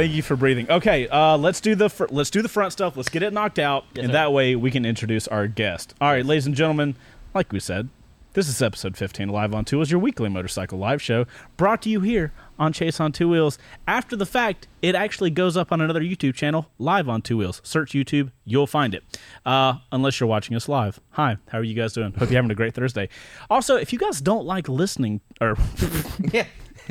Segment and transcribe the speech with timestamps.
[0.00, 0.70] Thank you for breathing.
[0.70, 2.96] Okay, uh, let's do the fr- let's do the front stuff.
[2.96, 4.12] Let's get it knocked out, and sir.
[4.12, 5.92] that way we can introduce our guest.
[6.00, 6.96] All right, ladies and gentlemen,
[7.34, 7.90] like we said,
[8.32, 11.26] this is episode 15 Live on Two Wheels, your weekly motorcycle live show,
[11.58, 13.58] brought to you here on Chase on Two Wheels.
[13.86, 17.60] After the fact, it actually goes up on another YouTube channel, Live on Two Wheels.
[17.62, 19.04] Search YouTube, you'll find it.
[19.44, 20.98] Uh, unless you're watching us live.
[21.10, 22.14] Hi, how are you guys doing?
[22.14, 23.10] Hope you're having a great Thursday.
[23.50, 25.58] Also, if you guys don't like listening, or
[26.32, 26.46] Yeah.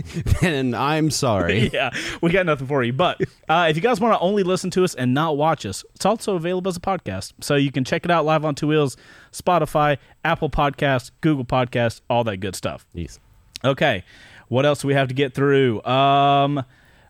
[0.42, 1.70] and I'm sorry.
[1.74, 2.94] yeah, we got nothing for you.
[2.94, 5.84] But uh, if you guys want to only listen to us and not watch us,
[5.96, 7.34] it's also available as a podcast.
[7.42, 8.98] So you can check it out live on Two Wheels,
[9.32, 12.86] Spotify, Apple Podcasts, Google Podcasts, all that good stuff.
[12.94, 13.20] Yes.
[13.64, 14.04] Okay,
[14.48, 15.84] what else do we have to get through?
[15.84, 16.64] Um,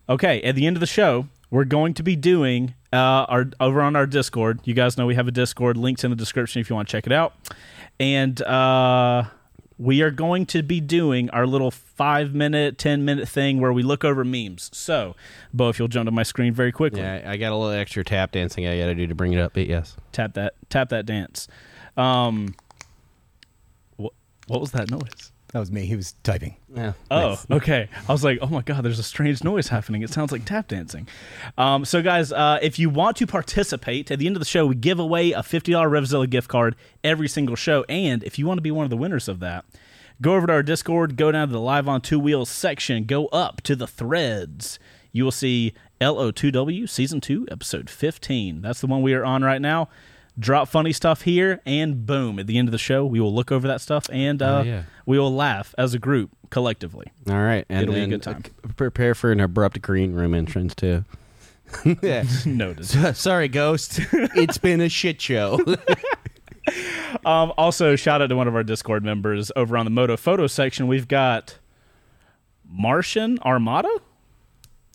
[0.07, 3.81] okay, at the end of the show, we're going to be doing uh, our over
[3.81, 4.59] on our Discord.
[4.63, 5.77] You guys know we have a Discord.
[5.77, 7.33] Links in the description if you want to check it out.
[7.99, 9.25] And uh,
[9.79, 13.81] we are going to be doing our little five minute, ten minute thing where we
[13.81, 14.69] look over memes.
[14.73, 15.15] So,
[15.53, 18.03] Bo, if you'll jump to my screen very quickly, Yeah, I got a little extra
[18.03, 19.95] tap dancing I got to do to bring it up, but yes.
[20.11, 21.47] tap that, tap that dance.
[21.95, 22.55] Um,
[23.95, 24.13] what
[24.47, 25.31] what was that noise?
[25.51, 25.85] That was me.
[25.87, 26.57] He was typing.
[26.75, 26.93] Yeah.
[27.09, 27.89] Oh, okay.
[28.07, 30.03] I was like, oh my god, there's a strange noise happening.
[30.03, 31.07] It sounds like tap dancing.
[31.57, 34.67] Um, so, guys, uh, if you want to participate, at the end of the show,
[34.67, 37.83] we give away a fifty dollar Revzilla gift card every single show.
[37.89, 39.65] And if you want to be one of the winners of that,
[40.21, 43.25] go over to our Discord, go down to the Live on Two Wheels section, go
[43.27, 44.77] up to the threads.
[45.11, 48.61] You will see LO2W Season Two, Episode fifteen.
[48.61, 49.89] That's the one we are on right now.
[50.39, 52.39] Drop funny stuff here, and boom!
[52.39, 54.61] At the end of the show, we will look over that stuff and uh, Oh,
[54.63, 54.83] yeah.
[55.05, 57.07] we will laugh as a group collectively.
[57.29, 57.65] All right.
[57.69, 58.43] And It'll be a good time.
[58.63, 61.03] uh, prepare for an abrupt green room entrance, too.
[62.01, 62.23] yeah.
[62.45, 62.85] Noted.
[63.17, 63.99] Sorry, Ghost.
[64.13, 65.59] it's been a shit show.
[67.25, 70.45] Um, also, shout out to one of our Discord members over on the Moto Photo
[70.45, 70.85] section.
[70.87, 71.57] We've got
[72.69, 73.89] Martian Armada.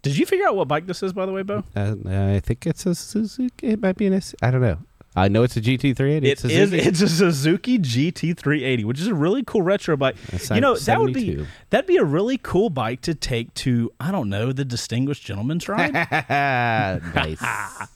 [0.02, 1.64] Did you figure out what bike this is, by the way, Bo?
[1.74, 3.68] uh, I think it's a Suzuki.
[3.68, 4.34] It might be an S.
[4.42, 4.78] I don't know.
[5.16, 6.16] I know it's a GT380.
[6.16, 6.70] It It's a is.
[6.70, 6.88] Suzuki.
[6.88, 10.16] It's a Suzuki GT380, which is a really cool retro bike.
[10.50, 14.10] You know, that would be that'd be a really cool bike to take to I
[14.10, 15.92] don't know the Distinguished Gentleman's Ride.
[15.92, 17.42] nice.
[17.42, 17.86] uh,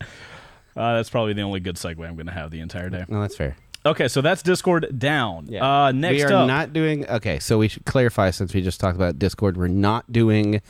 [0.75, 3.05] that's probably the only good segue I'm going to have the entire day.
[3.09, 3.57] No, that's fair.
[3.87, 5.55] Okay, so that's Discord down.
[5.55, 7.09] Uh, next we are up, not doing.
[7.09, 9.57] Okay, so we should clarify since we just talked about Discord.
[9.57, 10.61] We're not doing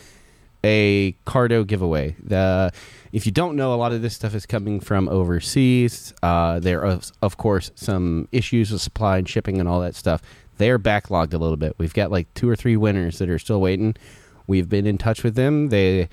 [0.65, 2.17] a Cardo giveaway.
[2.23, 2.73] The
[3.13, 6.13] if you don't know, a lot of this stuff is coming from overseas.
[6.23, 10.23] Uh, there are of course some issues with supply and shipping and all that stuff.
[10.59, 11.75] They're backlogged a little bit.
[11.79, 13.95] We've got like two or three winners that are still waiting.
[14.47, 15.69] We've been in touch with them.
[15.69, 16.09] They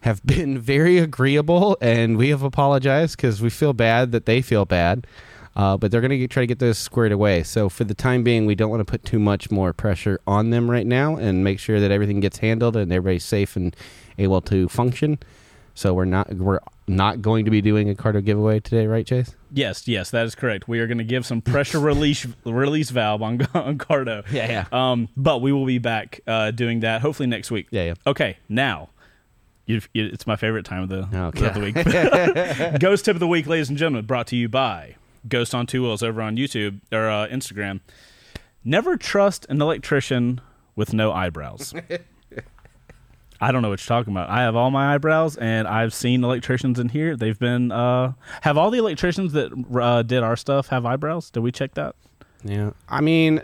[0.00, 4.64] have been very agreeable, and we have apologized because we feel bad that they feel
[4.64, 5.06] bad.
[5.54, 7.42] Uh, but they're going to try to get those squared away.
[7.42, 10.50] So for the time being, we don't want to put too much more pressure on
[10.50, 13.76] them right now, and make sure that everything gets handled and everybody's safe and
[14.18, 15.18] able to function.
[15.74, 19.34] So we're not we're not going to be doing a Cardo giveaway today, right, Chase?
[19.50, 20.68] Yes, yes, that is correct.
[20.68, 24.22] We are going to give some pressure release release valve on on Cardo.
[24.30, 24.90] Yeah, yeah.
[24.92, 27.68] Um, but we will be back uh, doing that hopefully next week.
[27.70, 27.94] Yeah, yeah.
[28.06, 28.88] Okay, now.
[29.64, 31.46] You, you, it's my favorite time of the, Okay.
[31.46, 32.80] of the week.
[32.80, 34.96] Ghost tip of the week, ladies and gentlemen, brought to you by
[35.28, 37.80] Ghost on Two Wheels over on YouTube or uh, Instagram.
[38.64, 40.40] Never trust an electrician
[40.76, 41.74] with no eyebrows.
[43.40, 44.30] I don't know what you're talking about.
[44.30, 47.16] I have all my eyebrows, and I've seen electricians in here.
[47.16, 48.12] They've been uh,
[48.42, 51.28] have all the electricians that uh, did our stuff have eyebrows?
[51.28, 51.96] Did we check that?
[52.44, 52.70] Yeah.
[52.88, 53.42] I mean,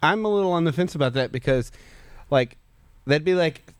[0.00, 1.72] I'm a little on the fence about that because,
[2.30, 2.56] like,
[3.04, 3.74] that'd be like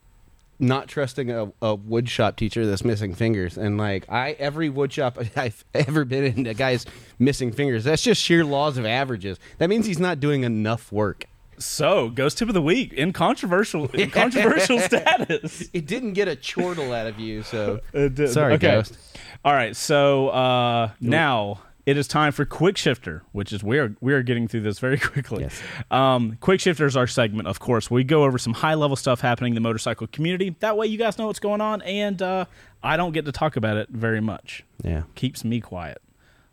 [0.58, 3.56] not trusting a, a wood shop teacher that's missing fingers.
[3.58, 6.86] And, like, I every woodshop I've ever been in, the guy's
[7.18, 7.84] missing fingers.
[7.84, 9.38] That's just sheer laws of averages.
[9.58, 11.26] That means he's not doing enough work.
[11.58, 15.68] So, ghost tip of the week in controversial in controversial status.
[15.72, 17.80] It didn't get a chortle out of you, so.
[17.94, 18.58] Sorry, Okay.
[18.58, 18.98] Ghost.
[19.44, 23.94] All right, so uh, now it is time for quick shifter, which is we are
[24.00, 25.44] we are getting through this very quickly.
[25.44, 25.62] Yes.
[25.90, 27.90] Um, quick shifter is our segment, of course.
[27.90, 30.56] We go over some high level stuff happening in the motorcycle community.
[30.58, 32.46] That way, you guys know what's going on, and uh,
[32.82, 34.64] I don't get to talk about it very much.
[34.82, 35.04] Yeah.
[35.14, 36.02] Keeps me quiet.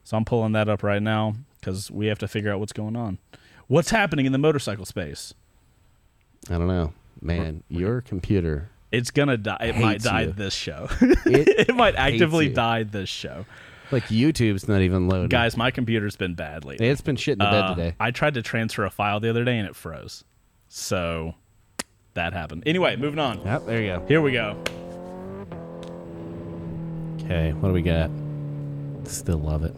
[0.04, 2.96] So I'm pulling that up right now because we have to figure out what's going
[2.96, 3.18] on.
[3.68, 5.34] What's happening in the motorcycle space?
[6.50, 6.94] I don't know.
[7.22, 8.70] Man, your computer.
[8.92, 9.58] It's gonna die.
[9.62, 10.34] It might die you.
[10.34, 10.90] this show.
[11.26, 13.46] It, it might actively die this show.
[13.92, 15.30] Like, YouTube's not even loading.
[15.30, 16.88] Guys, my computer's been bad lately.
[16.88, 17.96] It's been shit in the Uh, bed today.
[18.00, 20.24] I tried to transfer a file the other day and it froze.
[20.68, 21.36] So
[22.16, 22.64] that happened.
[22.66, 23.42] Anyway, moving on.
[23.46, 24.06] Yep, there you go.
[24.08, 24.58] Here we go.
[27.24, 28.10] Okay, what do we got?
[29.06, 29.76] Still love it.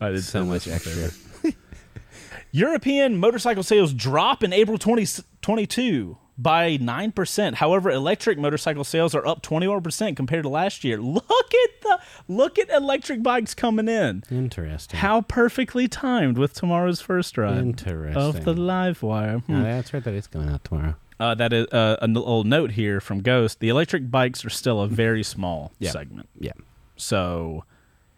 [0.00, 1.52] I did So much this was my extra.
[2.52, 7.54] European motorcycle sales drop in April 2022 by 9%.
[7.54, 10.98] However, electric motorcycle sales are up 21% compared to last year.
[11.02, 11.98] Look at the
[12.28, 14.22] look at electric bikes coming in.
[14.30, 15.00] Interesting.
[15.00, 18.16] How perfectly timed with tomorrow's first ride Interesting.
[18.16, 19.42] of the LiveWire.
[19.44, 19.52] Hmm.
[19.52, 20.04] Yeah, that's right.
[20.04, 20.94] That is going out tomorrow.
[21.18, 23.58] Uh, that is uh, a little note here from Ghost.
[23.60, 25.90] The electric bikes are still a very small Yeah.
[25.90, 26.28] segment.
[26.38, 26.52] Yeah.
[26.96, 27.64] So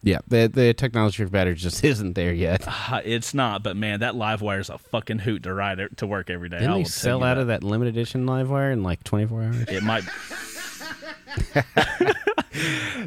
[0.02, 0.19] Yeah.
[0.29, 2.64] The the technology for batteries just isn't there yet.
[2.67, 6.31] uh, it's not, but man, that LiveWire is a fucking hoot to ride to work
[6.31, 6.58] every day.
[6.58, 7.43] Didn't will they sell out that.
[7.43, 9.61] of that limited edition LiveWire in like 24 hours?
[9.69, 10.05] It might.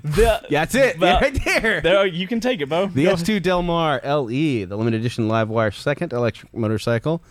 [0.04, 1.00] the, That's it.
[1.00, 1.82] Well, right there.
[1.82, 2.88] there, you can take it, Bo.
[2.88, 7.22] The S2 Del Mar LE, the limited edition live wire second electric motorcycle,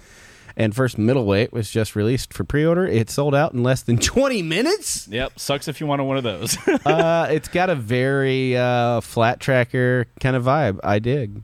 [0.57, 2.87] and first middleweight was just released for pre-order.
[2.87, 5.09] It sold out in less than 20 minutes.
[5.09, 6.57] Yep, sucks if you want one of those.
[6.87, 10.81] uh, it's got a very uh, flat tracker kind of vibe.
[10.83, 11.43] I dig.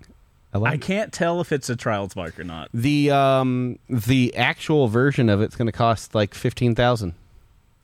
[0.52, 2.70] I like I can't tell if it's a trials bike or not.
[2.72, 7.14] the um the actual version of it's going to cost like fifteen thousand.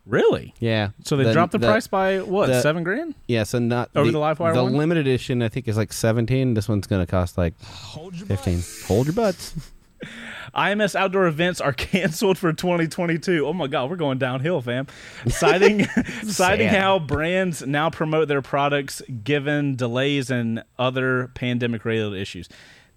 [0.06, 0.54] Really?
[0.58, 0.90] Yeah.
[1.02, 2.46] So they dropped the, price by what?
[2.48, 3.14] the- seven grand?
[3.26, 4.74] Yeah, so not Over the Livewire The one?
[4.74, 6.54] limited edition I think is like seventeen.
[6.54, 8.62] This one's going to cost like fifteen.
[8.86, 9.54] Hold your butts.
[10.54, 13.46] IMS outdoor events are canceled for 2022.
[13.46, 14.86] Oh my god, we're going downhill, fam.
[15.28, 15.84] Citing
[16.24, 22.48] citing how brands now promote their products given delays and other pandemic related issues.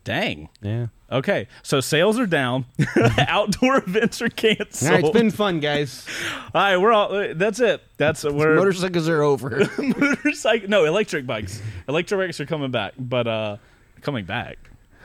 [0.04, 0.48] Dang.
[0.62, 0.88] Yeah.
[1.12, 2.65] Okay, so sales are down.
[3.18, 4.89] outdoor events are canceled.
[4.89, 6.06] All right, it's been fun, guys.
[6.54, 7.13] All right, we're all.
[7.13, 7.81] uh, That's it.
[7.98, 9.68] That's we're Motorcycles are over.
[9.77, 10.69] motorcycle.
[10.69, 11.62] No, electric bikes.
[11.89, 13.57] Electric bikes are coming back, but uh,
[14.01, 14.57] coming back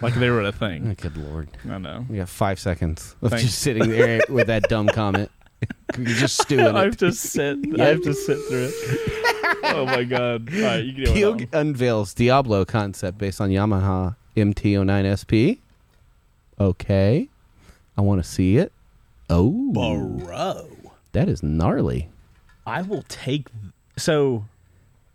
[0.03, 0.89] like they were a thing.
[0.91, 1.49] oh, good lord.
[1.69, 2.05] I know.
[2.09, 3.45] We got five seconds of Thanks.
[3.45, 5.31] just sitting there with that dumb comment.
[5.97, 6.85] You're just stewing I it.
[6.87, 7.59] have to sit.
[7.81, 9.19] I have to sit through it.
[9.65, 10.53] Oh my god!
[10.55, 11.49] All right, you can do Keelg it.
[11.55, 15.63] unveils Diablo concept based on Yamaha MT-09 SP.
[16.61, 17.29] Okay.
[17.97, 18.73] I want to see it.
[19.31, 19.71] Oh.
[19.73, 20.69] Bro,
[21.13, 22.09] That is gnarly.
[22.67, 23.47] I will take.
[23.97, 24.45] So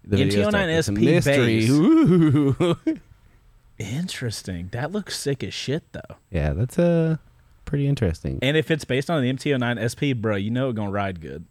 [0.06, 1.46] The video MT-09 stuff is a SP mystery.
[1.60, 1.70] base.
[1.70, 3.00] Ooh.
[3.80, 4.70] Interesting.
[4.72, 6.16] That looks sick as shit, though.
[6.32, 7.18] yeah, that's uh,
[7.66, 8.40] pretty interesting.
[8.42, 11.46] And if it's based on the MT-09 SP, bro, you know it's gonna ride good.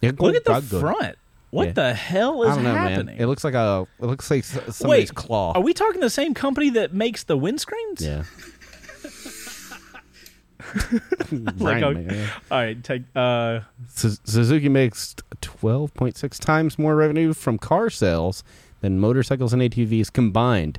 [0.00, 0.80] Yeah, Look at the good.
[0.80, 1.16] front.
[1.50, 1.72] What Yeah.
[1.72, 3.06] the hell is I don't know, happening?
[3.06, 3.16] man.
[3.18, 3.86] It looks like a.
[4.00, 5.52] It looks like somebody's Wait, claw.
[5.52, 8.00] Are we talking the same company that makes the windscreens?
[8.00, 8.24] yeah.
[11.58, 12.26] Like, okay.
[12.50, 13.02] All right, take.
[13.14, 13.60] Uh,
[13.94, 18.42] Suzuki makes 12.6 times more revenue from car sales
[18.80, 20.78] than motorcycles and ATVs combined.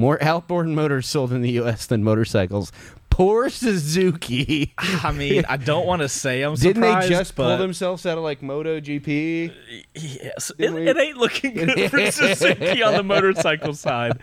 [0.00, 1.84] More outboard motors sold in the U.S.
[1.84, 2.72] than motorcycles.
[3.10, 4.72] Poor Suzuki.
[4.78, 7.56] Ah, I mean, I don't want to say I'm Didn't they surprised, just pull but
[7.58, 9.52] themselves out of like MotoGP?
[9.94, 14.18] yes, it, Didn't we- it ain't looking good for Suzuki on the motorcycle side.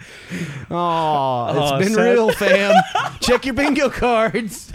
[0.72, 2.12] Oh, it's Oh, been sad.
[2.14, 2.74] real, fam.
[3.22, 4.72] Check your bingo cards.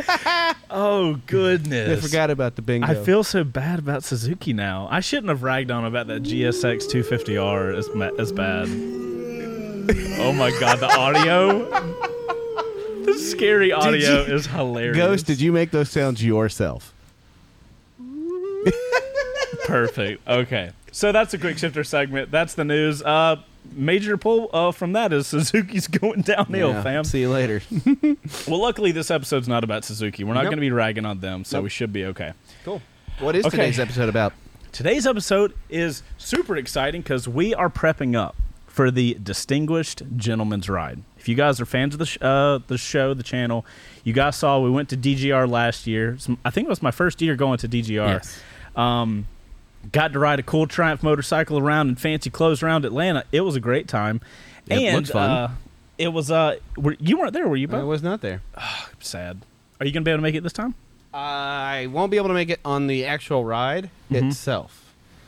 [0.70, 1.80] Oh goodness.
[1.80, 2.04] I goodness!
[2.06, 2.86] forgot about the bingo.
[2.86, 4.86] I feel so bad about Suzuki now.
[4.88, 8.68] I shouldn't have ragged on about that GSX 250R as ma- as bad.
[10.18, 11.68] Oh my god, the audio.
[13.04, 14.96] The scary audio you- is hilarious.
[14.96, 16.92] Ghost, did you make those sounds yourself?
[19.66, 20.26] Perfect.
[20.28, 20.70] Okay.
[20.90, 22.30] So that's a quick shifter segment.
[22.30, 23.02] That's the news.
[23.02, 23.36] Uh
[23.74, 26.82] major pull uh, from that is Suzuki's going downhill, Yeah.
[26.82, 27.04] fam.
[27.04, 27.62] See you later.
[28.48, 30.24] Well, luckily this episode's not about Suzuki.
[30.24, 30.50] We're not Nope.
[30.50, 31.64] going to be ragging on them, so Nope.
[31.64, 32.32] we should be okay.
[32.64, 32.82] cool.
[33.20, 33.56] What is Okay.
[33.56, 34.32] today's episode about?
[34.72, 38.34] Today's episode is super exciting because we are prepping up
[38.72, 41.02] for the Distinguished Gentleman's Ride.
[41.18, 43.66] If you guys are fans of the sh- uh, the show, the channel,
[44.02, 46.16] you guys saw we went to DGR last year.
[46.44, 48.08] I think it was my first year going to DGR.
[48.08, 48.40] Yes.
[48.74, 49.26] Um,
[49.92, 53.24] got to ride a cool Triumph motorcycle around in fancy clothes around Atlanta.
[53.30, 54.20] It was a great time.
[54.68, 55.30] It and fun.
[55.30, 55.50] Uh,
[55.98, 56.30] it was.
[56.30, 57.68] Uh, were, you weren't there, were you?
[57.70, 58.40] I was not there.
[59.00, 59.44] Sad.
[59.80, 60.74] Are you gonna be able to make it this time?
[61.12, 64.28] I won't be able to make it on the actual ride Mhm.
[64.30, 64.81] itself.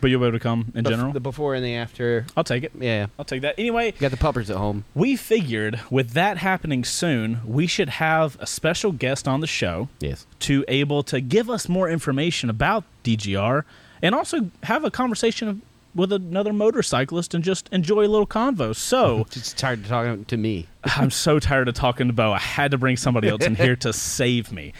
[0.04, 1.12] But you'll be able to come in Bef- general.
[1.14, 2.26] the before and the after.
[2.36, 2.72] I'll take it.
[2.78, 3.54] Yeah, I'll take that.
[3.56, 4.84] Anyway, you got the puppers at home.
[4.94, 9.88] we figured with that happening soon, we should have a special guest on the show
[10.00, 10.26] Yes.
[10.40, 13.64] to able to give us more information about DGR
[14.02, 15.62] and also have a conversation
[15.94, 18.76] with another motorcyclist and just enjoy a little convo.
[18.76, 20.66] So Just tired of talking to me.
[20.84, 22.30] I'm so tired of talking to Bo.
[22.30, 24.74] I had to bring somebody else in here to save me.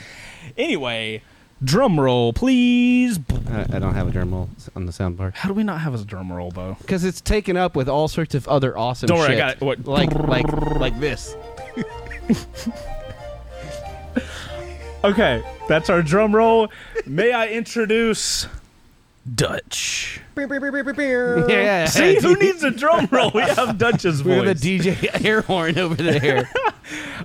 [0.58, 1.22] Anyway,
[1.64, 3.18] drum roll, please.
[3.50, 5.80] I, I don't have a drum roll on the sound bar How do we not
[5.80, 6.76] have a drum roll, though?
[6.80, 9.06] because it's taken up with all sorts of other awesome.
[9.08, 9.60] Don't worry, I got it.
[9.60, 10.46] What- Like like
[10.78, 11.36] like this.
[15.02, 16.70] Okay, that's our drum roll.
[17.04, 18.46] May I introduce
[19.34, 20.18] Dutch?
[21.48, 21.84] yeah.
[21.84, 23.30] See, who needs a drum roll?
[23.34, 24.24] We have Dutch's voice.
[24.40, 24.60] We have voice.
[24.62, 26.48] the DJ air horn over there.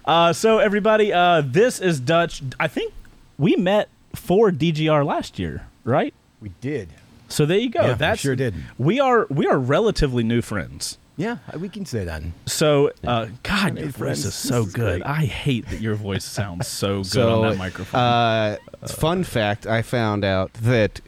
[0.04, 2.42] Uh, so everybody, uh, this is Dutch.
[2.60, 2.92] I think
[3.38, 6.14] we met for DGR last year, right?
[6.42, 6.90] We did.
[7.28, 7.82] So there you go.
[7.82, 8.56] Yeah, we That's sure did.
[8.78, 10.98] We are we are relatively new friends.
[11.16, 12.24] Yeah, we can say that.
[12.46, 14.26] So, uh, God, made your voice friends.
[14.26, 15.02] is so This is good.
[15.02, 15.06] great.
[15.06, 18.00] I hate that your voice sounds so good so, on that microphone.
[18.00, 21.02] Uh, fun fact: I found out that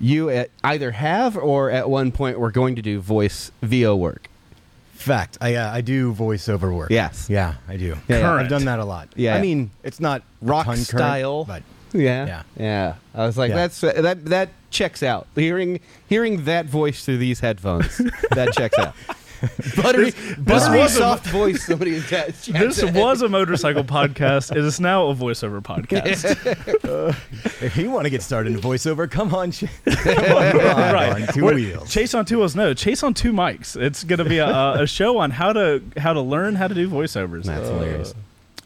[0.00, 4.28] you at, either have or at one point were going to do voice VO work.
[4.94, 5.38] Fact.
[5.40, 6.90] I uh, I do voiceover work.
[6.90, 7.30] Yes.
[7.30, 7.84] Yeah, I do.
[7.86, 8.20] Yeah, yeah.
[8.22, 8.40] Current.
[8.44, 9.10] I've done that a lot.
[9.14, 9.36] Yeah.
[9.36, 11.44] I mean, it's not Rock ton current, style.
[11.44, 11.62] but
[11.92, 12.42] Yeah, Yeah.
[12.58, 12.94] yeah.
[13.14, 13.56] I was like, Yeah.
[13.56, 15.26] that's uh, that that checks out.
[15.34, 17.96] Hearing hearing that voice through these headphones,
[18.32, 18.94] that checks out.
[19.76, 21.66] Buttery, buttery was a- soft voice.
[21.66, 22.46] Somebody attached.
[22.52, 24.50] this was a motorcycle podcast.
[24.50, 26.24] It is now a voiceover podcast.
[27.62, 31.22] if you want to get started in voiceover, come on, Ch- come on, right.
[31.28, 31.90] on two We're- wheels.
[31.92, 32.56] Chase on two wheels.
[32.56, 33.76] No, Chase on two mics.
[33.80, 36.66] It's going to be a, a a show on how to how to learn how
[36.68, 37.44] to do voiceovers.
[37.44, 38.14] That's hilarious.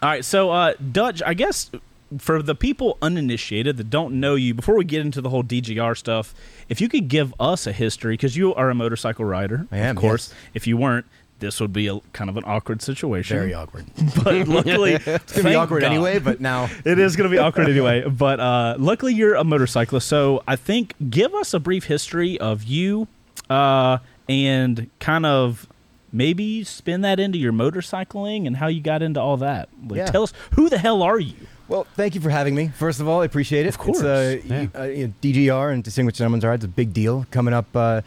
[0.02, 1.70] All right, so uh, Dutch, I guess
[2.18, 5.96] for the people uninitiated that don't know you, before we get into the whole DGR
[5.96, 6.34] stuff,
[6.68, 9.96] if you could give us a history, because you are a motorcycle rider, I am,
[9.96, 10.28] of course.
[10.30, 10.38] yes.
[10.54, 11.06] If you weren't,
[11.38, 13.36] this would be a kind of an awkward situation.
[13.36, 13.86] Very awkward.
[14.24, 17.68] But luckily, It's gonna be awkward anyway, but now it is going to be awkward
[17.68, 18.02] anyway.
[18.06, 20.06] But uh, luckily, you're a motorcyclist.
[20.06, 23.08] So I think give us a brief history of you
[23.48, 23.98] uh,
[24.28, 25.66] and kind of
[26.12, 29.68] maybe spin that into your motorcycling and how you got into all that.
[29.88, 30.06] Like, Yeah.
[30.06, 31.36] Tell us who the hell are you?
[31.70, 32.68] Well, thank you for having me.
[32.68, 33.68] First of all, I appreciate it.
[33.68, 34.60] Of course, It's, uh, yeah.
[34.62, 37.66] you- uh, you know, DGR and Distinguished Gentleman's Ride is a big deal coming up
[37.76, 38.00] uh,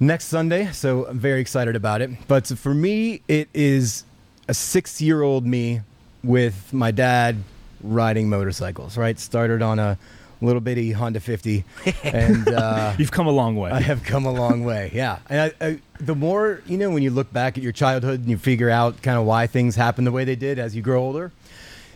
[0.00, 2.08] next Sunday, so I'm very excited about it.
[2.26, 4.04] But for me, it is
[4.48, 5.82] a six year old me
[6.24, 7.36] with my dad
[7.82, 9.18] riding motorcycles, right?
[9.18, 9.98] Started on a
[10.40, 11.64] little bitty Honda 50.
[12.02, 12.48] And.
[12.48, 13.70] Uh, You've come a long way.
[13.72, 14.90] I have come a long way.
[14.94, 18.20] Yeah, and I, I, the more you know, when you look back at your childhood
[18.20, 20.80] and you figure out kind of why things happen the way they did as you
[20.80, 21.30] grow older,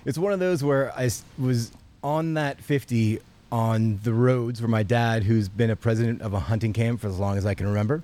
[0.04, 3.20] it's one of those where I was on that fifty
[3.50, 7.08] on the roads where my dad, who's been a president of a hunting camp for
[7.08, 8.02] as long as I can remember,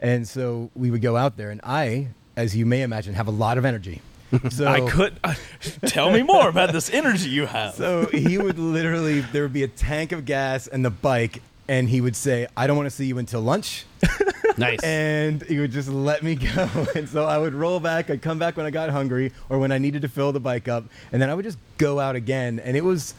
[0.00, 3.32] and so we would go out there, and I, as you may imagine, have a
[3.32, 4.00] lot of energy.
[4.50, 5.34] So I could uh,
[5.86, 7.74] tell me more about this energy you have.
[7.74, 11.88] so he would literally, there would be a tank of gas and the bike, and
[11.88, 13.84] he would say, "I don't want to see you until lunch."
[14.58, 14.82] Nice.
[14.82, 16.66] and he would just let me go.
[16.94, 18.08] And so I would roll back.
[18.08, 20.66] I'd come back when I got hungry or when I needed to fill the bike
[20.66, 22.58] up, and then I would just go out again.
[22.60, 23.12] And it was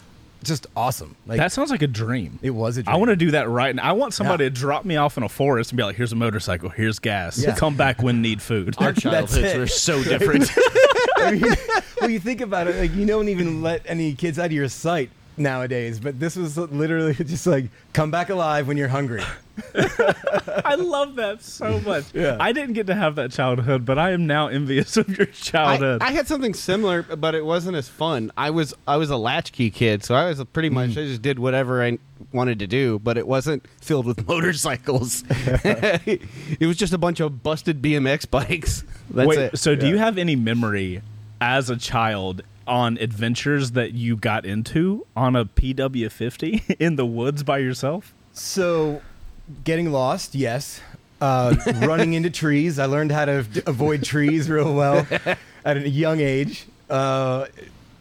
[0.43, 1.15] just awesome.
[1.27, 2.39] Like that sounds like a dream.
[2.41, 2.95] it was a dream.
[2.95, 3.83] I want to do that right now.
[3.83, 4.49] I want somebody Yeah.
[4.49, 6.69] to drop me off in a forest and be like, "Here's a motorcycle.
[6.69, 7.37] Here's gas.
[7.37, 7.53] Yeah.
[7.55, 10.49] Come back when need food." Our childhoods were so different.
[11.17, 11.55] I mean,
[12.01, 14.69] well, you think about it, like you don't even let any kids out of your
[14.69, 15.99] sight nowadays.
[15.99, 19.23] But this was literally just like come back alive when you're hungry.
[20.65, 22.05] I love that so much.
[22.13, 22.37] Yeah.
[22.39, 26.01] I didn't get to have that childhood, but I am now envious of your childhood.
[26.03, 28.31] I had something similar, but it wasn't as fun.
[28.37, 31.03] I was I was a latchkey kid, so I was a pretty much mm.
[31.03, 31.97] I just did whatever I
[32.33, 35.23] wanted to do, but it wasn't filled with motorcycles.
[35.29, 38.83] it was just a bunch of busted BMX bikes.
[39.09, 39.57] That's Wait, it.
[39.59, 39.93] so do Yeah.
[39.93, 41.01] you have any memory
[41.41, 47.43] as a child on adventures that you got into on a PW50 in the woods
[47.43, 48.13] by yourself?
[48.33, 49.01] So,
[49.63, 50.81] getting lost, yes.
[51.19, 55.07] Uh, running into trees, I learned how to d- avoid trees real well
[55.65, 56.65] at a young age.
[56.89, 57.47] Uh,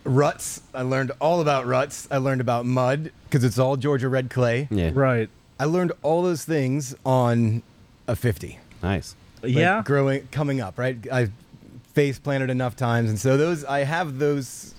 [0.05, 2.07] ruts, I learned all about ruts.
[2.11, 4.69] I learned about mud because it's all Georgia red clay.
[4.71, 5.31] yeah, Right.
[5.59, 7.63] I learned all those things on
[8.07, 8.59] a 50.
[8.83, 9.15] nice.
[9.43, 9.83] like, yeah.
[9.85, 11.29] growing coming up right i
[11.97, 14.75] face planted enough times and so those i have those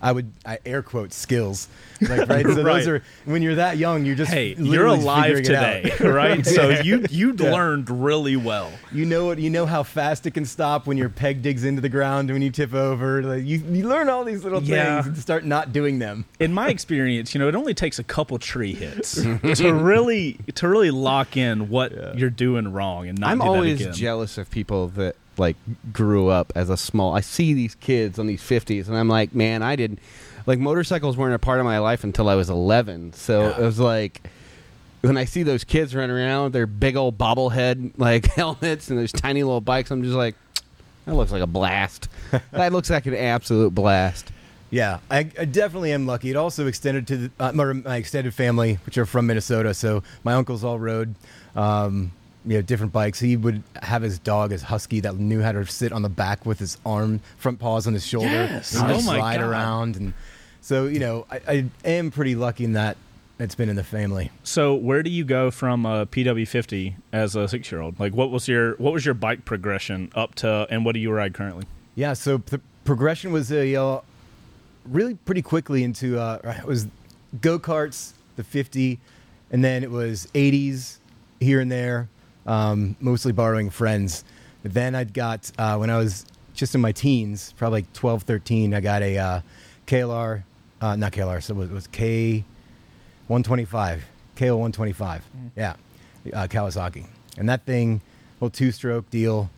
[0.00, 1.68] i would I air quote skills
[2.00, 2.78] like right so Right.
[2.78, 6.44] those are when you're that young you're just Hey, you're alive today, right?
[6.56, 7.52] So you you Yeah.
[7.52, 8.80] learned really well.
[8.90, 11.82] you know what you know how fast it can stop when your peg digs into
[11.82, 15.02] the ground when you tip over like you, you learn all these little Yeah.
[15.02, 18.04] things and start not doing them In my experience, you know, it only takes a
[18.16, 19.22] couple tree hits
[19.60, 23.50] to really to really lock in what you're doing wrong and not I'm do that
[23.50, 23.92] always again.
[23.92, 25.56] jealous of people that like
[25.92, 27.14] grew up as a small.
[27.14, 29.98] I see these kids on these 50s, and I'm like, man, I didn't.
[30.46, 33.12] Like motorcycles weren't a part of my life until I was 11.
[33.14, 33.58] So Yeah.
[33.60, 34.22] it was like
[35.02, 38.98] when I see those kids running around with their big old bobblehead like helmets and
[38.98, 40.34] those tiny little bikes, I'm just like,
[41.06, 42.08] that looks like a blast.
[42.52, 44.30] that looks like an absolute blast.
[44.70, 46.30] Yeah, I, I definitely am lucky.
[46.30, 49.74] It also extended to the, uh, my, my extended family, which are from Minnesota.
[49.74, 51.14] So my uncles all rode,
[51.54, 52.12] um,
[52.44, 53.20] you know, different bikes.
[53.20, 56.44] He would have his dog, his husky, that knew how to sit on the back
[56.46, 58.74] with his arm, front paws on his shoulder, Yes.
[58.74, 59.48] and Oh just my slide God.
[59.50, 59.96] around.
[59.96, 60.14] And
[60.60, 62.96] so, you know, I, I am pretty lucky in that
[63.38, 64.30] it's been in the family.
[64.44, 67.98] So where do you go from a PW50 as a six year old?
[67.98, 71.10] Like what was your what was your bike progression up to, and what do you
[71.10, 71.64] ride currently?
[71.94, 74.00] Yeah, so the progression was a uh,
[74.84, 76.86] really pretty quickly into uh, it was
[77.40, 79.00] go karts, the 50,
[79.50, 80.98] and then it was 80s
[81.40, 82.08] here and there,
[82.46, 84.24] um, mostly borrowing friends.
[84.62, 88.74] Then I'd got uh, when I was just in my teens, probably like 12, 13,
[88.74, 89.40] I got a uh,
[89.86, 90.42] KLR,
[90.80, 92.44] uh, not KLR, so it was, it was K
[93.28, 94.04] 125,
[94.36, 95.24] KO 125.
[95.56, 95.74] Yeah,
[96.32, 97.06] uh, Kawasaki.
[97.38, 98.00] And that thing,
[98.40, 99.50] little two stroke deal.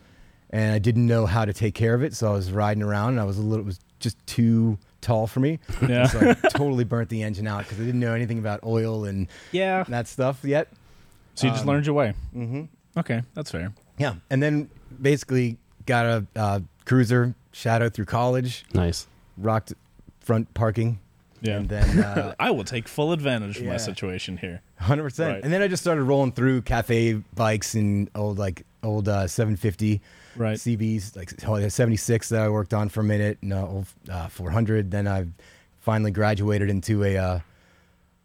[0.51, 2.13] And I didn't know how to take care of it.
[2.15, 5.27] So I was riding around and I was a little, it was just too tall
[5.27, 5.59] for me.
[5.87, 6.07] Yeah.
[6.07, 9.27] So I totally burnt the engine out because I didn't know anything about oil and
[9.51, 9.83] Yeah.
[9.89, 10.69] that stuff yet.
[11.33, 12.13] So you just Um, learned your way.
[12.35, 12.63] Mm-hmm.
[12.97, 13.73] Okay, that's fair.
[13.97, 14.15] Yeah.
[14.29, 14.69] And then
[15.01, 19.07] basically got a uh, cruiser shadow through college, Nice.
[19.37, 19.73] rocked
[20.19, 20.99] front parking.
[21.41, 21.57] Yeah.
[21.57, 24.61] And then uh, I will take full advantage of my situation here.
[24.79, 25.33] Hundred percent.
[25.35, 25.43] Right.
[25.43, 30.01] And then I just started rolling through cafe bikes and old like old uh, 750
[30.37, 30.57] Right.
[30.57, 34.27] CBs, like oh, 76 that I worked on for a minute, and uh, old uh,
[34.27, 34.91] 400.
[34.91, 35.27] Then I
[35.79, 37.39] finally graduated into a uh,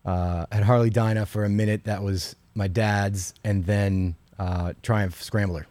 [0.05, 1.85] uh, at Harley Dyna for a minute.
[1.85, 5.67] That was my dad's, and then uh, Triumph Scrambler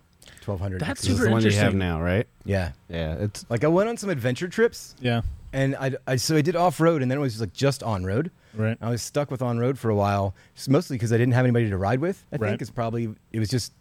[0.46, 0.80] 1200.
[0.80, 1.80] That's This is super the one you have interesting.
[1.80, 2.28] now, right?
[2.46, 2.72] Yeah.
[2.88, 3.16] Yeah.
[3.16, 5.22] It's Like I went on some adventure trips, Yeah.
[5.54, 8.06] and I, I so I did off road, and then it was like just on
[8.06, 8.32] road.
[8.56, 8.78] Right.
[8.82, 11.46] I was stuck with on road for a while, just mostly because I didn't have
[11.46, 12.26] anybody to ride with.
[12.32, 12.50] I Right.
[12.50, 13.74] think it's probably it was just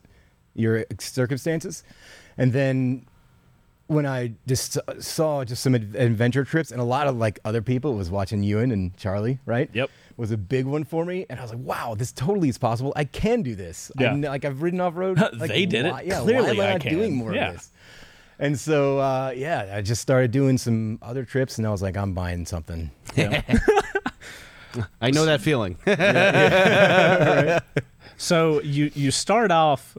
[0.54, 1.84] your circumstances,
[2.36, 3.06] and then
[3.86, 7.62] when I just saw just some ad- adventure trips and a lot of like other
[7.62, 9.70] people was watching Ewan and Charlie, right?
[9.72, 9.88] Yep.
[10.18, 12.92] Was a big one for me, and I was like, wow, this totally is possible.
[12.96, 13.90] I can do this.
[13.98, 14.10] Yeah.
[14.10, 15.18] I'm, like I've ridden off road.
[15.32, 15.92] Like, They did it.
[15.92, 16.92] why- Yeah, Clearly why am I I not can.
[16.92, 17.48] doing more Yeah.
[17.48, 17.72] of this?
[18.40, 21.96] And so, uh, yeah, I just started doing some other trips, and I was like,
[21.96, 22.90] I'm buying something.
[23.16, 23.42] Yeah.
[25.00, 25.76] I know that feeling.
[28.16, 29.96] so you you start off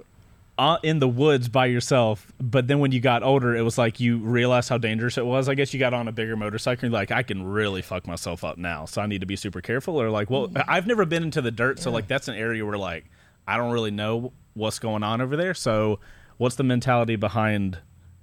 [0.60, 4.02] Uh, in the woods by yourself, but then when you got older, it was like
[4.02, 5.48] you realized how dangerous it was.
[5.48, 6.86] I guess you got on a bigger motorcycle.
[6.86, 9.38] And you're like, I can really fuck myself up now, so I need to be
[9.38, 9.96] super careful.
[10.02, 10.62] Or like, well, mm.
[10.68, 13.06] I've never been into the dirt, so like that's an area where like
[13.48, 15.54] I don't really know what's going on over there.
[15.54, 16.02] So
[16.36, 17.78] what's the mentality behind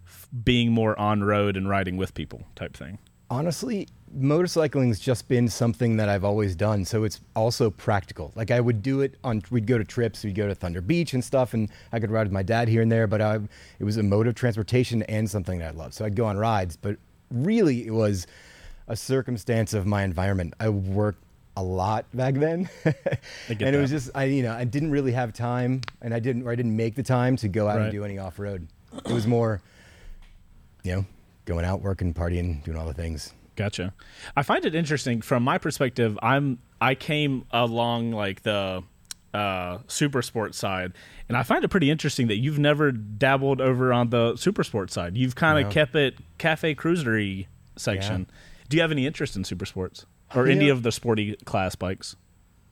[0.04, 2.98] f- being more on road and riding with people type thing?
[3.30, 8.32] honestly motorcycling's just been something that i've always done so it's also practical.
[8.36, 11.12] Like i would do it on we'd go to trips we'd go to thunder beach
[11.12, 13.36] and stuff and i could ride with my dad here and there but I,
[13.78, 15.94] it was a mode of transportation and something that i loved.
[15.94, 16.96] So i'd go on rides but
[17.30, 18.26] really it was
[18.88, 20.54] a circumstance of my environment.
[20.60, 21.22] I worked
[21.56, 22.68] a lot back then.
[23.48, 26.20] And get it was just i you know i didn't really have time and i
[26.20, 27.82] didn't or i didn't make the time to go out Right.
[27.84, 28.68] and do any off-road.
[29.04, 29.60] It was more
[30.84, 31.06] you know
[31.44, 33.92] going out working partying doing all the things Gotcha.
[34.36, 36.18] I find it interesting from my perspective.
[36.22, 38.82] I'm I came along like the
[39.34, 40.92] uh, super sports side,
[41.28, 44.94] and I find it pretty interesting that you've never dabbled over on the super sports
[44.94, 45.16] side.
[45.16, 45.70] You've kind of No.
[45.72, 48.26] kept it cafe cruisery section.
[48.68, 51.74] Do you have any interest in super sports or You any of the sporty class
[51.74, 52.16] bikes?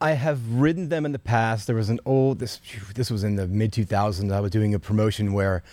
[0.01, 1.67] I have ridden them in the past.
[1.67, 2.59] There was an old this
[2.95, 4.31] this was in the mid 2000s.
[4.31, 5.63] I was doing a promotion where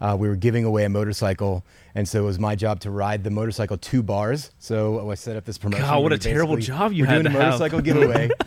[0.00, 3.24] uh, we were giving away a motorcycle, and so it was my job to ride
[3.24, 4.50] the motorcycle two bars.
[4.58, 5.84] So I set up this promotion.
[5.86, 7.40] God, what a terrible job you we're had doing a have.
[7.42, 8.30] motorcycle giveaway.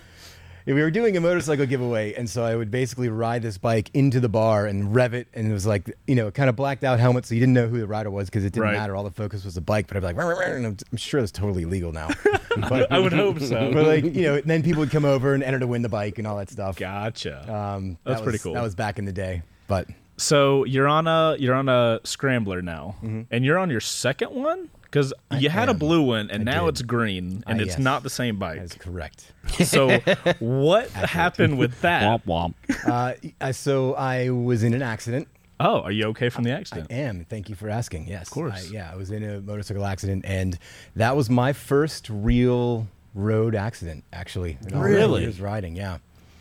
[0.65, 4.21] We were doing a motorcycle giveaway, and so I would basically ride this bike into
[4.21, 7.01] the bar and rev it, and it was like you know, kind of blacked out
[7.01, 8.73] helmet, so you didn't know who the rider was because it didn't Right.
[8.77, 8.95] matter.
[8.95, 11.33] All the focus was the bike, but I'd be like, and I'm, I'm sure that's
[11.33, 12.11] totally illegal now.
[12.69, 13.73] but, I would hope so.
[13.73, 16.17] but like you know, then people would come over and enter to win the bike
[16.17, 16.77] and all that stuff.
[16.77, 17.41] Gotcha.
[17.53, 18.53] Um, That's that pretty cool.
[18.53, 22.61] That was back in the day, but So you're on a you're on a scrambler
[22.61, 22.95] now,
[23.31, 26.69] and you're on your second one because you had a blue one and now did.
[26.69, 27.79] it's green, and Ah, it's yes.
[27.79, 28.59] not the same bike.
[28.59, 29.31] that's correct.
[29.65, 29.97] So
[30.39, 32.23] what happened with that?
[32.25, 32.53] womp
[32.85, 33.33] womp.
[33.41, 35.27] uh, so I was in an accident.
[35.59, 36.91] Oh, are you okay from the I accident?
[36.91, 37.25] am.
[37.29, 38.07] Thank you for asking.
[38.07, 38.69] Yes, of course.
[38.71, 40.57] yeah, I was in a motorcycle accident, and
[40.95, 44.03] that was my first real road accident.
[44.13, 45.21] Actually, in all my Really?
[45.23, 45.75] years riding.
[45.75, 45.97] Yeah.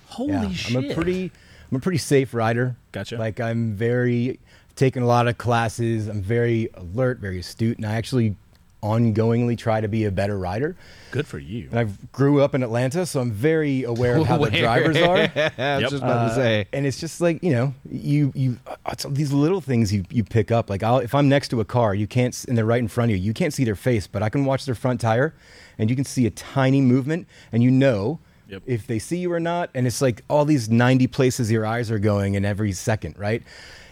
[0.06, 0.50] Holy yeah.
[0.50, 0.76] shit!
[0.76, 1.30] I'm a pretty,
[1.72, 2.76] I'm a pretty safe rider.
[2.92, 3.16] Gotcha.
[3.16, 4.38] Like I'm very
[4.76, 6.06] taken a lot of classes.
[6.06, 8.36] I'm very alert, very astute, and I actually
[8.82, 10.74] ongoingly try to be a better rider.
[11.12, 11.68] good for you.
[11.70, 15.16] And I grew up in Atlanta, so I'm very aware of how the drivers are.
[15.18, 15.90] I was Yep.
[15.90, 16.66] just about to say.
[16.72, 20.24] and it's just like you know, you you uh, it's these little things you you
[20.24, 20.68] pick up.
[20.68, 22.88] Like I'll, if I'm next to a car, you can't, s- and they're right in
[22.88, 25.32] front of you, you can't see their face, but I can watch their front tire,
[25.78, 28.18] and you can see a tiny movement, and you know.
[28.52, 28.62] Yep.
[28.66, 31.90] If they see you or not, and it's like all these 90 places your eyes
[31.90, 33.42] are going in every second, right?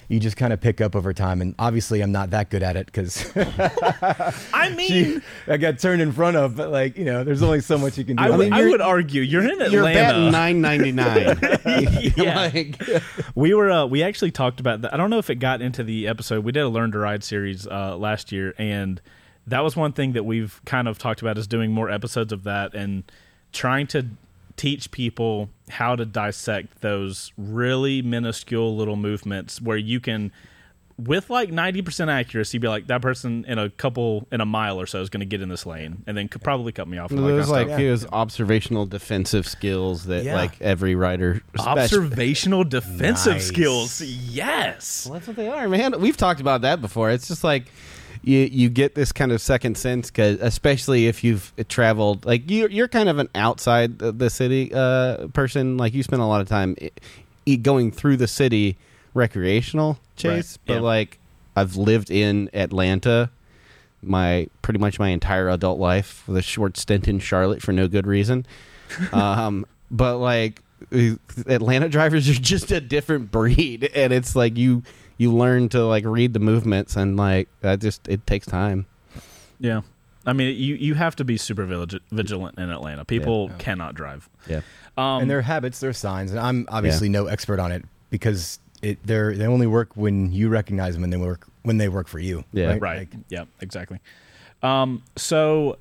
[0.09, 2.77] You just kind of pick up over time, and obviously I'm not that good at
[2.77, 3.31] it because
[4.53, 6.57] I mean, I got turned in front of.
[6.57, 8.23] But like you know, there's only so much you can do.
[8.25, 9.70] I, would, mean, I you're- would argue you're in Atlanta.
[9.70, 11.38] You're batting nine ninety nine.
[12.16, 12.51] Yeah.
[12.53, 12.83] Like,
[13.37, 14.92] we were uh, we actually talked about that.
[14.92, 16.44] I don't know if it got into the episode.
[16.44, 19.01] We did a learn to ride series uh, last year, and
[19.46, 22.42] that was one thing that we've kind of talked about is doing more episodes of
[22.44, 22.75] that.
[22.75, 23.05] And
[23.53, 24.07] trying to
[24.61, 30.31] teach people how to dissect those really minuscule little movements where you can
[30.99, 34.85] with like 90% accuracy be like that person in a couple in a mile or
[34.87, 37.11] so is going to get in this lane and then could probably cut me off
[37.11, 37.81] and all that There's like stuff.
[37.81, 40.35] it was observational defensive skills that Yeah.
[40.35, 43.46] like every writer spec- observational defensive Nice.
[43.46, 45.99] skills yes Well, that's what they are, man.
[46.03, 47.11] We've talked about that before.
[47.11, 47.64] It's just like
[48.22, 52.68] you you get this kind of second sense, cause especially if you've traveled, like you
[52.68, 55.76] you're kind of an outside the the city uh, person.
[55.76, 56.76] Like you spend a lot of time
[57.62, 58.76] going through the city
[59.14, 60.80] recreational chase, Right, but yeah.
[60.80, 61.18] like
[61.56, 63.30] I've lived in Atlanta
[64.02, 67.88] my pretty much my entire adult life with a short stint in Charlotte for no
[67.88, 68.46] good reason.
[69.12, 70.62] um, but like
[71.46, 74.83] Atlanta drivers are just a different breed, and it's like you
[75.20, 78.87] you learn to like read the movements, and like that just it takes time.
[79.59, 79.83] yeah
[80.26, 81.64] i mean you you have to be super
[82.12, 83.56] vigilant in atlanta people Yeah.
[83.59, 84.61] cannot drive Yeah,
[84.96, 86.30] um and their habits, their signs.
[86.30, 90.48] And I'm obviously no expert on it because it they're they only work when you
[90.48, 92.44] recognize them and they work when they work for you.
[92.52, 92.76] Yeah.
[92.80, 93.98] right Like, yeah exactly
[94.62, 95.76] um so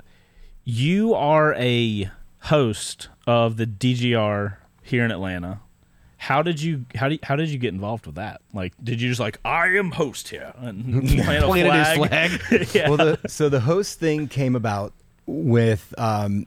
[0.64, 2.10] you are a
[2.44, 5.60] host of the dgr here in atlanta
[6.20, 9.08] how did you how did how did you get involved with that like did you
[9.08, 12.68] just like i am host here and plant a Planted his flag, flag.
[12.74, 12.88] yeah.
[12.90, 14.92] well, the, so the host thing came about
[15.24, 16.46] with um,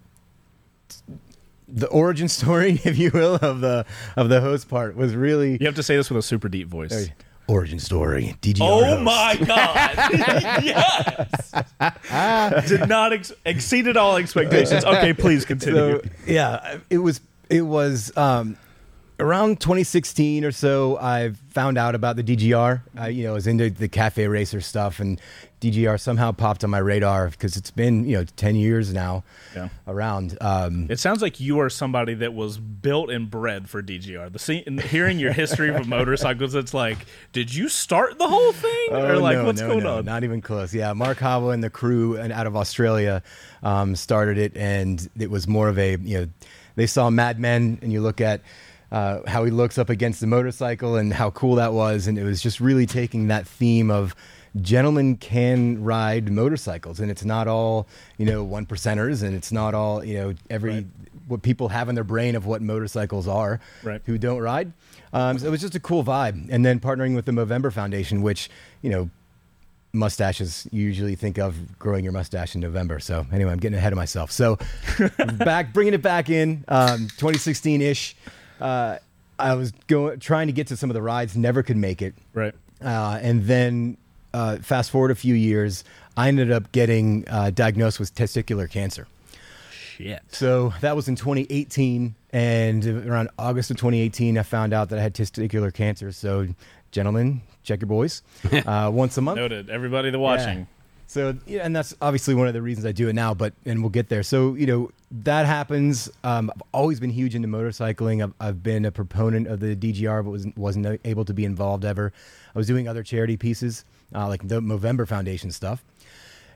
[1.68, 3.84] the origin story, if you will, of the
[4.16, 6.68] of the host part was really you have to say this with a super deep
[6.68, 7.10] voice
[7.48, 8.36] origin story.
[8.42, 9.02] DGR Oh host.
[9.02, 10.64] my god!
[10.64, 11.52] yes,
[12.70, 14.86] did not ex- exceeded all expectations.
[14.86, 16.00] Okay, please continue.
[16.00, 18.56] So yeah, it was it was um,
[19.24, 20.98] around 2016 or so.
[21.00, 22.82] I found out about the DGR.
[22.98, 25.20] I, you know, I was into the cafe racer stuff, and
[25.62, 29.24] DGR somehow popped on my radar because it's been you know 10 years now
[29.56, 29.70] Yeah.
[29.88, 30.38] around.
[30.42, 34.30] Um, It sounds like you are somebody that was built and bred for DGR.
[34.32, 36.98] The scene, hearing your history of motorcycles, it's like,
[37.32, 40.06] did you start the whole thing, or Oh, like, no, what's no, going no, on?
[40.06, 40.74] Not even close.
[40.74, 43.24] Yeah, Mark Hawwa and the crew and out of Australia
[43.64, 46.28] um, started it, and it was more of a you know
[46.76, 48.42] they saw Mad Men, and you look at.
[48.94, 52.24] Uh, how he looks up against the motorcycle and how cool that was, and it
[52.24, 54.16] was just really taking that theme of
[54.62, 57.88] gentlemen can ride motorcycles, and it's not all
[58.20, 60.86] you know one percenters, and it's not all you know every Right.
[61.28, 64.00] what people have in their brain of what motorcycles are Right.
[64.06, 64.72] who don't ride.
[65.12, 66.48] Um, so it was just a cool vibe.
[66.52, 68.50] And then partnering with the Movember Foundation, which,
[68.84, 69.10] you know,
[69.94, 73.00] mustaches you usually think of growing your mustache in November.
[73.00, 74.32] So anyway, I'm getting ahead of myself.
[74.32, 74.58] So
[75.38, 78.16] back, bringing it back in, um, 2016 ish.
[78.60, 78.98] Uh,
[79.40, 82.16] I was going trying to get to some of the rides, never could make it.
[82.34, 82.54] Right.
[82.84, 83.98] Uh, and then
[84.34, 85.84] uh, fast forward a few years,
[86.18, 89.08] I ended up getting uh, diagnosed with testicular cancer.
[89.98, 90.22] Shit.
[90.30, 95.02] So that was in 2018, and around August of 2018, I found out that I
[95.02, 96.12] had testicular cancer.
[96.12, 96.48] So,
[96.92, 98.24] gentlemen, check your boys
[98.66, 99.38] uh, once a month.
[99.38, 99.70] Noted.
[99.70, 100.60] Everybody that watching.
[100.60, 100.66] Yeah.
[101.08, 103.34] So, yeah, and that's obviously one of the reasons I do it now.
[103.34, 104.24] But and we'll get there.
[104.24, 106.10] So, you know, that happens.
[106.24, 108.24] Um, I've always been huge into motorcycling.
[108.24, 111.86] I've, I've been a proponent of the DGR, but wasn't wasn't able to be involved
[111.86, 112.12] ever.
[112.54, 113.86] I was doing other charity pieces,
[114.16, 115.84] uh, like the Movember Foundation stuff.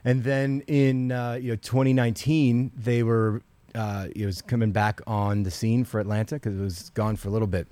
[0.04, 3.42] And then in uh, you know 2019, they were
[3.74, 7.28] uh, it was coming back on the scene for Atlanta because it was gone for
[7.28, 7.68] a little bit,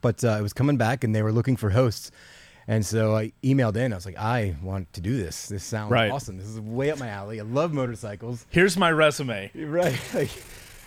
[0.00, 2.10] but uh, it was coming back and they were looking for hosts.
[2.66, 3.92] And so I emailed in.
[3.92, 5.48] I was like, I want to do this.
[5.48, 6.10] This sounds Right.
[6.10, 6.38] awesome.
[6.38, 7.38] This is way up my alley.
[7.40, 8.46] I love motorcycles.
[8.50, 9.50] Here's my resume.
[9.54, 9.98] Right.
[10.14, 10.30] Like,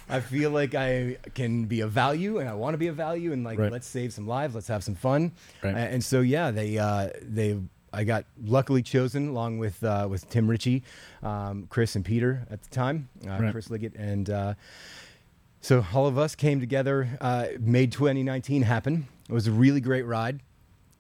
[0.10, 3.34] I feel like I can be of value, and I want to be of value,
[3.34, 3.72] and like Right.
[3.72, 5.34] let's save some lives, let's have some fun.
[5.62, 5.76] Right.
[5.76, 7.60] And so yeah, they uh, they
[7.92, 10.84] I got luckily chosen along with uh, with Tim Ritchie,
[11.24, 13.52] um, Chris and Peter at the time, uh, Right.
[13.52, 14.54] Chris Liggett, and uh,
[15.62, 19.08] so all of us came together, uh, made 2019 happen.
[19.30, 20.40] It was a really great ride.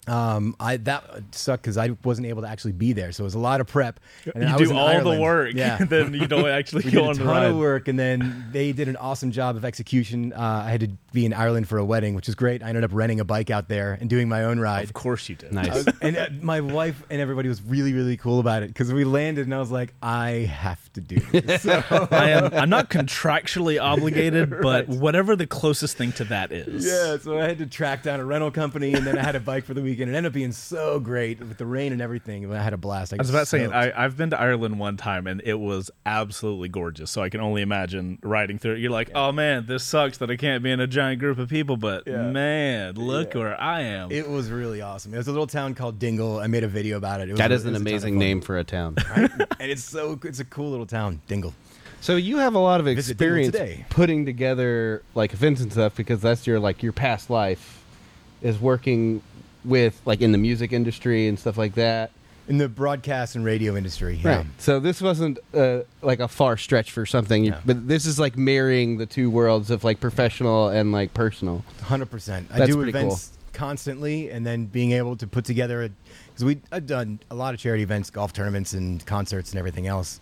[0.07, 3.33] Um, I that sucked because I wasn't able to actually be there, so it was
[3.35, 3.99] a lot of prep.
[4.33, 5.17] And You I was do in all Ireland.
[5.17, 7.45] the work, Yeah, then you don't actually we go did a on the ton ride.
[7.51, 10.33] of work, and then they did an awesome job of execution.
[10.33, 12.63] Uh, I had to be in Ireland for a wedding, which was great.
[12.63, 14.83] I ended up renting a bike out there and doing my own ride.
[14.83, 15.51] Of course you did.
[15.53, 15.69] Nice.
[15.69, 18.93] I was- and uh, my wife and everybody was really, really cool about it because
[18.93, 21.63] we landed, and I was like, I have to do this.
[21.67, 22.53] So, I am.
[22.53, 26.85] I'm not contractually obligated, but whatever the closest thing to that is.
[26.85, 29.39] yeah, so I had to track down a rental company, and then I had a
[29.39, 29.96] bike for the weekend.
[29.97, 30.13] Weekend.
[30.13, 32.51] It ended up being so great with the rain and everything.
[32.53, 33.13] I had a blast.
[33.13, 36.69] I was about saying I, I've been to Ireland one time and it was absolutely
[36.69, 37.11] gorgeous.
[37.11, 38.79] So I can only imagine riding through it.
[38.79, 41.49] You're like, oh man, this sucks that I can't be in a giant group of
[41.49, 42.29] people, but Yeah.
[42.29, 43.39] man, look Yeah.
[43.39, 44.11] where I am.
[44.11, 45.13] It was really awesome.
[45.13, 46.39] It was a little town called Dingle.
[46.39, 47.29] I made a video about it.
[47.29, 48.95] it was That a- is it an was a amazing name for a town.
[49.15, 51.53] and it's so it's a cool little town, Dingle.
[51.99, 53.57] So you have a lot of experience
[53.89, 57.83] putting together like events and stuff because that's your like your past life
[58.41, 59.21] is working
[59.67, 62.11] with like in the music industry and stuff like that.
[62.47, 64.21] In the broadcast and radio industry.
[64.23, 64.45] Yeah.
[64.57, 67.57] So this wasn't uh, like a far stretch for something, No.
[67.65, 71.65] but this is like marrying the two worlds of like professional and like personal.
[71.83, 72.47] Hundred percent.
[72.53, 75.89] I do pretty events constantly, and then being able to put together
[76.27, 79.87] because we I've done a lot of charity events, golf tournaments, and concerts and everything
[79.87, 80.21] else.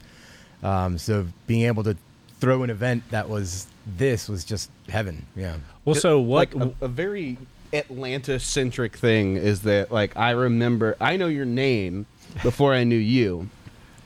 [0.64, 1.96] Um, so being able to
[2.40, 5.28] throw an event that was this was just heaven.
[5.36, 5.58] Yeah.
[5.84, 6.56] well, so what?
[6.56, 7.38] Like a, a very
[7.76, 12.06] Atlanta centric thing is that like I remember I know your name
[12.44, 13.50] before I knew you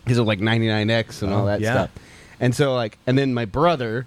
[0.04, 1.74] because of like 99x and all Oh, that yeah.
[1.74, 1.92] stuff.
[2.40, 4.06] And so like and then my brother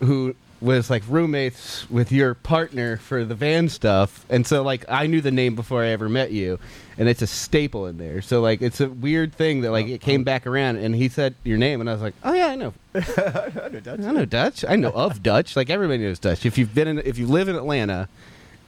[0.00, 5.06] who was like roommates with your partner for the van stuff and so like I
[5.06, 6.58] knew the name before I ever met you
[6.96, 8.22] and it's a staple in there.
[8.22, 10.24] So like it's a weird thing that like it came oh.
[10.24, 12.72] back around and he said your name and I was like, "Oh yeah, I know
[12.94, 14.00] I know Dutch.
[14.00, 14.64] I know Dutch.
[14.66, 15.56] I know of Dutch.
[15.56, 16.46] Like everybody knows Dutch.
[16.46, 18.08] If you've been in, if you live in Atlanta,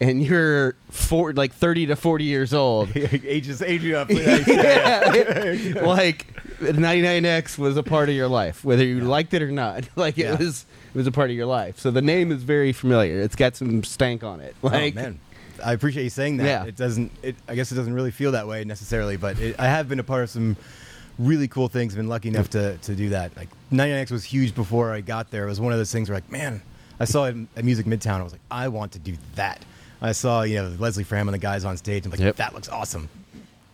[0.01, 4.11] and you're four, like thirty to forty years old, ages aging up.
[4.11, 6.27] yeah, like
[6.61, 9.89] 99x was a part of your life, whether you liked it or not.
[9.97, 10.35] Like it Yeah.
[10.37, 11.79] was, it was a part of your life.
[11.79, 13.21] So the name is very familiar.
[13.21, 14.57] It's got some stank on it.
[14.63, 15.21] Oh, like, oh man,
[15.65, 16.45] I appreciate you saying that.
[16.45, 16.65] Yeah.
[16.65, 17.13] It doesn't.
[17.23, 20.01] It, I guess it doesn't really feel that way necessarily, but it, I have been
[20.01, 20.57] a part of some
[21.19, 21.95] really cool things.
[21.95, 23.37] Been lucky enough to to do that.
[23.37, 25.45] Like 99X was huge before I got there.
[25.45, 26.63] It was one of those things where like, man,
[27.01, 28.21] I saw it at Music Midtown.
[28.21, 29.63] I was like, I want to do that.
[30.01, 32.05] I saw you know Leslie Fram and the guys on stage.
[32.05, 32.37] I'm like, Yep.
[32.37, 33.09] that looks awesome.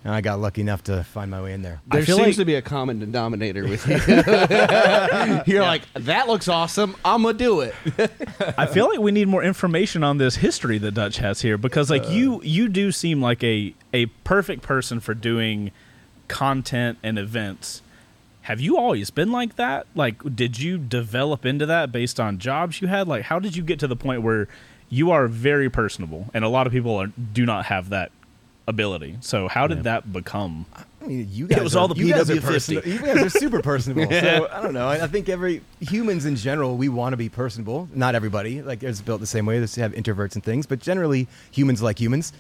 [0.05, 1.81] And I got lucky enough to find my way in there.
[1.87, 3.95] There seems like- to be a common denominator with you.
[5.47, 6.97] You're like, that looks awesome.
[7.05, 7.75] I'm gonna do it.
[8.59, 11.89] I feel like we need more information on this history that Dutch has here because
[11.91, 15.71] like you you do seem like a a perfect person for doing
[16.29, 17.83] content and events.
[18.43, 19.87] Have you always been like that?
[19.95, 23.07] Like did you develop into that based on jobs you had?
[23.07, 24.49] Like how did you get to the point where
[24.93, 28.13] you are very personable and a lot of people are, do not have that
[28.69, 29.17] ability.
[29.23, 30.67] So how did that become?
[31.01, 31.59] I mean, you guys.
[31.59, 32.43] It was are, all the you guys are PW50.
[32.43, 34.09] personal- You guys are super personable.
[34.11, 34.87] So I don't know.
[34.87, 37.89] I, I think every humans in general, we want to be personable.
[37.95, 39.59] Not everybody, like it's built the same way.
[39.59, 42.35] There's have introverts and things, but generally humans like humans.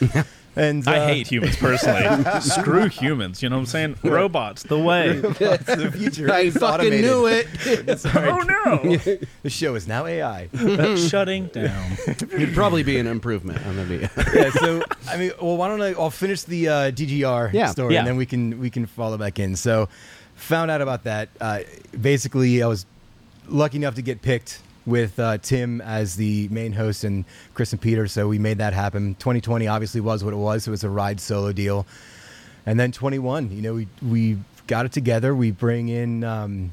[0.58, 2.24] and uh, I hate humans personally.
[2.40, 3.42] Screw humans.
[3.42, 3.96] You know what I'm saying?
[4.02, 5.18] Robots, the way.
[5.40, 6.30] It's the future.
[6.30, 7.00] I fucking automated.
[7.02, 7.46] knew it.
[7.64, 8.96] It's oh no!
[9.42, 10.48] The show is now AI.
[10.96, 11.92] Shutting down.
[12.06, 14.08] It'd probably be an improvement on the video.
[14.34, 14.50] yeah.
[14.50, 15.92] So I mean, well, why don't I?
[15.92, 17.66] I'll finish the uh, DGR Yeah.
[17.68, 18.00] story, Yeah.
[18.00, 19.56] and then we can we can follow back in.
[19.56, 19.88] So,
[20.34, 21.28] found out about that.
[21.40, 21.60] Uh,
[22.00, 22.84] basically, I was
[23.48, 27.24] lucky enough to get picked with uh, Tim as the main host and
[27.54, 28.08] Chris and Peter.
[28.08, 29.14] So we made that happen.
[29.16, 30.66] 2020 obviously was what it was.
[30.66, 31.86] It was a ride solo deal,
[32.66, 33.50] and then 21.
[33.52, 35.34] You know, we we got it together.
[35.34, 36.24] We bring in.
[36.24, 36.72] Um,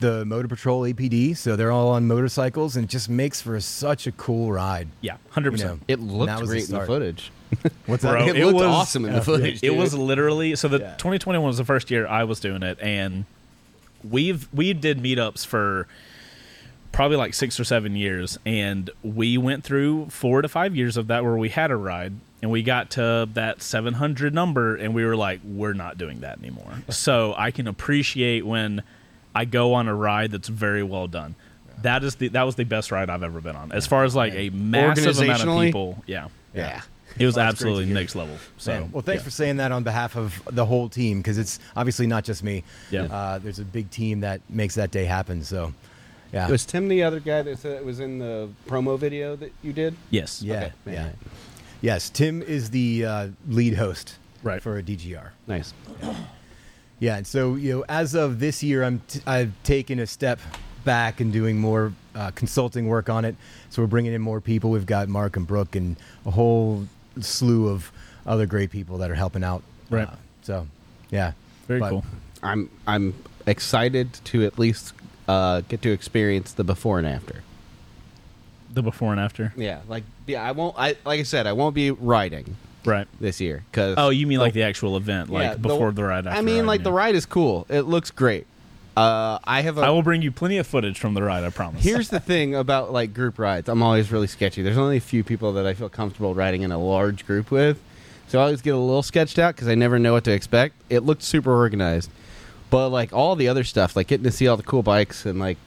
[0.00, 4.06] the Motor Patrol APD, so they're all on motorcycles, and it just makes for such
[4.06, 4.88] a cool ride.
[5.00, 5.82] Yeah, hundred You know, percent.
[5.88, 7.32] It That looked was the great in the footage.
[7.86, 9.62] What's Bro, it, it looked was- awesome in the uh, footage.
[9.62, 9.78] It dude.
[9.78, 10.68] was literally so.
[10.68, 10.90] The Yeah.
[10.96, 13.24] 2021 was the first year I was doing it, and
[14.02, 15.86] we've we did meetups for
[16.94, 21.08] probably like six or seven years, and we went through four to five years of
[21.08, 25.04] that where we had a ride, and we got to that 700 number, and we
[25.04, 26.72] were like, we're not doing that anymore.
[26.90, 28.82] so I can appreciate when
[29.34, 31.34] I go on a ride that's very well done.
[31.82, 33.72] That is the that was the best ride I've ever been on.
[33.72, 36.82] As far as like a massive amount of people, yeah, yeah.
[37.18, 38.36] it was Well, that's great to absolutely next level.
[38.56, 39.24] So Man, well, thanks yeah.
[39.24, 42.62] for saying that on behalf of the whole team because it's obviously not just me.
[42.90, 43.02] Yeah.
[43.04, 45.42] Uh, there's a big team that makes that day happen.
[45.42, 45.74] So,
[46.34, 46.48] yeah.
[46.50, 49.72] Was Tim the other guy that said it was in the promo video that you
[49.72, 49.94] did?
[50.10, 50.54] yes, yeah.
[50.56, 50.92] Okay, yeah.
[51.04, 51.16] man.
[51.80, 52.10] Yes.
[52.10, 54.60] Tim is the uh, lead host Right.
[54.62, 55.30] for a DGR.
[55.46, 55.72] Nice.
[56.98, 57.16] Yeah.
[57.16, 60.38] And so, you know, as of this year, I'm t- I've taken a step
[60.84, 63.36] back and doing more uh, consulting work on it.
[63.70, 64.70] So we're bringing in more people.
[64.70, 66.86] We've got Mark and Brooke and a whole
[67.20, 67.90] slew of
[68.26, 69.62] other great people that are helping out.
[69.90, 70.08] Right.
[70.08, 70.66] Uh, so,
[71.10, 71.32] yeah.
[71.68, 72.04] Very But- cool.
[72.42, 73.14] I'm I'm
[73.46, 74.92] excited to at least
[75.28, 77.42] uh, get to experience the before and after.
[78.72, 79.52] The before and after.
[79.56, 80.74] Yeah, like yeah, I won't.
[80.78, 83.06] I like I said, I won't be riding Right.
[83.20, 86.26] this year because Oh, you mean like the actual event, like Yeah, before the, ride?
[86.26, 87.66] After I mean, ride, like the ride is cool.
[87.70, 88.46] It looks great,
[88.96, 89.82] Uh, I have a.
[89.82, 91.44] I will bring you plenty of footage from the ride.
[91.44, 91.82] I promise.
[91.84, 93.68] Here's the thing about like group rides.
[93.68, 94.60] I'm always really sketchy.
[94.62, 97.80] There's only a few people that I feel comfortable riding in a large group with,
[98.28, 100.74] so I always get a little sketched out because I never know what to expect.
[100.90, 102.10] It looked super organized,
[102.74, 105.38] but like all the other stuff, like getting to see all the cool bikes and
[105.38, 105.58] like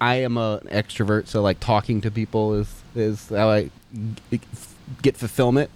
[0.00, 3.70] I am a, an extrovert, so like talking to people is is how I
[5.02, 5.70] get fulfillment.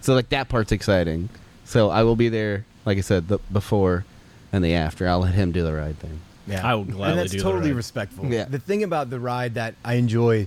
[0.00, 1.28] So like that part's exciting.
[1.64, 4.04] So I will be there, like I said, the before
[4.52, 5.08] and the after.
[5.08, 6.20] I'll let him do the ride thing.
[6.46, 7.76] Yeah, I will gladly and that's do the totally ride.
[7.76, 8.26] respectful.
[8.26, 8.44] Yeah.
[8.44, 10.46] The thing about the ride that I enjoy,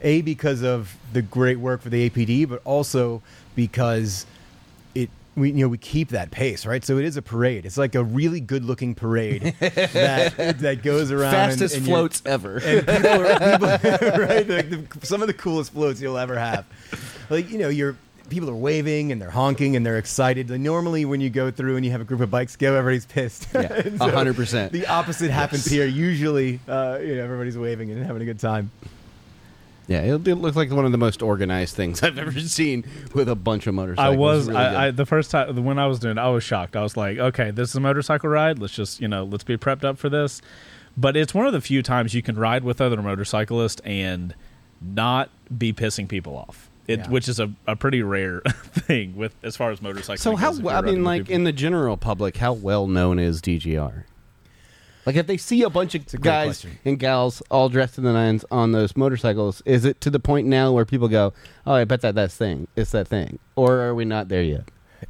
[0.00, 3.20] a because of the great work for the APD, but also
[3.54, 4.37] because it
[5.38, 6.84] we you know we keep that pace right.
[6.84, 7.64] So it is a parade.
[7.66, 12.22] It's like a really good looking parade that that goes around Fastest and, and floats
[12.26, 12.58] ever.
[12.58, 13.68] and people are people,
[14.18, 16.66] right like the, some of the coolest floats you'll ever have
[17.30, 17.96] like you know you're
[18.28, 21.76] people are waving and they're honking and they're excited like, normally when you go through
[21.76, 24.70] and you have a group of bikes go everybody's pissed Yeah, hundred percent.
[24.72, 28.70] the opposite happens here usually uh, you know everybody's waving and having a good time
[29.88, 33.28] Yeah, it, it looked like one of the most organized things I've ever seen with
[33.28, 34.14] a bunch of motorcycles.
[34.14, 36.44] I was Really I, I the first time when I was doing it, I was
[36.44, 36.76] shocked.
[36.76, 38.58] I was like, okay, this is a motorcycle ride.
[38.58, 40.40] Let's just you know let's be prepped up for this.
[40.96, 44.34] But it's one of the few times you can ride with other motorcyclists and
[44.80, 46.68] not be pissing people off.
[46.86, 47.08] It, Yeah.
[47.10, 48.40] which is a, a pretty rare
[48.72, 50.22] thing with as far as motorcycles.
[50.22, 51.34] so how goes, if you're I mean, like people.
[51.34, 54.04] in the general public, how well known is DGR?
[55.08, 56.78] Like if they see a bunch of a guys question.
[56.84, 60.46] and gals all dressed in the nines on those motorcycles, is it to the point
[60.46, 61.32] now where people go,
[61.66, 62.68] "Oh, I bet that that's thing.
[62.76, 64.64] It's that thing," or are we not there yet?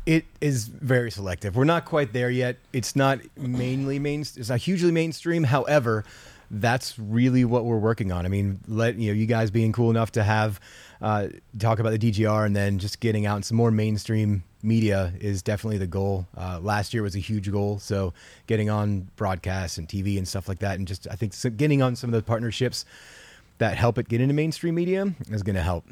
[0.04, 4.58] it is very selective we're not quite there yet it's not mainly main it's not
[4.58, 6.04] hugely mainstream however
[6.50, 9.88] that's really what we're working on i mean let you know you guys being cool
[9.88, 10.60] enough to have
[11.00, 15.12] uh, talk about the dgr and then just getting out in some more mainstream media
[15.20, 16.26] is definitely the goal.
[16.36, 17.78] Uh, last year was a huge goal.
[17.78, 18.12] So
[18.48, 21.80] getting on broadcasts and tv and stuff like that and just i think so getting
[21.80, 22.84] on some of the partnerships
[23.58, 25.84] that help it get into mainstream media is going to help.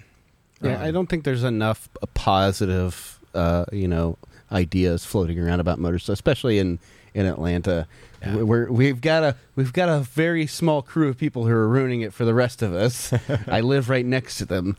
[0.62, 4.16] Yeah, Um, I don't think there's enough uh, positive, uh, you know,
[4.50, 6.78] ideas floating around about motors, especially in
[7.16, 7.88] in Atlanta.
[8.20, 8.36] Yeah.
[8.36, 12.02] We're, we've got a we've got a very small crew of people who are ruining
[12.02, 13.12] it for the rest of us.
[13.48, 14.76] I live right next to them,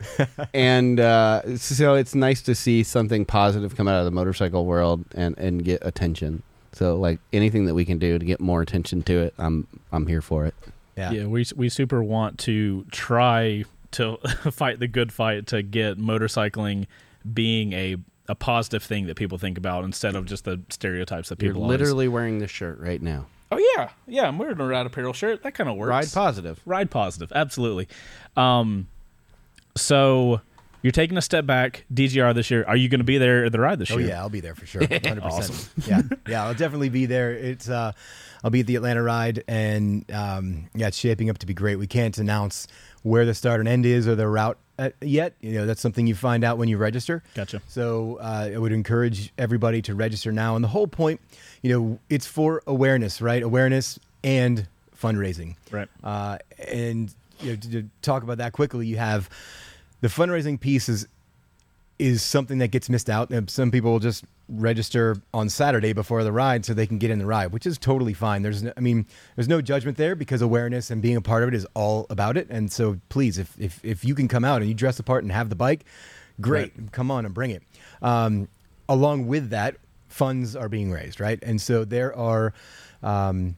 [0.54, 5.04] and uh, so it's nice to see something positive come out of the motorcycle world
[5.14, 6.42] and and get attention.
[6.72, 10.06] So like anything that we can do to get more attention to it, I'm I'm
[10.06, 10.54] here for it.
[10.96, 14.16] yeah, yeah, we we super want to try to
[14.52, 16.86] fight the good fight to get motorcycling
[17.32, 17.96] being a
[18.28, 21.52] a positive thing that people think about instead of just the stereotypes that people You're
[21.54, 23.26] people always- literally wearing this shirt right now.
[23.50, 24.28] Oh yeah, yeah.
[24.28, 25.42] I'm wearing a ride apparel shirt.
[25.42, 25.88] That kind of works.
[25.88, 26.60] Ride positive.
[26.66, 27.32] Ride positive.
[27.34, 27.88] Absolutely.
[28.36, 28.88] Um,
[29.76, 30.40] so
[30.82, 32.64] you're taking a step back, DGR this year.
[32.68, 34.08] Are you going to be there at the ride this Oh year?
[34.08, 34.82] Oh yeah, I'll be there for sure.
[34.82, 35.22] 100%.
[35.22, 35.82] Awesome.
[35.86, 37.32] yeah, yeah, I'll definitely be there.
[37.32, 37.92] It's uh,
[38.44, 41.76] I'll be at the Atlanta ride, and um, yeah, it's shaping up to be great.
[41.76, 42.66] We can't announce
[43.02, 45.34] where the start and end is or the route uh, yet.
[45.40, 47.22] You know, that's something you find out when you register.
[47.34, 47.60] Gotcha.
[47.68, 50.54] So uh, I would encourage everybody to register now.
[50.54, 51.20] And the whole point,
[51.62, 53.42] you know, it's for awareness, right?
[53.42, 55.56] Awareness and fundraising.
[55.70, 55.88] Right.
[56.02, 56.38] Uh,
[56.68, 59.28] and you know, to, to talk about that quickly, you have
[60.00, 61.06] the fundraising piece is
[61.98, 63.30] is something that gets missed out.
[63.30, 67.10] And some people will just register on Saturday before the ride so they can get
[67.10, 68.42] in the ride, which is totally fine.
[68.42, 69.06] There's, no, I mean,
[69.36, 72.36] there's no judgment there because awareness and being a part of it is all about
[72.36, 72.48] it.
[72.50, 75.24] And so, please, if if if you can come out and you dress the part
[75.24, 75.84] and have the bike,
[76.40, 77.62] great, come on and bring it.
[78.00, 78.48] Um,
[78.88, 79.76] along with that,
[80.08, 81.38] funds are being raised, right?
[81.42, 82.54] And so there are.
[83.02, 83.56] Um,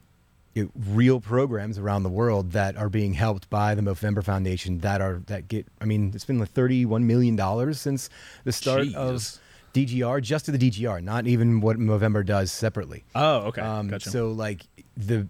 [0.55, 5.01] know, real programs around the world that are being helped by the Movember Foundation that
[5.01, 8.09] are that get I mean it's been like 31 million dollars since
[8.43, 8.93] the start Jeez.
[8.95, 9.39] of
[9.73, 13.61] DGR just to the DGR not even what Movember does separately Oh, okay.
[13.61, 14.09] um, gotcha.
[14.09, 14.63] so like
[14.97, 15.27] the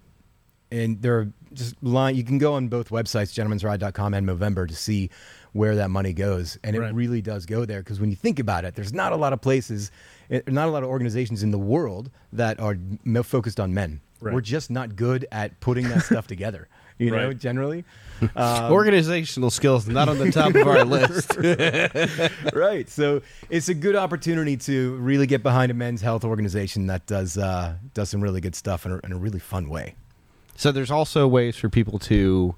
[0.71, 4.75] and there are just line you can go on both websites gentleman'sride.com and Movember to
[4.75, 5.10] see
[5.53, 8.63] where that money goes and it really does go there because when you think about
[8.65, 9.91] it there's not a lot of places
[10.29, 12.77] eh, not a lot of organizations in the world that are
[13.23, 14.34] focused on men Right.
[14.34, 16.67] we're just not good at putting that stuff together
[16.99, 17.84] you know generally
[18.36, 21.36] um, Organizational skills not on the top of our list.
[22.53, 27.05] right so it's a good opportunity to really get behind a men's health organization that
[27.07, 29.95] does uh, does some really good stuff in a, in a really fun way
[30.55, 32.53] So there's also ways for people to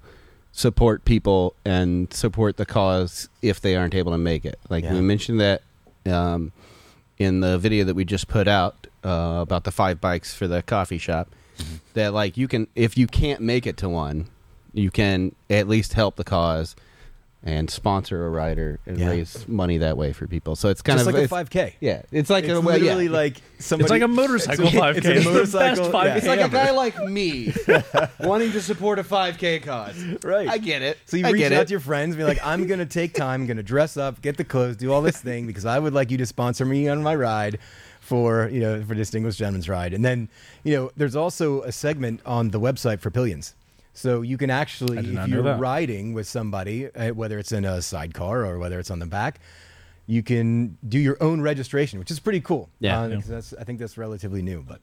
[0.52, 4.60] support people and support the cause if they aren't able to make it.
[4.70, 4.94] Like Yeah.
[4.94, 5.62] we mentioned that
[6.06, 6.52] um,
[7.18, 10.62] in the video that we just put out uh, about the five bikes for the
[10.62, 11.30] coffee shop.
[11.94, 14.28] That like you can if you can't make it to one,
[14.74, 16.76] you can at least help the cause
[17.46, 19.10] and sponsor a rider and Yeah.
[19.10, 20.56] raise money that way for people.
[20.56, 21.74] So it's kind Just of like a 5K.
[21.82, 23.12] Yeah, it's like It's a well, literally yeah.
[23.12, 23.84] like somebody.
[23.84, 24.96] It's like a motorcycle 5K.
[24.96, 25.84] It's a It's the motorcycle.
[25.92, 26.16] best 5K yeah.
[26.16, 27.54] It's like a guy like me
[28.22, 30.02] wanting to support a 5K cause.
[30.24, 30.48] Right.
[30.48, 30.98] I get it.
[31.06, 31.66] So you I reach get out it.
[31.68, 34.38] to your friends, and be like, "I'm gonna take time, I'm gonna dress up, get
[34.38, 37.04] the clothes, do all this thing because I would like you to sponsor me on
[37.04, 37.60] my ride
[38.04, 40.30] for you know for Distinguished Gentleman's Ride." And then
[40.64, 43.56] you know, there's also a segment on the website for pillions.
[43.96, 47.52] So you can actually, I did not if you're riding with somebody, uh, whether it's
[47.52, 49.40] in a sidecar or whether it's on the back,
[50.08, 52.70] you can do your own registration, which is pretty cool.
[52.80, 53.02] Yeah.
[53.02, 53.16] Uh, Yeah.
[53.18, 54.80] 'cause that's I think that's relatively new, but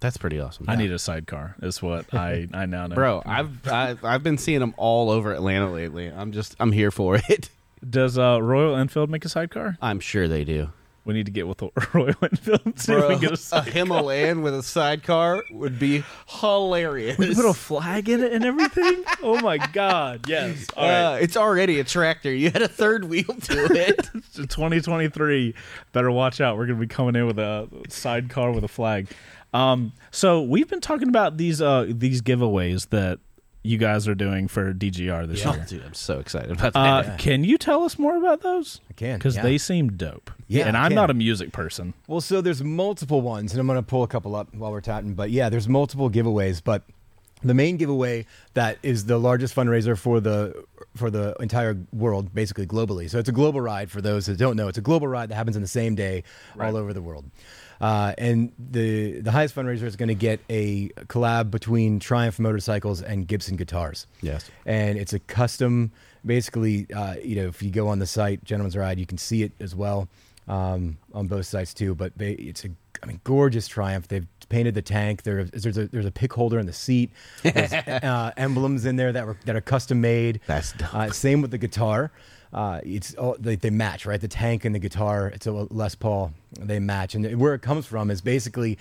[0.00, 0.66] That's pretty awesome.
[0.68, 1.54] I need a sidecar.
[1.62, 2.94] Is what I I now know.
[2.96, 6.06] Bro, I've, I've I've been seeing them all over Atlanta lately.
[6.08, 7.50] I'm just I'm here for it.
[7.88, 9.78] does uh, Royal Enfield make a sidecar?
[9.80, 10.70] I'm sure they do.
[11.08, 11.62] We need to get with
[11.94, 12.60] Royal Enfield.
[12.66, 13.72] and See if we Bro, can get a a sidecar.
[13.72, 17.16] Himalayan with a sidecar would be hilarious.
[17.16, 19.02] We put a flag in it and everything.
[19.22, 20.28] oh my god!
[20.28, 20.66] Yes.
[20.76, 21.14] All right.
[21.14, 22.32] Uh, it's already a tractor.
[22.32, 24.10] You had a third wheel to it.
[24.34, 25.54] 2023
[25.92, 29.08] better watch out we're going to be coming in with a sidecar with a flag
[29.54, 33.18] um, so we've been talking about these uh, these giveaways that
[33.62, 35.64] you guys are doing for DGR this oh, year.
[35.68, 37.18] dude, I'm so excited about Uh, that.
[37.18, 38.80] Can you tell us more about those?
[38.88, 39.42] I can, because yeah.
[39.42, 40.30] they seem dope.
[40.46, 40.96] Yeah, and I I'm can.
[40.96, 41.92] not a music person.
[42.06, 44.80] Well, so there's multiple ones, and I'm going to pull a couple up while we're
[44.80, 45.14] chatting.
[45.14, 46.62] But yeah, there's multiple giveaways.
[46.64, 46.84] But
[47.42, 50.64] the main giveaway that is the largest fundraiser for the
[50.96, 53.08] for the entire world, basically globally.
[53.10, 54.68] So it's a global ride for those that don't know.
[54.68, 56.24] It's a global ride that happens in the same day
[56.58, 57.26] all over the world.
[57.80, 63.02] Uh, and the the highest fundraiser is going to get a collab between Triumph Motorcycles
[63.02, 64.06] and Gibson Guitars.
[64.20, 64.50] Yes.
[64.66, 65.92] and it's a custom.
[66.26, 69.44] Basically, uh, you know, if you go on the site, Gentleman's Ride, you can see
[69.44, 70.08] it as well
[70.48, 71.94] um, on both sites too.
[71.94, 72.70] But they, it's a,
[73.02, 74.08] I mean, gorgeous Triumph.
[74.08, 75.22] They've painted the tank.
[75.22, 77.12] There, there's a there's a pick holder in the seat.
[77.42, 80.40] There's uh, emblems in there that were that are custom made.
[80.46, 80.94] That's dope.
[80.94, 82.10] Uh, same with the guitar.
[82.52, 84.20] Uh, it's all, they, they match, right?
[84.20, 85.28] The tank and the guitar.
[85.28, 86.32] It's a Les Paul.
[86.58, 88.78] They match, and where it comes from is basically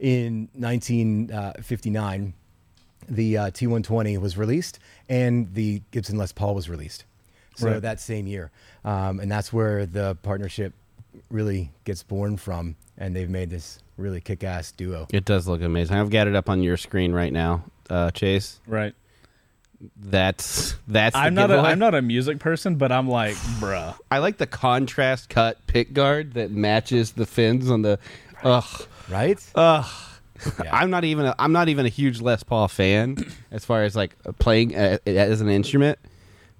[0.00, 2.34] in 1959
[3.08, 7.04] the uh, T120 was released and the Gibson Les Paul was released.
[7.56, 7.82] So Right.
[7.82, 8.50] that same year.
[8.84, 10.72] Um, and that's where the partnership
[11.30, 12.76] really gets born from.
[12.96, 15.06] And they've made this really kick ass duo.
[15.12, 15.96] It does look amazing.
[15.96, 18.60] I've got it up on your screen right now, uh, Chase.
[18.66, 18.94] Right.
[19.96, 21.14] That's that's.
[21.14, 21.70] The I'm not a, giveaway.
[21.70, 23.96] I'm not a music person, but I'm like, bruh.
[24.10, 27.98] I like the contrast cut pick guard that matches the fins on the.
[28.44, 29.38] Ugh, Right?
[29.54, 29.86] ugh.
[30.64, 30.76] Yeah.
[30.76, 31.26] I'm not even.
[31.26, 33.16] A, I'm not even a huge Les Paul fan
[33.50, 35.98] as far as like playing as an instrument,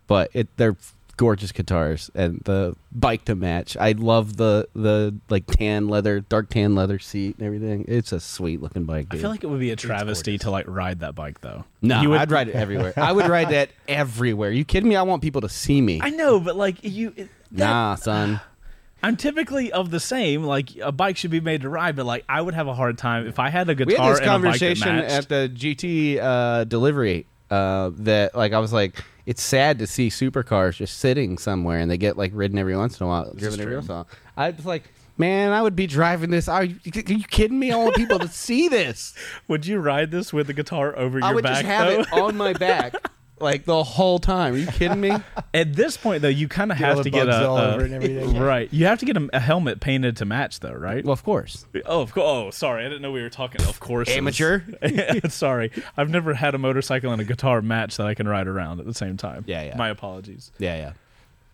[0.07, 0.77] but it they're
[1.17, 3.77] gorgeous guitars and the bike to match.
[3.77, 7.85] I love the the like tan leather, dark tan leather seat and everything.
[7.89, 9.07] It's a sweet looking bike.
[9.11, 11.65] I feel like it would be a travesty to like ride that bike though.
[11.81, 12.93] no, You would- I'd ride it everywhere.
[12.97, 14.51] I would ride that everywhere.
[14.51, 14.97] You kidding me?
[14.97, 16.01] I want people to see me.
[16.03, 18.41] I know, but like you, that- nah, son.
[19.05, 20.45] I'm typically of the same.
[20.45, 22.97] Like a bike should be made to ride, but like I would have a hard
[22.99, 25.13] time if I had a guitar we had this and a bike that conversation matched.
[25.13, 30.09] at the GT uh, delivery uh, that like I was like, it's sad to see
[30.09, 33.61] supercars just sitting somewhere and they get like ridden every once in a while, driven
[33.61, 34.09] every once in a while.
[34.37, 34.85] I was like,
[35.17, 36.49] man, I would be driving this.
[36.49, 37.71] Are you, are you kidding me?
[37.71, 39.15] I want people to see this.
[39.49, 41.31] Would you ride this with the guitar over your back?
[41.31, 42.01] I would back just have though?
[42.01, 42.95] it on my back.
[43.43, 44.55] Like the whole time.
[44.55, 45.11] Are you kidding me?
[45.55, 47.95] At this point, though, you kind of have to get a, all a- over and
[47.95, 48.39] everything.
[48.41, 48.73] right.
[48.73, 51.05] You have to get a, a helmet painted to match, though, right?
[51.05, 51.67] Well, of course.
[51.87, 52.25] oh, of course.
[52.27, 53.61] Oh, sorry, I didn't know we were talking.
[53.63, 54.61] Of course, Amateur?
[55.29, 58.81] sorry, I've never had a motorcycle and a guitar match that I can ride around
[58.81, 59.45] at the same time.
[59.47, 59.77] Yeah, yeah.
[59.77, 60.53] My apologies.
[60.59, 60.93] Yeah, yeah.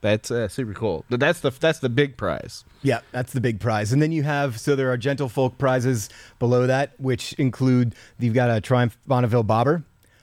[0.00, 1.04] That's uh, super cool.
[1.08, 2.64] That's the that's the big prize.
[2.82, 3.92] Yeah, that's the big prize.
[3.92, 6.08] And then you have, so there are gentle folk prizes
[6.38, 9.82] below that, which include, you've got a Triumph Bonneville Bobber,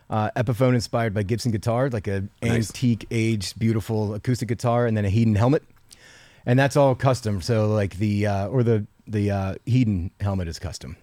[0.10, 2.70] uh, Epiphone inspired by Gibson guitar, like a Nice.
[2.70, 5.64] antique, aged, beautiful acoustic guitar, and then a Hedon helmet.
[6.46, 7.42] And that's all custom.
[7.42, 10.96] So like the, uh, or the, the uh, Hedon helmet is custom.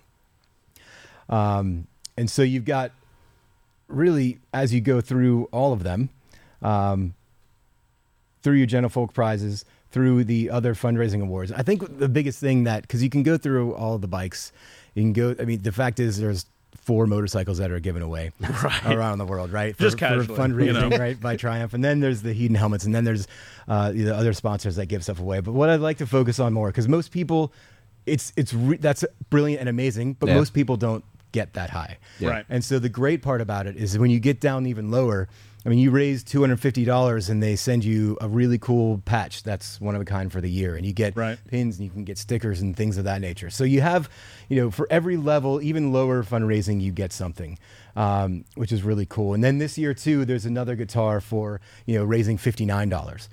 [1.28, 1.86] Um,
[2.16, 2.92] and so you've got
[3.88, 6.10] really, as you go through all of them,
[6.60, 7.14] um,
[8.42, 11.52] through your Gentle Folk prizes, through the other fundraising awards.
[11.52, 14.52] I think the biggest thing that because you can go through all the bikes,
[14.94, 15.36] you can go.
[15.38, 16.46] I mean, the fact is there's
[16.82, 18.86] four motorcycles that are given away Right.
[18.86, 19.74] around the world, right?
[19.76, 20.96] For, Just for casually, fundraising, you know.
[20.98, 21.18] right?
[21.20, 23.26] By Triumph, and then there's the Hedon helmets, and then there's
[23.68, 25.40] uh, the other sponsors that give stuff away.
[25.40, 27.52] But what I'd like to focus on more because most people,
[28.04, 30.34] it's it's re- that's brilliant and amazing, but Yeah.
[30.34, 31.98] most people don't get that high.
[32.18, 32.28] Yeah.
[32.30, 32.44] Right.
[32.50, 35.28] And so the great part about it is when you get down even lower,
[35.64, 39.00] I mean, you raise two hundred fifty dollars, and they send you a really cool
[39.04, 41.38] patch that's one of a kind for the year, and you get Right.
[41.48, 43.48] pins, and you can get stickers and things of that nature.
[43.48, 44.10] So you have,
[44.48, 47.58] you know, for every level, even lower fundraising, you get something,
[47.94, 49.34] um, which is really cool.
[49.34, 53.28] And then this year too, there's another guitar for you know raising fifty nine dollars.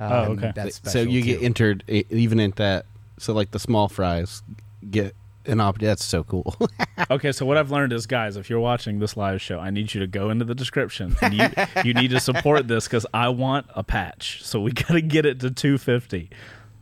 [0.00, 0.52] Um, Oh, okay.
[0.54, 2.86] That's so special, you get entered e- even at that.
[3.18, 4.42] So like the small fries
[4.90, 5.14] get
[5.48, 5.78] an op.
[5.78, 6.56] That's so cool.
[7.10, 9.94] Okay, so what I've learned is, guys, if you're watching this live show, I need
[9.94, 11.16] you to go into the description.
[11.22, 11.48] And you
[11.84, 14.42] you need to support this because I want a patch.
[14.42, 16.28] So we got to get it to 250.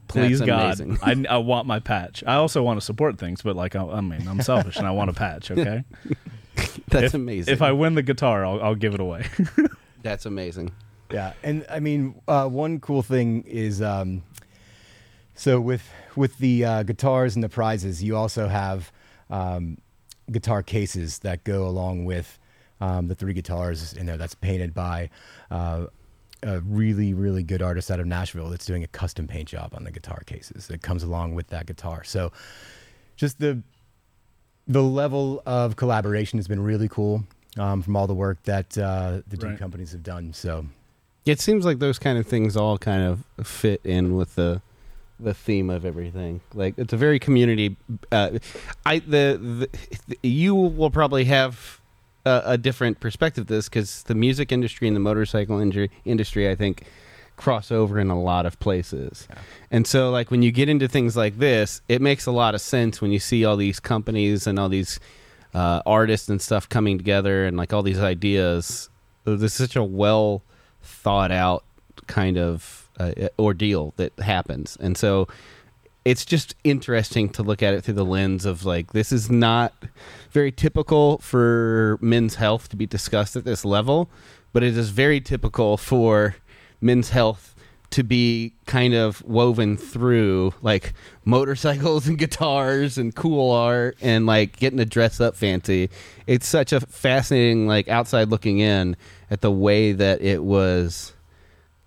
[0.08, 0.98] Please, That's God.
[1.02, 2.24] I, I want my patch.
[2.26, 4.90] I also want to support things, but like I, I mean, I'm selfish and I
[4.90, 5.50] want a patch.
[5.50, 5.84] Okay,
[6.88, 7.52] that's if, amazing.
[7.52, 9.26] If I win the guitar, I'll, I'll give it away.
[10.02, 10.72] that's amazing.
[11.10, 14.22] Yeah, and I mean, uh, one cool thing is, um,
[15.36, 18.90] so with with the uh, guitars and the prizes, you also have
[19.30, 19.78] um,
[20.30, 22.38] guitar cases that go along with
[22.80, 24.16] um, the three guitars in there.
[24.16, 25.10] That's painted by
[25.50, 25.86] uh,
[26.42, 29.84] a really really good artist out of Nashville that's doing a custom paint job on
[29.84, 30.66] the guitar cases.
[30.68, 32.02] That comes along with that guitar.
[32.04, 32.32] So
[33.16, 33.62] just the
[34.66, 37.24] the level of collaboration has been really cool
[37.56, 39.58] um, from all the work that uh, the two Right.
[39.58, 40.32] companies have done.
[40.32, 40.66] So.
[41.24, 44.60] It seems like those kind of things all kind of fit in with the
[45.18, 46.40] the theme of everything.
[46.54, 47.76] Like it's a very community.
[48.12, 48.38] Uh,
[48.84, 49.68] I the,
[50.08, 51.80] the you will probably have
[52.24, 56.54] a, a different perspective this because the music industry and the motorcycle industry, industry, I
[56.54, 56.84] think,
[57.36, 59.26] cross over in a lot of places.
[59.30, 59.38] Yeah.
[59.70, 62.60] And so, like when you get into things like this, it makes a lot of
[62.60, 64.98] sense when you see all these companies and all these
[65.54, 68.90] uh, artists and stuff coming together and like all these ideas.
[69.24, 70.42] This is such a well
[70.82, 71.64] thought out
[72.06, 75.28] kind of uh, ordeal that happens, and so
[76.04, 79.74] it's just interesting to look at it through the lens of like this is not
[80.30, 84.08] very typical for men's health to be discussed at this level,
[84.52, 86.36] but it is very typical for
[86.80, 87.56] men's health
[87.90, 90.92] to be kind of woven through like
[91.24, 95.90] motorcycles and guitars and cool art and like getting to dress up fancy.
[96.26, 98.96] It's such a fascinating like outside looking in
[99.30, 101.14] at the way that it was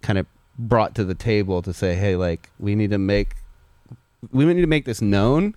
[0.02, 0.26] kind of
[0.60, 3.36] brought to the table to say, hey, like we need to make
[4.32, 5.56] we need to make this known,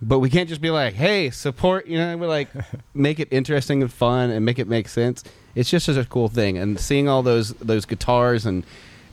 [0.00, 1.86] but we can't just be like, hey, support.
[1.86, 2.48] You know, we're like
[2.94, 5.24] make it interesting and fun and make it make sense.
[5.54, 8.64] It's just such a cool thing, and seeing all those those guitars and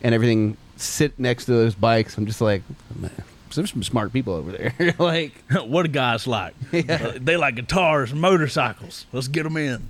[0.01, 2.61] and everything sit next to those bikes, I'm just like,
[2.95, 3.11] man,
[3.55, 4.95] there's some smart people over there.
[4.99, 5.33] like,
[5.65, 6.53] what do guys like?
[6.71, 7.13] Yeah.
[7.15, 9.05] Uh, they like guitars and motorcycles.
[9.11, 9.89] Let's get them in.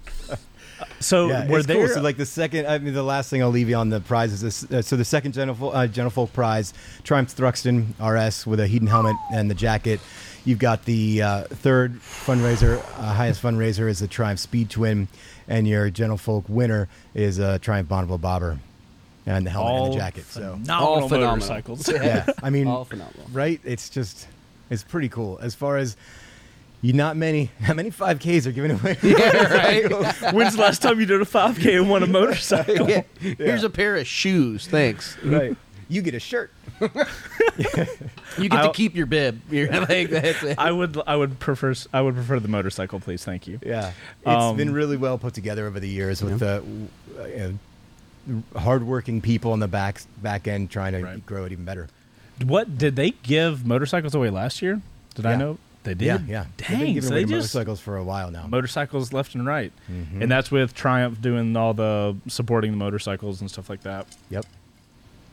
[0.99, 1.85] So Yeah, were there?
[1.87, 1.95] cool.
[1.95, 4.43] So like the second, I mean, the last thing I'll leave you on the prizes
[4.43, 6.73] is uh, so the second Gentle, uh, Gentlefolk prize,
[7.03, 9.99] Triumph Thruxton RS with a Hedon helmet and the jacket.
[10.43, 15.07] You've got the uh, third fundraiser, uh, highest fundraiser is the Triumph Speed Twin,
[15.47, 18.59] and your Gentlefolk winner is a Triumph Bonneville Bobber,
[19.25, 20.25] and the helmet all and the jacket.
[20.25, 21.35] So phenomenal All phenomenal.
[21.37, 21.89] motorcycles.
[21.91, 23.25] yeah, I mean, all phenomenal.
[23.31, 23.59] right?
[23.63, 24.27] It's just,
[24.69, 25.95] it's pretty cool as far as.
[26.85, 28.95] You not many, how many 5Ks are given away?
[29.03, 29.89] Yeah, right.
[30.33, 32.87] When's the last time you did a 5K and won a motorcycle?
[32.87, 33.01] Yeah.
[33.19, 34.67] Here's a pair of shoes.
[34.67, 35.17] Thanks.
[35.23, 35.57] right.
[35.89, 36.51] You get a shirt.
[36.81, 36.89] You
[38.49, 39.41] get I'll- to keep your bib.
[39.49, 40.59] You're like that's it.
[40.59, 43.23] I would I would prefer I would prefer the motorcycle, please.
[43.23, 43.59] Thank you.
[43.65, 46.63] Yeah, it's Um, been really well put together over the years with the
[47.19, 47.59] uh, you
[48.27, 51.25] know, hardworking people on the back back end trying to Right.
[51.25, 51.87] grow it even better.
[52.43, 54.81] What did they give motorcycles away last year?
[55.15, 56.05] Did I know they did?
[56.05, 56.45] Yeah, yeah.
[56.57, 58.45] They've been Dang, giving so away they just motorcycles for a while now.
[58.47, 60.21] motorcycles left and right, Mhm.
[60.23, 64.07] and that's with Triumph doing all the supporting the motorcycles and stuff like that.
[64.29, 64.45] Yep.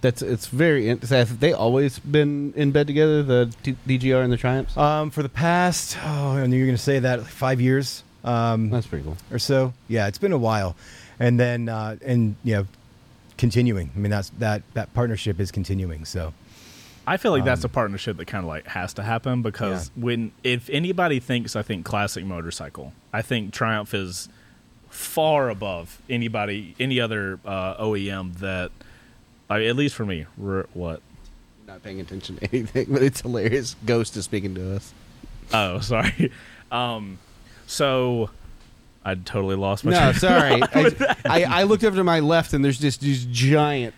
[0.03, 0.89] That's it's very.
[0.89, 3.23] in- Have they always been in bed together?
[3.23, 4.77] The T- DGR and the Triumphs.
[4.77, 8.71] Um, for the past, oh, and you're going to say that like five years um,
[8.71, 9.17] That's pretty cool.
[9.31, 9.73] or so.
[9.89, 10.75] Yeah, it's been a while,
[11.21, 12.67] and then uh, and you know,
[13.39, 13.91] continuing.
[13.95, 16.05] I mean, that's that that partnership is continuing.
[16.05, 16.33] So
[17.07, 19.91] I feel like that's a Um, partnership that kind of like has to happen because
[19.97, 24.29] when if anybody thinks I think classic motorcycle, I think Triumph is
[24.89, 28.71] far above anybody any other uh, OEM that
[29.51, 30.27] I, mean, at least for me.
[30.43, 31.03] R- what?
[31.67, 33.77] Not paying attention to anything, but it's hilarious.
[33.85, 34.93] Ghost is speaking to us.
[35.53, 36.31] Oh, sorry.
[36.71, 37.19] Um,
[37.67, 38.31] so
[39.05, 39.91] I totally lost my.
[39.91, 40.63] No, train sorry.
[40.63, 41.17] I.
[41.25, 43.95] I, I looked over to my left, and there's just this giant,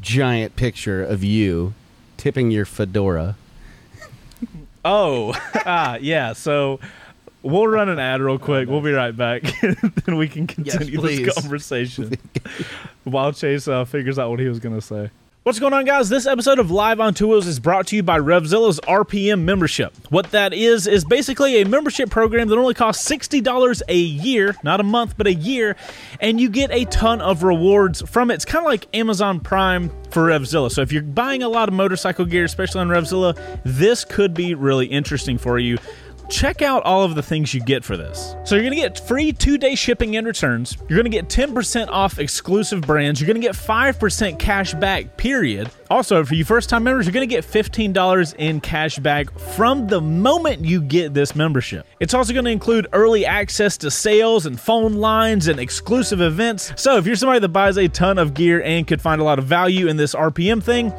[0.00, 1.74] giant picture of you
[2.16, 3.36] tipping your fedora.
[4.84, 5.34] Oh,
[5.66, 6.32] ah, yeah.
[6.32, 6.80] So
[7.42, 8.68] we'll run an ad real quick.
[8.68, 11.26] We'll be right back, then we can continue please.
[11.26, 12.18] this conversation
[13.04, 15.10] while Chase uh, figures out what he was going to say.
[15.44, 16.08] What's going on, guys?
[16.08, 19.92] This episode of Live on Wheels is brought to you by RevZilla's RPM membership.
[20.08, 24.80] What that is, is basically a membership program that only costs $60 a year, not
[24.80, 25.76] a month, but a year,
[26.18, 28.36] and you get a ton of rewards from it.
[28.36, 30.70] It's kind of like Amazon Prime for RevZilla.
[30.70, 34.54] So if you're buying a lot of motorcycle gear, especially on RevZilla, this could be
[34.54, 35.76] really interesting for you
[36.34, 38.34] check out all of the things you get for this.
[38.44, 40.76] So you're going to get free two-day shipping and returns.
[40.88, 43.20] You're going to get 10% off exclusive brands.
[43.20, 45.70] You're going to get 5% cash back, period.
[45.90, 50.00] Also, for you first-time members, you're going to get $15 in cash back from the
[50.00, 51.86] moment you get this membership.
[52.00, 56.72] It's also going to include early access to sales and phone lines and exclusive events.
[56.76, 59.38] So if you're somebody that buys a ton of gear and could find a lot
[59.38, 60.92] of value in this RPM thing,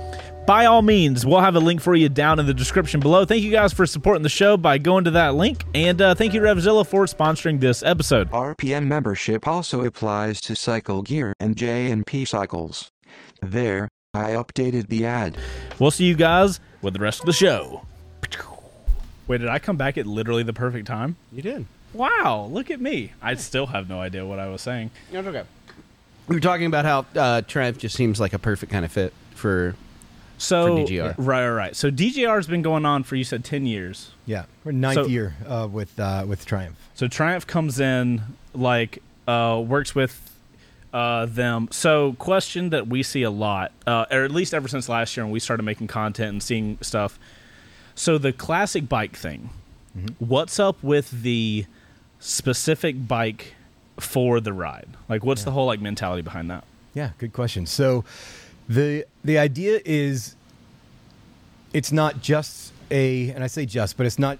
[0.45, 3.25] by all means, we'll have a link for you down in the description below.
[3.25, 5.63] Thank you guys for supporting the show by going to that link.
[5.73, 8.29] And uh, thank you, RevZilla, for sponsoring this episode.
[8.31, 12.89] RPM membership also applies to Cycle Gear and J&P Cycles.
[13.41, 15.37] There, I updated the ad.
[15.79, 17.85] We'll see you guys with the rest of the show.
[19.27, 21.15] Wait, did I come back at literally the perfect time?
[21.31, 21.65] You did.
[21.93, 23.13] Wow, look at me.
[23.21, 24.91] I still have no idea what I was saying.
[25.11, 25.43] That's okay.
[26.27, 29.13] We were talking about how uh, Triumph just seems like a perfect kind of fit
[29.33, 29.75] for.
[30.37, 31.15] So, For DGR.
[31.17, 31.75] right, right, right.
[31.75, 34.11] So DGR has been going on for you said ten years.
[34.25, 36.77] Yeah, we're ninth So- year uh, with uh, with Triumph.
[36.93, 38.21] So Triumph comes in,
[38.53, 40.31] like, uh, works with
[40.93, 41.67] uh, them.
[41.71, 45.25] So, question that we see a lot, uh, or at least ever since last year
[45.25, 47.19] when we started making content and seeing stuff.
[47.95, 49.49] So, the classic bike thing,
[50.19, 51.65] what's up with the
[52.19, 53.55] specific bike
[53.99, 54.87] for the ride?
[55.09, 56.63] Like, what's the whole like mentality behind that?
[56.93, 57.65] Yeah, good question.
[57.65, 58.03] So
[58.69, 60.35] the the idea is
[61.73, 64.37] it's not just a and I say just, but it's not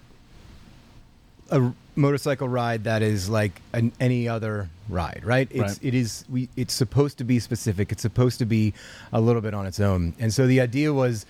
[1.50, 5.48] a motorcycle ride that is like an, any other ride, right?
[5.52, 5.80] It's Right.
[5.82, 7.92] it is we it's supposed to be specific.
[7.92, 8.74] It's supposed to be
[9.12, 10.14] a little bit on its own.
[10.20, 11.26] And so the idea was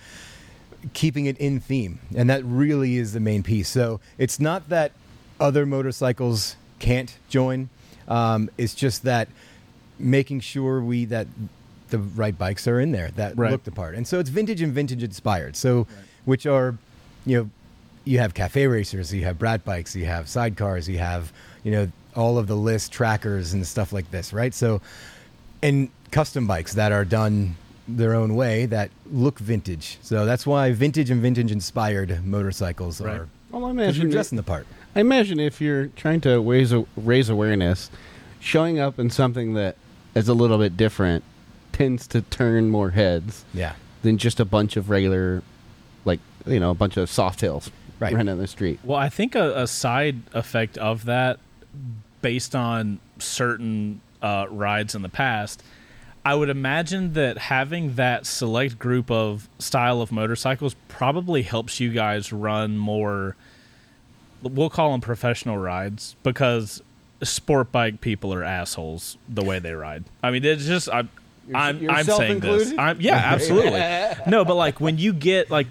[0.92, 4.92] keeping it in theme and that really is the main piece so it's not that
[5.40, 7.68] other motorcycles can't join
[8.06, 9.26] um, it's just that
[9.98, 11.26] making sure we that
[11.90, 13.50] the right bikes are in there that Right.
[13.50, 15.86] look the part and so it's vintage and vintage inspired so
[16.24, 16.76] which are
[17.24, 17.50] you know
[18.04, 21.32] you have cafe racers you have brat bikes you have sidecars you have
[21.64, 24.80] you know all of the list trackers and stuff like this right so
[25.62, 27.56] and custom bikes that are done
[27.88, 29.98] their own way that look vintage.
[30.02, 33.20] So that's why vintage and vintage inspired motorcycles Right.
[33.20, 34.10] are Well, I because you're imagine.
[34.10, 34.66] dressing the part.
[34.96, 37.90] I imagine if you're trying to raise raise awareness,
[38.40, 39.76] showing up in something that
[40.16, 41.22] is a little bit different
[41.76, 43.74] tends to turn more heads Yeah.
[44.02, 45.42] than just a bunch of regular,
[46.04, 48.12] like you know, a bunch of soft tails Right.
[48.12, 48.78] running on the street.
[48.84, 51.38] Well, I think a, a side effect of that,
[52.22, 55.62] based on certain uh, rides in the past,
[56.24, 61.90] I would imagine that having that select group of style of motorcycles probably helps you
[61.92, 63.36] guys run more.
[64.42, 66.82] We'll call them professional rides because
[67.22, 70.04] sport bike people are assholes the way they ride.
[70.22, 71.08] I mean, it's just I'm
[71.54, 72.72] I'm, I'm saying this.
[72.76, 73.80] I'm, yeah, absolutely.
[74.30, 75.68] no, but like when you get like,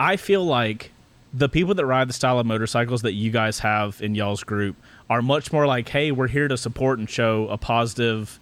[0.00, 0.90] I feel like
[1.34, 4.76] the people that ride the style of motorcycles that you guys have in y'all's group
[5.08, 8.38] are much more like, hey, we're here to support and show a positive,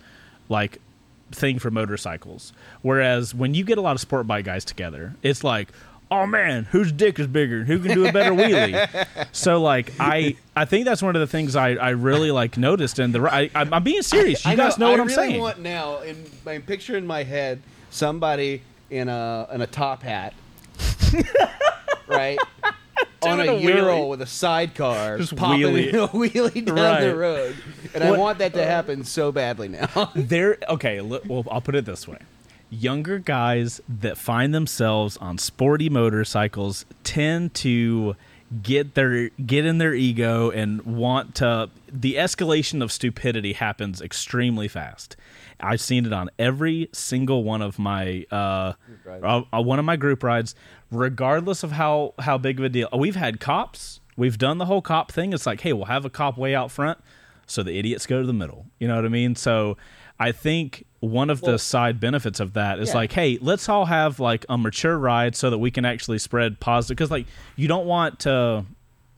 [0.49, 0.81] like,
[1.31, 2.53] thing for motorcycles.
[2.83, 5.69] Whereas when you get a lot of sport bike guys together, it's like,
[6.11, 7.65] oh man, whose dick is bigger?
[7.65, 9.29] Who can do a better wheelie?
[9.33, 12.99] so like, I I think that's one of the things I, I really like noticed.
[12.99, 14.45] And the I, I'm, I'm being serious.
[14.45, 15.41] You guys know, what I I'm really saying.
[15.41, 20.35] want now in my picture in my head somebody in a in a top hat,
[22.09, 22.39] right?
[23.23, 25.89] On a, Doing a Euro with a sidecar, Just popping wheelie.
[25.93, 27.01] a wheelie down Right.
[27.05, 27.57] the road,
[27.95, 30.11] and I want that to uh, happen so badly now.
[30.15, 32.19] there okay li- well i'll put it this way
[32.71, 38.17] younger guys that find themselves on sporty motorcycles tend to
[38.63, 44.69] get their get in their ego and want to the escalation of stupidity happens extremely
[44.69, 45.17] fast.
[45.61, 48.73] I've seen it on every single one of my uh,
[49.23, 50.55] uh, one of my group rides
[50.91, 52.89] regardless of how how big of a deal.
[52.97, 54.01] We've had cops.
[54.17, 55.33] We've done the whole cop thing.
[55.33, 56.99] It's like hey we'll have a cop way out front
[57.47, 58.67] so the idiots go to the middle.
[58.79, 59.35] You know what I mean?
[59.35, 59.77] So
[60.21, 62.95] I think one of the side benefits of that is Yeah.
[62.97, 66.61] like, hey, let's all have like a mature ride so that we can actually spread
[66.61, 66.97] positive.
[66.97, 68.67] Because like you don't want to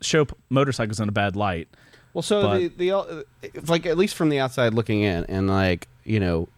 [0.00, 1.66] show motorcycles in a bad light.
[2.14, 3.22] Well, so But- the the uh,
[3.66, 6.48] like at least from the outside looking in, and like you know,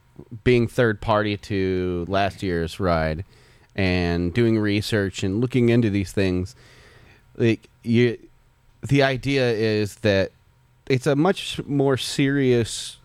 [0.45, 3.25] being third party to last year's ride,
[3.75, 6.55] and doing research and looking into these things,
[7.37, 8.19] like you,
[8.89, 10.33] the idea is that
[10.87, 12.99] it's a much more serious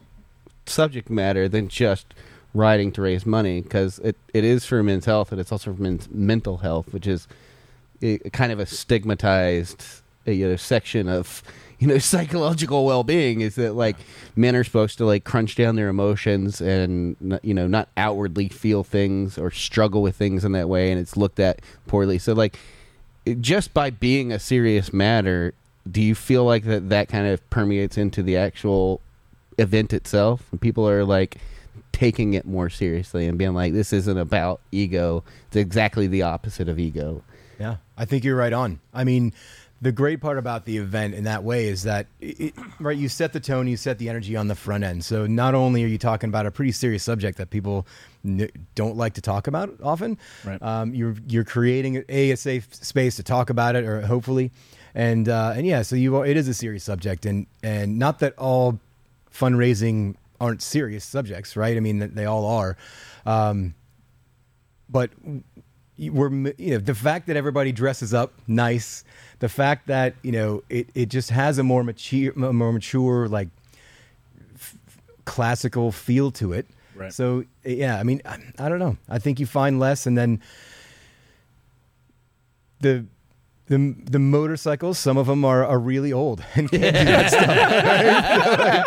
[0.70, 2.14] subject matter than just
[2.54, 5.82] writing to raise money because it, it is for men's health and it's also for
[5.82, 7.28] men's mental health, which is
[8.02, 9.84] a, kind of a stigmatized
[10.26, 11.42] you know section of
[11.80, 13.96] you know psychological well-being is that like
[14.36, 18.84] men are supposed to like crunch down their emotions and you know not outwardly feel
[18.84, 22.18] things or struggle with things in that way and it's looked at poorly.
[22.20, 22.60] So like
[23.26, 25.54] it- just by being a serious matter
[25.90, 29.02] do you feel like that that kind of permeates into the actual
[29.60, 31.38] event itself and people are like
[31.92, 36.70] taking it more seriously and being like this isn't about ego it's exactly the opposite
[36.70, 37.22] of ego
[37.60, 38.80] Yeah, I think you're right on.
[38.94, 39.34] I mean,
[39.82, 43.10] the great part about the event in that way is that, it, it- right, you
[43.10, 45.04] set the tone, you set the energy on the front end.
[45.04, 47.86] So not only are you talking about a pretty serious subject that people
[48.26, 50.62] n- don't like to talk about often, Right.
[50.62, 54.52] um, you're you're creating a, a safe space to talk about it, or hopefully,
[54.96, 58.20] and uh, and yeah, so you are, it is a serious subject, and and not
[58.20, 58.80] that all
[59.34, 61.76] fundraising aren't serious subjects, right?
[61.76, 62.78] I mean, they all are.
[63.26, 63.76] Um,
[64.90, 65.12] but
[65.98, 69.04] we're you know the fact that everybody dresses up nice
[69.40, 73.50] the fact that you know it, it just has a more mature more mature like
[74.56, 74.78] f-
[75.26, 76.66] classical feel to it
[76.96, 77.12] Right.
[77.14, 80.42] so yeah i mean I, I don't know i think you find less and then
[82.80, 83.06] the
[83.70, 87.48] the, the motorcycles, some of them are, are really old and can't do that stuff.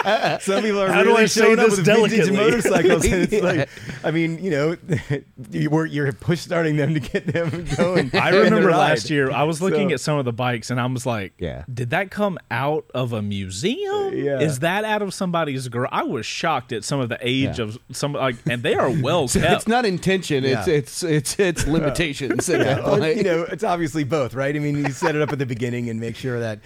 [0.05, 0.43] right?
[0.43, 3.33] Some people are How do really I say showing up this with vintage motorcycles, and
[3.33, 3.69] it's like,
[4.05, 4.77] I mean, you know,
[5.51, 8.11] you were you're push starting them to get them going.
[8.15, 10.87] I remember last year I was looking So- at some of the bikes and I
[10.87, 11.65] was like, Yeah.
[11.73, 14.15] did that come out of a museum?
[14.17, 14.41] Yeah.
[14.41, 15.91] Is that out of somebody's garage?
[15.93, 17.65] I was shocked at some of the age Yeah.
[17.67, 19.53] of some like and they are well So kept.
[19.55, 20.45] it's not intention.
[20.45, 20.75] It's Yeah.
[20.75, 22.49] it's it's it's limitations.
[22.49, 24.55] at Yeah, well, you know, it's obviously both, right?
[24.55, 26.61] I mean, you set it up at the beginning and make sure that,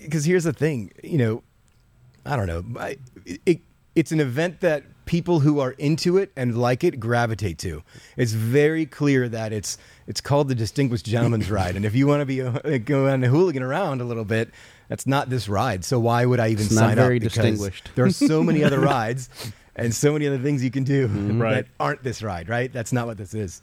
[0.00, 1.42] because here's the thing, you know,
[2.24, 2.96] I don't know, I,
[3.46, 3.60] it,
[3.94, 7.82] it's an event that people who are into it and like it gravitate to.
[8.16, 12.20] It's very clear that it's it's called the Distinguished Gentleman's Ride, and if you want
[12.20, 14.50] to be a, go on a hooligan around a little bit.
[14.88, 17.22] That's not this ride, so why would I even It's not sign very up?
[17.22, 17.90] Because distinguished.
[17.94, 19.30] There are so many other rides
[19.74, 21.54] and so many other things you can do Right.
[21.54, 22.70] that aren't this ride, right?
[22.70, 23.62] That's not what this is.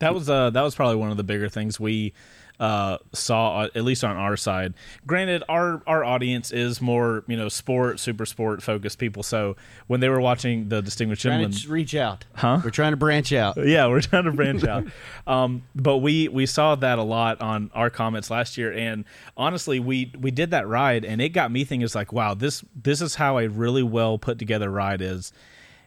[0.00, 2.14] That was uh that was probably one of the bigger things we
[2.60, 4.74] uh saw uh, at least on our side.
[5.06, 9.22] Granted, our our audience is more you know sport, super sport focused people.
[9.22, 12.24] So when they were watching the Distinguished Gentleman, reach out.
[12.34, 12.60] Huh?
[12.62, 13.56] We're trying to branch out.
[13.66, 14.84] yeah, we're trying to branch out.
[15.26, 19.04] Um, but we we saw that a lot on our comments last year, and
[19.36, 21.84] honestly, we we did that ride, and it got me thinking.
[21.84, 25.32] It's like, wow, this this is how a really well put together ride is.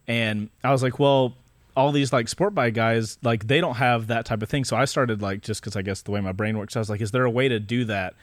[0.08, 1.36] And I was like, well,
[1.78, 4.66] all these like sport bike guys, like they don't have that type of thing.
[4.66, 6.90] So I started like just because I guess the way my brain works, I was
[6.90, 8.16] like, is there a way to do that?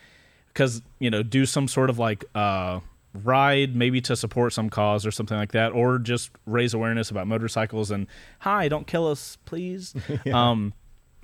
[0.49, 2.81] Because you know, do some sort of like uh
[3.23, 7.29] ride maybe to support some cause or something like that or just raise awareness about
[7.29, 8.09] motorcycles and
[8.41, 9.95] hi don't kill us please
[10.33, 10.73] um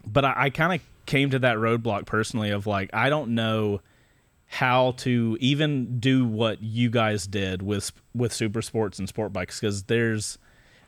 [0.07, 3.81] but i, I kind of came to that roadblock personally of like i don't know
[4.47, 9.59] how to even do what you guys did with with super sports and sport bikes
[9.59, 10.39] because there's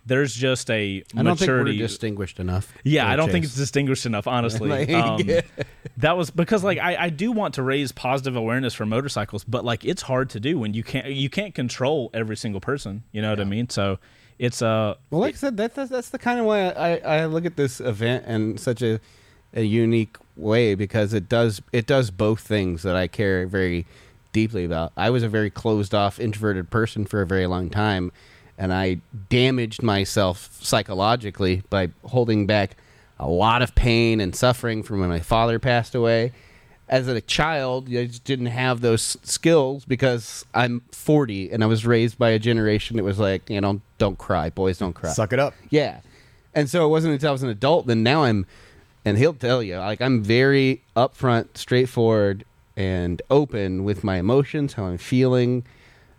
[0.05, 2.73] there's just a I don't think maturity we're distinguished enough.
[2.83, 3.33] yeah, I don't Chase.
[3.33, 4.69] think it's distinguished enough, honestly.
[4.73, 5.43] Like, um, yeah.
[5.99, 9.65] That was because, like, I, I do want to raise positive awareness for motorcycles, but
[9.65, 13.05] like, it's hard to do when you can't you can't control every single person.
[13.13, 13.69] You know what I mean?
[13.69, 13.99] So
[14.39, 17.27] it's uh, Well, like I said, that's that's, that's the kind of way I, I
[17.27, 19.01] look at this event in such a
[19.55, 23.87] a unique way because it does it does both things that I care very
[24.33, 24.93] deeply about.
[24.97, 28.11] I was a very closed off, introverted person for a very long time,
[28.63, 32.77] and I damaged myself psychologically by holding back
[33.19, 36.31] a lot of pain and suffering from when my father passed away.
[36.89, 41.85] As a child, I just didn't have those skills because I'm 40 and I was
[41.85, 45.11] raised by a generation that was like, you know, don't cry, boys don't cry.
[45.11, 45.55] Suck it up.
[45.71, 45.99] Yeah.
[46.55, 48.47] And so it wasn't until I was an adult, then now I'm,
[49.05, 52.45] and he'll tell you, like, I'm very upfront, straightforward,
[52.77, 55.65] and open with my emotions, how I'm feeling.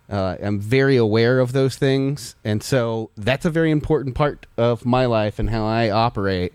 [0.09, 2.35] Uh, I'm very aware of those things.
[2.43, 6.53] And so that's a very important part of my life and how I operate.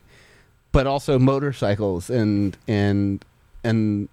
[0.71, 3.25] But also motorcycles and, and,
[3.65, 4.09] and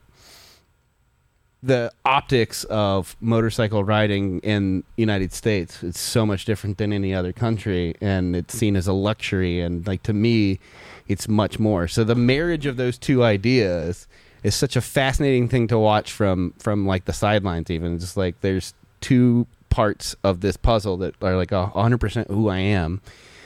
[1.65, 7.33] the optics of motorcycle riding in United States it's so much different than any other
[7.33, 10.59] country and it's seen as a luxury and like to me
[11.07, 14.07] it's much more so the marriage of those two ideas
[14.43, 18.39] is such a fascinating thing to watch from from like the sidelines even just like
[18.41, 23.01] there's two parts of this puzzle that are like a 100% who I am.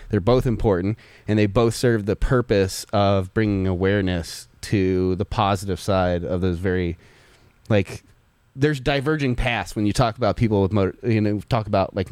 [0.10, 0.97] They're both important
[1.28, 6.58] and they both serve the purpose of bringing awareness to the positive side of those
[6.58, 6.97] very
[7.70, 8.04] like
[8.56, 12.10] there's diverging paths when you talk about people with motor you know talk about like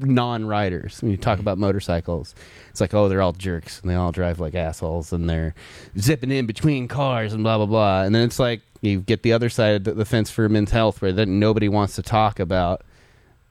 [0.00, 1.02] non-riders.
[1.02, 1.42] When you talk mm-hmm.
[1.42, 2.34] about motorcycles,
[2.70, 5.54] it's like, oh, they're all jerks and they all drive like assholes and they're
[5.98, 8.02] zipping in between cars and blah blah blah.
[8.02, 10.70] And then it's like you get the other side of the- the fence for men's
[10.70, 12.82] health, where then nobody wants to talk about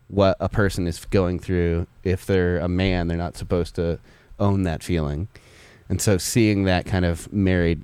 [0.08, 1.88] what a person is going through.
[2.04, 4.00] If they're a man, they're not supposed to
[4.40, 5.28] own that feeling.
[5.88, 7.84] And so seeing that kind of married,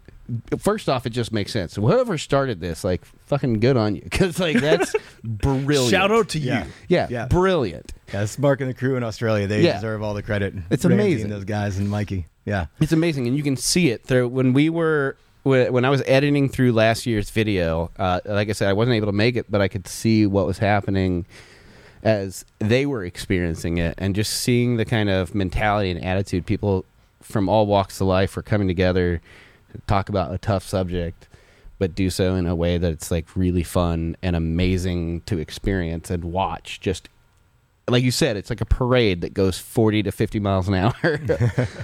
[0.60, 1.76] first off, it just makes sense.
[1.76, 5.90] Whoever started this, like, fucking good on you, because like that's brilliant.
[5.92, 6.66] Shout out to Yeah.
[6.66, 6.72] you.
[6.88, 7.28] yeah, Yeah.
[7.28, 7.94] brilliant.
[8.14, 9.48] Yeah, it's Mark and the crew in Australia.
[9.48, 9.74] They Yeah.
[9.74, 10.54] deserve all the credit.
[10.70, 11.30] It's Ramsey amazing.
[11.30, 12.28] Those guys and Mikey.
[12.46, 12.68] Yeah.
[12.80, 16.50] It's amazing, and you can see it through when we were when I was editing
[16.50, 17.92] through last year's video.
[18.00, 20.48] Uh, like I said, I wasn't able to make it, but I could see what
[20.48, 21.26] was happening
[22.02, 26.84] as they were experiencing it, and just seeing the kind of mentality and attitude people
[27.22, 29.24] from all walks of life were coming together to
[29.88, 31.28] talk about a tough subject,
[31.80, 36.10] but do so in a way that it's like really fun and amazing to experience
[36.10, 36.80] and watch.
[36.80, 37.10] Just
[37.88, 40.94] like you said, it's like a parade that goes forty to fifty miles an hour.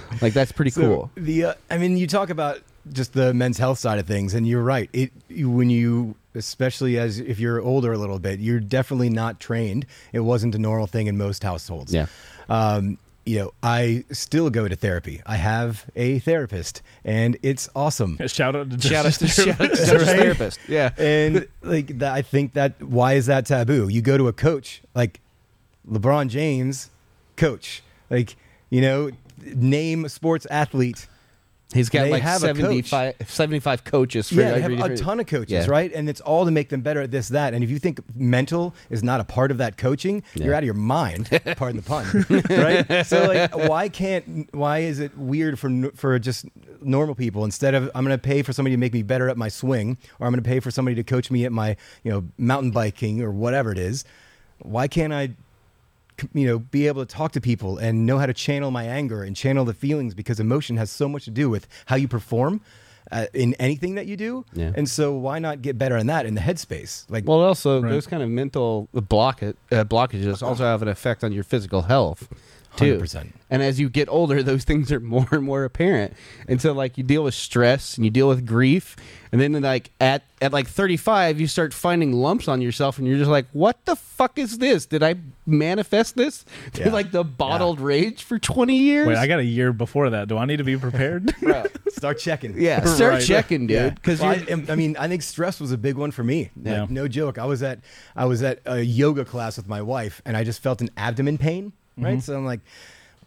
[0.22, 1.10] like that's pretty So cool.
[1.14, 2.60] The uh, I mean, you talk about
[2.92, 4.90] just the men's health side of things, and you're right.
[4.92, 9.86] It when you, especially as if you're older a little bit, you're definitely not trained.
[10.12, 11.94] It wasn't a normal thing in most households.
[11.94, 12.06] Yeah.
[12.48, 15.20] Um, you know, I still go to therapy.
[15.26, 18.18] I have a therapist, and it's awesome.
[18.26, 19.86] Shout out to Shout out to shout out to Therapist.
[19.86, 20.18] Justice Right?
[20.18, 20.58] therapist.
[20.68, 20.90] Yeah.
[20.98, 23.88] and like that, I think that why is that taboo?
[23.88, 25.20] You go to a coach like
[25.88, 26.90] LeBron James,
[27.36, 28.36] coach, like
[28.70, 29.10] you know,
[29.44, 31.06] name sports athlete.
[31.72, 35.26] He's got They like have 75, 75 coaches for Yeah, they have a ton of
[35.26, 35.66] coaches, Yeah.
[35.70, 35.92] right?
[35.92, 37.54] And it's all to make them better at this, that.
[37.54, 40.66] And if you think mental is not a part of that coaching, you're out of
[40.66, 41.28] your mind.
[41.56, 42.26] pardon the pun,
[42.88, 43.06] right?
[43.06, 44.52] So, like, why can't?
[44.54, 46.46] Why is it weird for for just
[46.80, 49.36] normal people instead of I'm going to pay for somebody to make me better at
[49.36, 52.10] my swing, or I'm going to pay for somebody to coach me at my you
[52.10, 54.04] know mountain biking or whatever it is?
[54.58, 55.30] Why can't I?
[56.22, 58.84] C- you know be able to talk to people and know how to channel my
[58.84, 62.08] anger and channel the feelings because emotion has so much to do with how you
[62.08, 62.60] perform
[63.10, 64.72] uh, in anything that you do Yeah.
[64.74, 67.90] and so why not get better in that in the headspace like Well, also Right.
[67.90, 69.52] those kind of mental block uh,
[69.84, 72.28] blockages also have an effect on your physical health
[72.76, 72.98] too.
[72.98, 73.32] 100%.
[73.50, 76.14] And as you get older, those things are more and more apparent.
[76.48, 78.96] And so, like, you deal with stress and you deal with grief,
[79.30, 83.06] and then like at at like thirty five, you start finding lumps on yourself, and
[83.06, 84.84] you're just like, "What the fuck is this?
[84.86, 85.14] Did I
[85.46, 86.44] manifest this?
[86.78, 86.90] Yeah.
[86.90, 90.28] like the bottled rage for twenty years?" Wait, I got a year before that.
[90.28, 91.34] Do I need to be prepared?
[91.40, 91.64] Bro.
[91.90, 93.22] start checking Yeah, start Right.
[93.22, 93.94] checking, dude.
[93.94, 96.50] Because Well, I, I mean, I think stress was a big one for me.
[96.62, 96.82] Yeah.
[96.82, 97.38] Like, no joke.
[97.38, 97.80] I was at
[98.16, 101.36] I was at a yoga class with my wife, and I just felt an abdomen
[101.38, 101.72] pain.
[101.96, 102.20] Right, Mm-hmm.
[102.20, 102.60] so I'm like,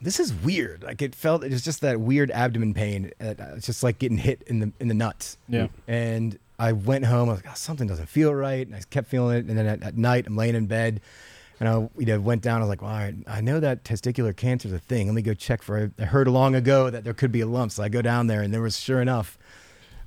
[0.01, 0.83] this is weird.
[0.83, 3.11] Like it felt it was just that weird abdomen pain.
[3.21, 5.37] Uh, It's just like getting hit in the in the nuts.
[5.47, 5.67] Yeah.
[5.87, 7.29] And I went home.
[7.29, 8.65] I was like, oh, something doesn't feel right.
[8.65, 9.45] And I kept feeling it.
[9.45, 11.01] And then at, at night, I'm laying in bed.
[11.59, 12.57] And I you know, went down.
[12.57, 15.07] I was like, well, all right, I know that testicular cancer is a thing.
[15.07, 15.91] Let me go check for it.
[15.97, 17.71] I heard long ago that there could be a lump.
[17.71, 19.37] So I go down there, and there was sure enough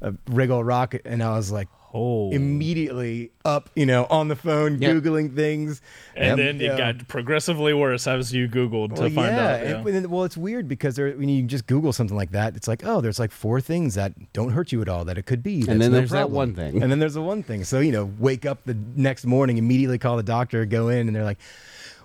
[0.03, 0.95] a Wriggle Rock.
[1.07, 2.31] And I was like, Oh.
[2.33, 4.97] immediately up, you know, on the phone, Yep.
[4.97, 5.81] Googling things.
[6.15, 6.77] And then it Yeah.
[6.93, 9.55] got progressively worse as you Googled to find yeah.
[9.55, 9.63] out.
[9.87, 9.97] Yeah.
[9.97, 12.85] and- well, it's weird because there, when you just Google something like that, it's like,
[12.85, 15.63] oh, there's like four things that don't hurt you at all that it could be.
[15.63, 16.83] That's then no there's that one thing.
[16.83, 17.65] And then there's the one thing.
[17.65, 21.17] So, you know, wake up the next morning, immediately call the doctor, go in, and
[21.17, 21.39] they're like,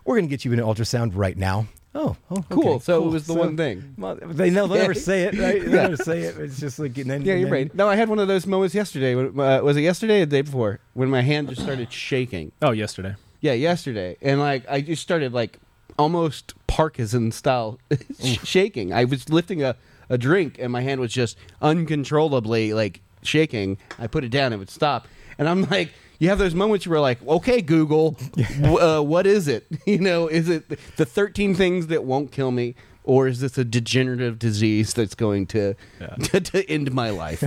[0.06, 1.68] we're going to get you an ultrasound right now.
[1.96, 2.70] Oh, oh Cool.
[2.76, 3.94] okay, So it was the So- one thing.
[3.98, 5.62] Well, they know they'll never say it, right?
[5.62, 5.70] Yeah.
[5.70, 6.38] never say it.
[6.38, 7.76] It's just like, and then, Yeah, you're then- right.
[7.76, 9.14] No, I had one of those moments yesterday.
[9.16, 10.80] Uh, was it yesterday or the day before?
[10.94, 12.52] When my hand just started shaking.
[12.62, 13.16] Oh, yesterday.
[13.42, 14.18] Yeah, yesterday.
[14.22, 15.60] And like I just started like
[16.00, 17.78] almost Parkinson style
[18.44, 18.92] shaking.
[18.94, 19.76] I was lifting a,
[20.10, 23.78] a drink and my hand was just uncontrollably like shaking.
[24.00, 25.08] I put it down, it would stop.
[25.38, 28.12] And I'm like, you have those moments where you're like, okay, Google,
[28.62, 29.66] w- uh, what is it?
[29.86, 32.76] You know, is it the 13 things that won't kill me?
[33.06, 36.08] Or is this a degenerative disease that's going to Yeah.
[36.16, 37.44] to, to end my life?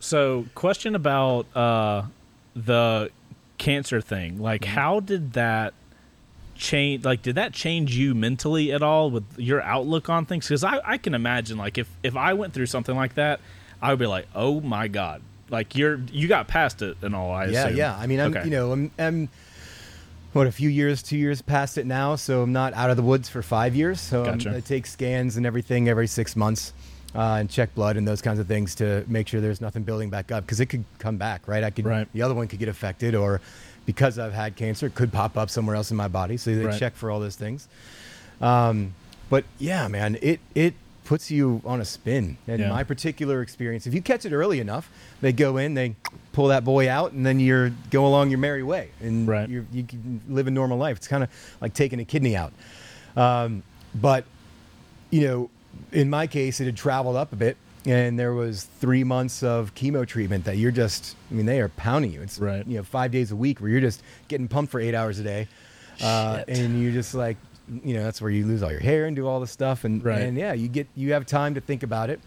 [0.00, 2.04] So, question about uh,
[2.56, 3.10] the
[3.58, 4.38] cancer thing.
[4.40, 4.74] Like, Mm-hmm.
[4.74, 5.74] how did that
[6.56, 7.04] change?
[7.04, 10.48] Like, did that change you mentally at all with your outlook on things?
[10.48, 13.40] Because I, I can imagine, like, if if I went through something like that,
[13.80, 17.30] I would be like, oh my god, like you're you got past it and all.
[17.32, 17.76] I yeah, assume.
[17.76, 17.96] yeah.
[17.96, 18.44] I mean, I'm Okay.
[18.44, 19.28] you know, I'm, I'm
[20.32, 23.02] what a few years, two years past it now, so I'm not out of the
[23.02, 24.00] woods for five years.
[24.00, 24.56] So Gotcha.
[24.56, 26.72] I take scans and everything every six months.
[27.16, 30.10] Uh, and check blood and those kinds of things to make sure there's nothing building
[30.10, 31.62] back up because it could come back, right?
[31.62, 32.08] I could, Right.
[32.12, 33.40] the other one could get affected, or
[33.86, 36.36] because I've had cancer, it could pop up somewhere else in my body.
[36.36, 36.76] So they Right.
[36.76, 37.68] check for all those things.
[38.40, 38.94] Um,
[39.30, 40.74] but yeah, man, it it
[41.04, 42.36] puts you on a spin.
[42.46, 42.68] In Yeah.
[42.70, 44.90] my particular experience, if you catch it early enough,
[45.20, 45.94] they go in, they
[46.32, 49.48] pull that boy out, and then you're go along your merry way, and Right.
[49.48, 50.96] you're, you can live a normal life.
[50.96, 51.28] It's kind of
[51.60, 52.52] like taking a kidney out.
[53.16, 53.62] Um,
[53.94, 54.24] but
[55.10, 55.50] you know,
[55.92, 59.74] in my case, it had traveled up a bit, and there was three months of
[59.74, 62.22] chemo treatment that you're just, I mean, they are pounding you.
[62.22, 62.66] It's Right.
[62.66, 65.22] you know five days a week where you're just getting pumped for eight hours a
[65.22, 65.48] day,
[66.02, 67.36] uh, and you just like,
[67.68, 70.04] you know, that's where you lose all your hair and do all the stuff, and
[70.04, 70.20] Right.
[70.22, 72.20] and yeah, you get you have time to think about it.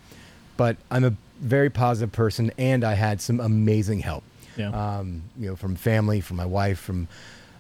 [0.58, 4.24] But I'm a very positive person, and I had some amazing help.
[4.58, 4.70] Yeah.
[4.70, 7.08] Um, you know, from family, from my wife, from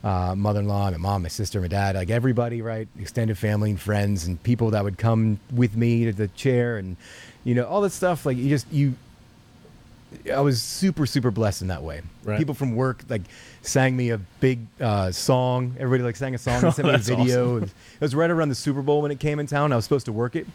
[0.03, 2.87] uh, mother-in-law, my mom, my sister, my dad, like everybody, right?
[2.99, 6.97] Extended family and friends and people that would come with me to the chair and,
[7.43, 8.25] you know, all that stuff.
[8.25, 8.95] Like you just, you,
[10.33, 12.01] I was super, super blessed in that way.
[12.23, 12.37] Right.
[12.37, 13.23] People from work like
[13.61, 15.75] sang me a big uh, song.
[15.79, 17.57] Everybody like sang a song and sent me a video.
[17.57, 19.73] It, was, it was right around the Super Bowl when it came in town.
[19.73, 20.47] I was supposed to work it.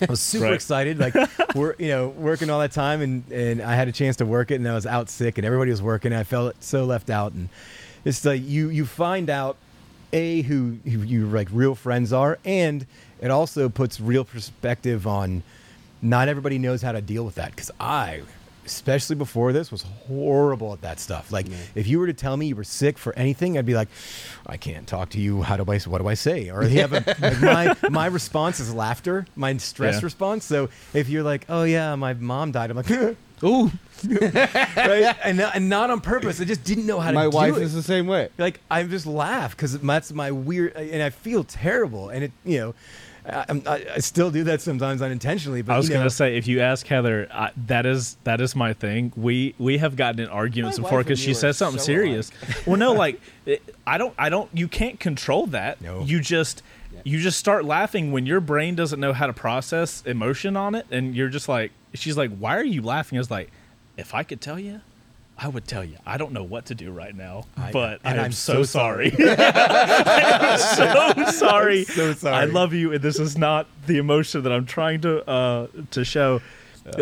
[0.00, 0.54] I was super Right.
[0.54, 1.14] excited, like
[1.54, 4.50] we're you know working all that time, and and I had a chance to work
[4.50, 6.12] it, and I was out sick, and everybody was working.
[6.12, 7.48] And I felt so left out, and
[8.04, 9.56] it's like you you find out
[10.12, 12.86] a who, who your like real friends are, and
[13.20, 15.42] it also puts real perspective on.
[16.02, 18.22] Not everybody knows how to deal with that because I,
[18.66, 21.30] especially before this, was horrible at that stuff.
[21.32, 23.88] Like if you were to tell me you were sick for anything, I'd be like,
[24.46, 25.42] I can't talk to you.
[25.42, 25.78] How do I?
[25.80, 26.50] What do I say?
[26.50, 27.40] Or you have a, like
[27.82, 30.04] my my response is laughter, my stress Yeah.
[30.04, 30.44] response.
[30.44, 32.90] So if you're like, oh yeah, my mom died, I'm like,
[33.42, 33.70] Ooh,
[34.04, 35.16] right?
[35.24, 36.40] and, not, and not on purpose.
[36.40, 37.14] I just didn't know how to.
[37.14, 38.28] my wife is the same way.
[38.36, 42.58] like I just laugh because that's my weird, and I feel terrible, and it, you
[42.58, 42.74] know,
[43.30, 45.62] I, I'm- I, I still do that sometimes unintentionally.
[45.62, 48.40] But I was you know, gonna say, if you ask Heather, I, that is that
[48.40, 49.12] is my thing.
[49.16, 51.84] We we have gotten in arguments My before because she you are says something so
[51.86, 52.30] serious.
[52.66, 54.50] well, no, like it, I don't I don't.
[54.52, 55.80] You can't control that.
[55.80, 56.02] No.
[56.02, 56.62] You just
[57.04, 60.86] you just start laughing when your brain doesn't know how to process emotion on it,
[60.90, 63.16] and you're just like, she's like, why are you laughing?
[63.16, 63.50] I was like,
[63.96, 64.80] if I could tell you.
[65.42, 65.96] I would tell you.
[66.04, 68.62] I don't know what to do right now, I- but I am I'm so, so
[68.64, 69.10] sorry.
[69.18, 71.84] I am so sorry.
[71.84, 72.34] so sorry.
[72.36, 76.04] I love you, and this is not the emotion that I'm trying to uh, to
[76.04, 76.42] show.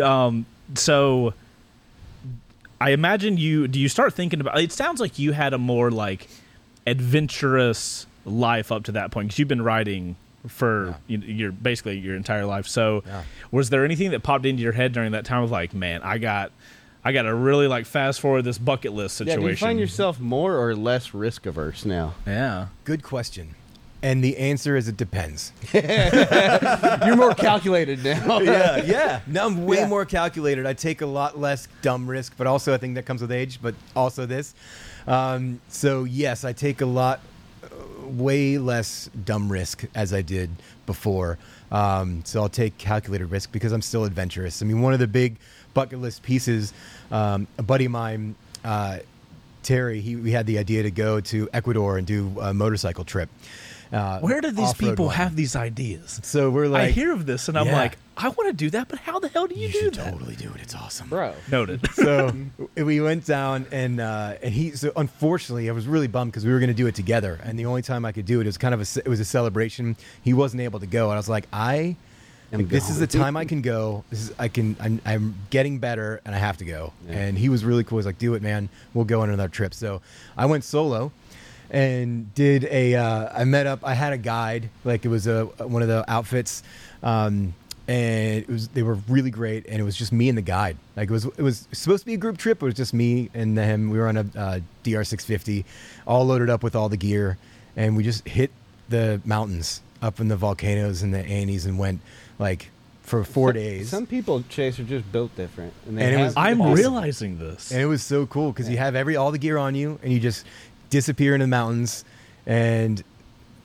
[0.01, 1.33] Um, so,
[2.79, 3.67] I imagine you.
[3.67, 4.57] Do you start thinking about?
[4.59, 6.29] It sounds like you had a more like
[6.87, 10.15] adventurous life up to that point because you've been riding
[10.47, 12.67] for you your basically your entire life.
[12.67, 13.23] So, Yeah.
[13.51, 16.17] was there anything that popped into your head during that time of like, man, I
[16.17, 16.51] got.
[17.03, 19.41] I got to really like fast forward this bucket list situation.
[19.41, 19.55] Yeah, situation.
[19.55, 22.13] do you find yourself more or less risk averse now?
[22.27, 22.67] yeah.
[22.83, 23.55] good question,
[24.01, 25.53] and the answer is it depends.
[25.73, 28.39] You're more calculated now.
[28.41, 29.21] yeah, yeah.
[29.27, 29.87] No, I'm way Yeah.
[29.87, 30.65] more calculated.
[30.65, 33.59] I take a lot less dumb risk, but also I think that comes with age.
[33.61, 34.53] But also this,
[35.07, 37.21] um, so yes, I take a lot,
[37.63, 37.67] uh,
[38.07, 40.49] way less dumb risk as I did
[40.85, 41.37] before.
[41.71, 44.61] Um, so I'll take calculated risk because I'm still adventurous.
[44.61, 45.37] I mean, one of the big
[45.73, 46.73] bucket list pieces,
[47.11, 48.35] um, a buddy of mine.
[48.63, 48.99] Uh,
[49.63, 53.29] Terry, he, we had the idea to go to Ecuador and do a motorcycle trip.
[53.91, 55.15] Uh, Where do these people one.
[55.15, 56.19] have these ideas?
[56.23, 57.73] So we're like, I hear of this and I'm Yeah.
[57.75, 59.95] like, I want to do that, but how the hell do you, you do should
[59.95, 60.11] that?
[60.11, 60.61] totally do it.
[60.61, 61.33] It's awesome, Bro.
[61.51, 61.81] Noted.
[61.93, 62.31] so
[62.75, 66.51] we went down and uh, and he so unfortunately I was really bummed because we
[66.51, 68.57] were going to do it together and the only time I could do it was
[68.59, 69.95] kind of a it was a celebration.
[70.21, 71.95] He wasn't able to go and I was like I.
[72.51, 74.03] Like, this is the time I can go.
[74.09, 74.75] This is I can.
[74.79, 76.93] I'm, I'm getting better, and I have to go.
[77.07, 77.17] Yeah.
[77.17, 77.99] And he was really cool.
[77.99, 78.69] He's like, "Do it, man.
[78.93, 80.01] We'll go on another trip." So
[80.35, 81.11] I went solo,
[81.69, 82.95] and did a.
[82.95, 83.81] Uh, I met up.
[83.83, 84.69] I had a guide.
[84.83, 86.63] Like it was a one of the outfits,
[87.03, 87.53] um,
[87.87, 89.67] and it was they were really great.
[89.67, 90.77] And it was just me and the guide.
[90.95, 92.59] Like it was it was supposed to be a group trip.
[92.59, 93.91] But it was just me and him.
[93.91, 95.65] We were on a uh, DR650,
[96.07, 97.37] all loaded up with all the gear,
[97.75, 98.49] and we just hit
[98.89, 102.01] the mountains up in the volcanoes and the Andes and went
[102.39, 102.69] like
[103.03, 103.89] for four days.
[103.89, 105.73] Some people, Chase, are just built different.
[105.87, 106.73] And, they And it was- I'm Awesome.
[106.75, 107.71] realizing this.
[107.71, 110.11] and it was so cool because you have every all the gear on you and
[110.13, 110.45] you just
[110.89, 112.03] disappear in the mountains
[112.47, 113.03] and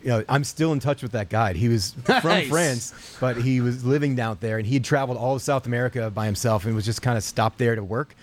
[0.02, 3.62] you know i'm still in touch with that guide he was from france but he
[3.62, 6.74] was living out there and he had traveled all of south america by himself and
[6.74, 8.14] was just kind of stopped there to work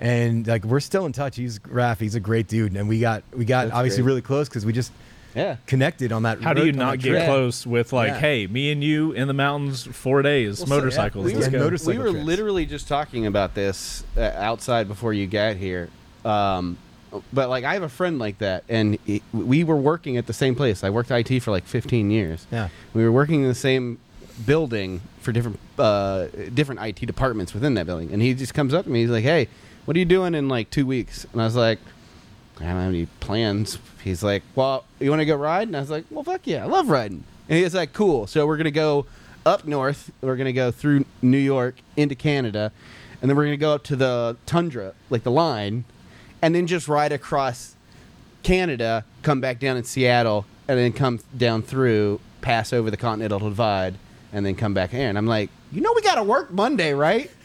[0.00, 3.22] and like we're still in touch he's Raph, he's a great dude and we got
[3.32, 4.06] we got That's obviously great.
[4.10, 4.92] really close because we just
[5.34, 5.56] Yeah.
[5.66, 7.24] connected on that How do you not get trip.
[7.26, 8.18] close with like, Yeah.
[8.20, 11.52] hey, me and you in the mountains, four days, Well, so- motorcycles, yeah, let's we
[11.52, 11.58] go.
[11.58, 12.26] had motorcycle we were trips.
[12.26, 15.88] literally just talking about this uh, outside before you got here.
[16.24, 16.76] Um,
[17.32, 20.32] but like, I have a friend like that, and he, we were working at the
[20.32, 20.82] same place.
[20.82, 22.46] I worked IT for like 15 years.
[22.50, 22.68] Yeah.
[22.94, 23.98] we were working in the same
[24.46, 28.12] building for different uh, different IT departments within that building.
[28.12, 29.02] And he just comes up to me.
[29.02, 29.48] He's like, "Hey,
[29.84, 31.78] what are you doing in like two weeks?" And I was like.
[32.62, 33.78] I don't have any plans.
[34.02, 36.62] He's like, "Well, you want to go ride?" And I was like, "Well, fuck yeah,
[36.62, 38.26] I love riding." And he's like, "Cool.
[38.26, 39.06] So we're gonna go
[39.44, 40.10] up north.
[40.20, 42.72] We're going to go through New York into Canada,
[43.20, 45.84] and then we're going to go up to the tundra, like the line,
[46.40, 47.74] and then just ride across
[48.42, 53.38] Canada, come back down in Seattle, and then come down through, pass over the Continental
[53.38, 53.96] Divide,
[54.32, 55.08] and then come back here.
[55.08, 57.30] And I'm like, you know, we got to work Monday, right?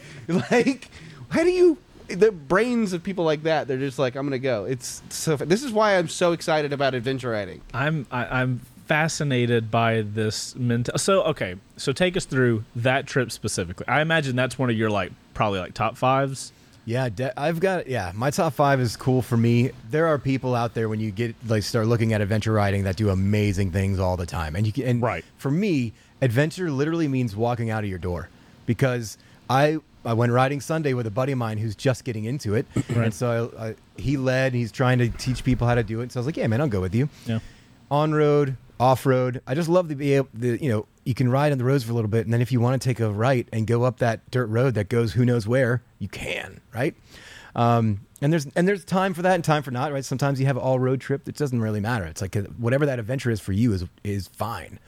[0.50, 0.90] Like,
[1.30, 1.78] how do you?
[2.08, 4.64] The brains of people like that, they're just like, I'm gonna go.
[4.64, 5.36] It's so.
[5.36, 7.60] This is why I'm so excited about adventure riding.
[7.74, 10.98] I'm I, I'm fascinated by this mental.
[10.98, 13.86] So okay, so take us through that trip specifically.
[13.86, 16.52] I imagine that's one of your like probably like top fives.
[16.86, 18.12] Yeah, de- I've got yeah.
[18.14, 19.72] My top five is cool for me.
[19.90, 22.96] There are people out there when you get like start looking at adventure riding that
[22.96, 24.84] do amazing things all the time, and you can.
[24.84, 25.24] And Right.
[25.36, 25.92] For me,
[26.22, 28.30] adventure literally means walking out of your door,
[28.64, 29.18] because
[29.50, 32.66] I I went riding Sunday with a buddy of mine who's just getting into it,
[32.88, 34.54] and so I, I, he led.
[34.54, 36.12] He's trying to teach people how to do it.
[36.12, 37.10] So I was like, yeah, man, I'll go with you.
[37.26, 37.40] Yeah.
[37.90, 39.42] On road, off road.
[39.46, 40.30] I just love to be able.
[40.32, 42.40] The, you know, you can ride on the roads for a little bit, and then
[42.40, 45.12] if you want to take a right and go up that dirt road that goes
[45.12, 46.94] who knows where, you can, right?
[47.54, 50.04] Um, and there's and there's time for that and time for not, right?
[50.04, 51.28] Sometimes you have an all road trip.
[51.28, 52.06] It doesn't really matter.
[52.06, 54.78] It's like uh, whatever that adventure is for you is is fine.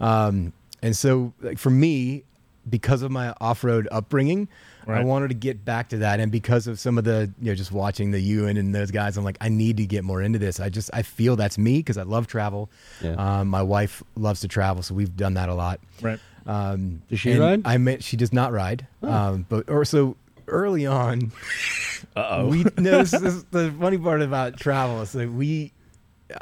[0.00, 0.52] Um,
[0.82, 2.24] and so, like for me,
[2.68, 4.48] because of my off road upbringing,
[4.86, 6.20] I wanted to get back to that.
[6.20, 9.16] And because of some of the you know just watching the Ewan and those guys,
[9.16, 10.60] I'm like, I need to get more into this.
[10.60, 12.70] I just I feel that's me because I love travel.
[13.02, 13.14] Yeah.
[13.14, 15.80] Um, my wife loves to travel, so we've done that a lot.
[16.00, 16.20] Right.
[16.46, 17.62] Um, Does she ride?
[17.64, 18.86] I meant she does not ride.
[19.02, 21.32] Um, but or so early on,
[22.16, 22.46] Uh oh.
[22.48, 23.02] we no.
[23.02, 25.72] This, this, the funny part about travel is that we.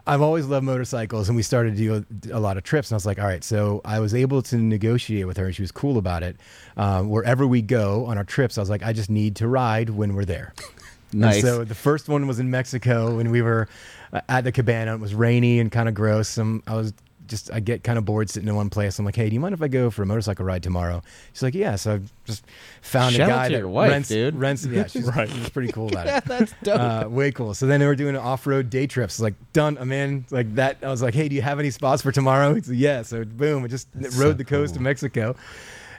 [0.06, 2.90] I've always loved motorcycles, and we started to do a, a lot of trips.
[2.90, 5.54] And I was like, all right, so I was able to negotiate with her, and
[5.54, 6.36] she was cool about it.
[6.76, 9.90] Um, wherever we go on our trips, I was like, I just need to ride
[9.90, 10.54] when we're there.
[11.12, 11.42] And Nice.
[11.42, 13.68] so the first one was in Mexico and we were
[14.12, 14.94] uh, at the cabana.
[14.94, 16.38] It was rainy and kind of gross.
[16.38, 16.92] And I was
[17.26, 18.98] just, I get kind of bored sitting in one place.
[18.98, 21.02] I'm like, hey, do you mind if I go for a motorcycle ride tomorrow?
[21.32, 21.76] She's like, yeah.
[21.76, 22.44] So I just
[22.82, 24.34] found Shout a guy to that wife, rents, dude.
[24.36, 24.64] rents.
[24.66, 25.28] Yeah, she's, Right.
[25.28, 26.24] she's pretty cool about yeah, it.
[26.26, 26.78] that's dope.
[26.80, 27.54] Uh, way cool.
[27.54, 29.20] So then they were doing off-road day trips.
[29.20, 30.26] Like done, I'm in.
[30.30, 30.78] Like that.
[30.82, 32.54] I was like, hey, do you have any spots for tomorrow?
[32.54, 33.02] He's like, yeah.
[33.02, 35.34] So boom, I just rode the coast of Mexico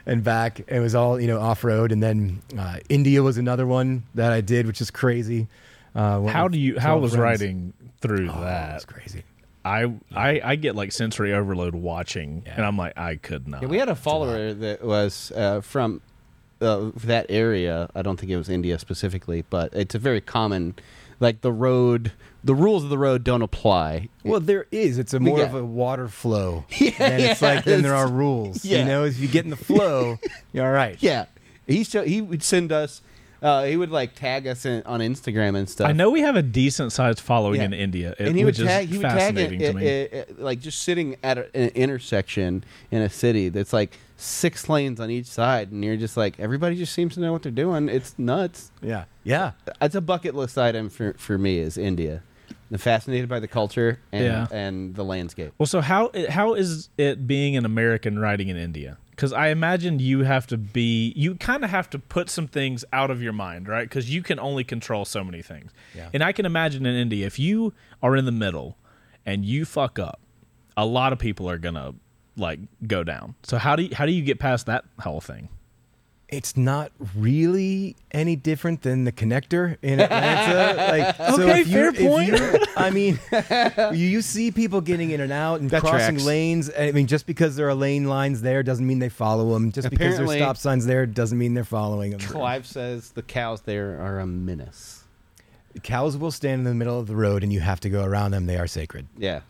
[0.06, 0.60] and back.
[0.68, 1.92] It was all you know off-road.
[1.92, 5.48] And then uh, India was another one that I did, which is crazy.
[5.94, 6.78] Uh, How do you?
[6.78, 7.40] How was friends.
[7.40, 7.72] riding
[8.02, 8.72] through Oh, that?
[8.72, 9.22] That's crazy.
[9.66, 12.54] I, I I get like sensory overload watching, Yeah.
[12.56, 13.62] and I'm like, I could not.
[13.62, 16.00] Yeah, we had a follower that was uh, from
[16.60, 17.88] uh, that area.
[17.94, 20.74] I don't think it was India specifically, but it's a very common,
[21.20, 22.12] like the road,
[22.44, 24.08] the rules of the road don't apply.
[24.24, 24.98] Well, there is.
[24.98, 25.46] It's a more Yeah.
[25.46, 26.64] of a water flow.
[26.80, 28.64] Yeah, and it's like then there are rules.
[28.64, 28.78] Yeah.
[28.78, 30.18] You know, if you get in the flow,
[30.52, 30.96] you're all right.
[31.00, 31.26] Yeah,
[31.66, 33.02] he sho- he would send us.
[33.42, 35.88] Uh, he would like tag us in, on Instagram and stuff.
[35.88, 37.66] I know we have a decent sized following Yeah.
[37.66, 38.88] in India, it, and he would tag.
[38.88, 39.86] He would tag fascinating it, to me.
[39.86, 44.68] it- it- like just sitting at a, an intersection in a city that's like six
[44.68, 47.52] lanes on each side, and you're just like everybody just seems to know what they're
[47.52, 47.88] doing.
[47.88, 48.70] It's nuts.
[48.82, 49.04] Yeah.
[49.24, 49.52] Yeah.
[49.82, 51.58] It's a bucket list item for for me.
[51.58, 52.22] Is India.
[52.70, 54.46] I'm fascinated by the culture and Yeah.
[54.50, 55.52] and the landscape.
[55.58, 58.96] Well, so how how is it being an American riding in India?
[59.16, 62.84] Because I imagine you have to be, you kind of have to put some things
[62.92, 63.88] out of your mind, right?
[63.88, 65.72] Because you can only control so many things.
[65.94, 66.10] Yeah.
[66.12, 68.76] And I can imagine in India, if you are in the middle
[69.24, 70.20] and you fuck up,
[70.76, 71.94] a lot of people are gonna
[72.36, 73.34] like go down.
[73.42, 75.48] So how do you, how do you get past that whole thing?
[76.28, 80.74] It's not really any different than the connector in Atlanta.
[80.90, 82.28] like, so Okay, if you, fair if point.
[82.30, 83.18] you- I mean,
[83.96, 86.24] you, you see people getting in and out and That crossing tracks.
[86.24, 86.70] lanes.
[86.76, 89.70] I mean, just because there are lane lines there doesn't mean they follow them.
[89.70, 92.20] Just because there's stop signs there doesn't mean they're following them.
[92.20, 95.04] Clive says the cows there are a menace.
[95.84, 98.32] Cows will stand in the middle of the road and you have to go around
[98.32, 98.46] them.
[98.46, 99.06] They are sacred.
[99.16, 99.40] Yeah,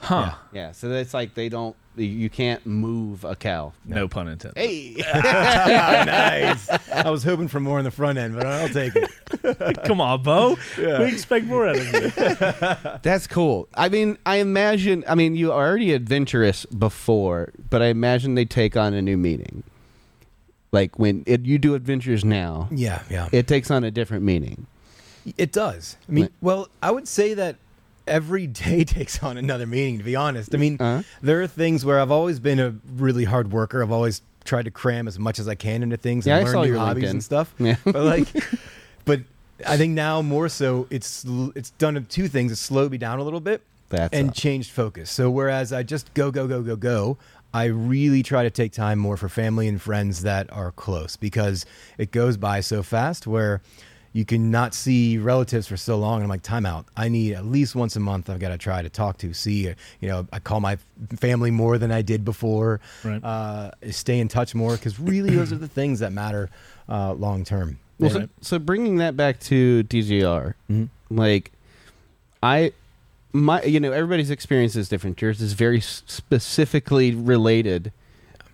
[0.00, 0.34] Huh?
[0.52, 0.72] yeah.
[0.72, 1.74] So it's like they don't.
[1.96, 3.72] You can't move a cow.
[3.84, 4.56] No pun intended.
[4.56, 6.68] Hey, nice.
[6.92, 9.82] I was hoping for more in the front end, but I'll take it.
[9.84, 10.56] Come on, Bo.
[10.78, 12.98] We expect more out of you.
[13.02, 13.68] that's cool.
[13.74, 15.02] I mean, I imagine.
[15.08, 19.16] I mean, you are already adventurous before, but I imagine they take on a new
[19.16, 19.64] meaning.
[20.70, 23.28] Like when it, you do adventures now, Yeah, yeah.
[23.32, 24.66] it takes on a different meaning.
[25.36, 25.96] It does.
[26.08, 26.32] I mean, Right.
[26.42, 27.56] well, I would say that
[28.08, 30.54] every day takes on another meaning, to be honest.
[30.54, 31.02] I mean, Uh-huh.
[31.22, 33.82] there are things where I've always been a really hard worker.
[33.82, 36.46] I've always tried to cram as much as I can into things Yeah, I and
[36.46, 37.10] learn saw new your hobbies LinkedIn.
[37.10, 37.54] and stuff.
[37.58, 37.76] Yeah.
[37.84, 38.28] But like,
[39.04, 39.20] but
[39.66, 42.52] I think now more so, it's it's done two things.
[42.52, 44.34] It's slowed me down a little bit That's and awesome.
[44.40, 45.10] changed focus.
[45.10, 47.18] So whereas I just go go go go go,
[47.52, 51.66] I really try to take time more for family and friends that are close because
[51.98, 53.26] it goes by so fast.
[53.26, 53.60] Where
[54.12, 56.16] you can not see relatives for so long.
[56.16, 56.86] And I'm like, time out.
[56.96, 58.28] I need at least once a month.
[58.30, 59.68] I've got to try to talk to, see.
[59.68, 60.76] uh, You know, I call my
[61.16, 62.80] family more than I did before.
[63.04, 63.22] Right.
[63.22, 66.48] Uh, stay in touch more because really those are the things that matter
[66.88, 67.78] uh, long term.
[67.98, 68.22] Well, Right.
[68.40, 70.88] so, so bringing that back to DGR, Mhm.
[71.10, 71.52] like
[72.42, 72.72] I,
[73.32, 75.20] my, you know, everybody's experience is different.
[75.20, 77.92] Yours is very specifically related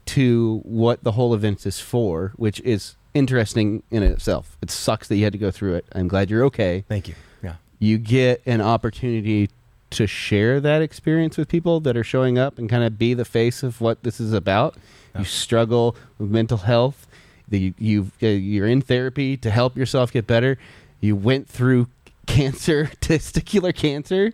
[0.07, 4.57] to what the whole event is for, which is interesting in itself.
[4.61, 5.87] It sucks that you had to go through it.
[5.93, 6.85] I'm glad you're okay.
[6.89, 7.15] Thank you.
[7.43, 7.55] Yeah.
[7.79, 9.49] You get an opportunity
[9.91, 13.25] to share that experience with people that are showing up and kind of be the
[13.25, 14.75] face of what this is about.
[15.15, 15.21] Yeah.
[15.21, 17.07] You struggle with mental health.
[17.49, 20.59] The, you uh, you're in therapy to help yourself get better.
[21.01, 21.89] You went through
[22.27, 24.33] cancer, testicular cancer.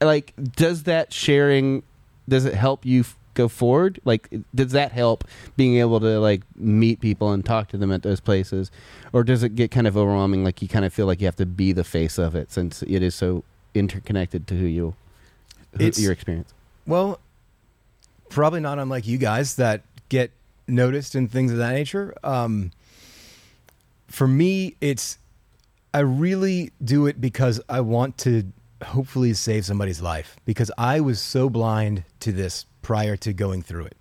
[0.00, 1.82] Like, does that sharing
[2.28, 4.00] does it help you f- go forward?
[4.04, 5.24] Like, does that help
[5.56, 8.72] being able to like meet people and talk to them at those places,
[9.12, 10.42] or does it get kind of overwhelming?
[10.42, 12.82] Like, you kind of feel like you have to be the face of it since
[12.82, 13.44] it is so
[13.74, 14.94] interconnected to who you,
[15.78, 16.52] who, your experience.
[16.86, 17.20] Well,
[18.28, 20.32] probably not unlike you guys that get
[20.66, 22.14] noticed and things of that nature.
[22.24, 22.72] Um,
[24.08, 25.18] for me, it's
[25.94, 28.44] I really do it because I want to
[28.84, 33.84] hopefully save somebody's life because I was so blind to this prior to going through
[33.84, 33.96] it.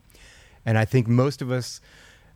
[0.63, 1.81] And I think most of us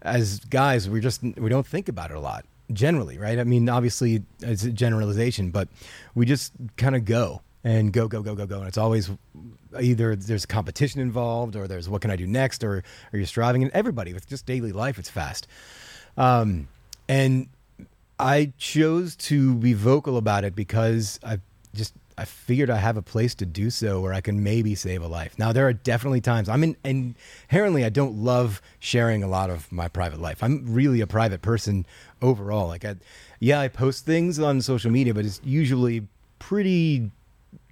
[0.01, 2.43] as guys, we just we don't think about it a lot
[2.73, 3.37] generally, right?
[3.37, 5.67] I mean, obviously it's a generalization, but
[6.15, 9.11] we just kind of go and go go go go go and it's always
[9.79, 13.61] either there's competition involved or there's what can I do next or are you're striving
[13.61, 15.45] and everybody with just daily life it's fast.
[16.17, 16.67] Um
[17.07, 17.47] and
[18.17, 21.41] I chose to be vocal about it because I
[21.75, 25.01] just I figured I have a place to do so where I can maybe save
[25.01, 25.39] a life.
[25.39, 29.71] Now there are definitely times I'm in inherently I don't love sharing a lot of
[29.71, 30.43] my private life.
[30.43, 31.85] I'm really a private person
[32.21, 32.67] overall.
[32.67, 32.95] Like I
[33.39, 36.07] yeah, I post things on social media, but it's usually
[36.39, 37.11] pretty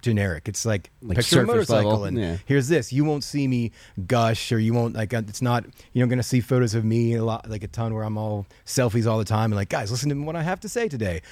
[0.02, 0.48] generic.
[0.48, 2.36] It's like, Like picture a motorcycle level, and yeah.
[2.46, 2.92] here's this.
[2.92, 3.72] You won't see me
[4.06, 6.84] gush or you won't like uh, it's not you're not going to see photos of
[6.84, 9.68] me a lot like a ton where I'm all selfies all the time and like
[9.68, 11.22] guys listen to what I have to say today.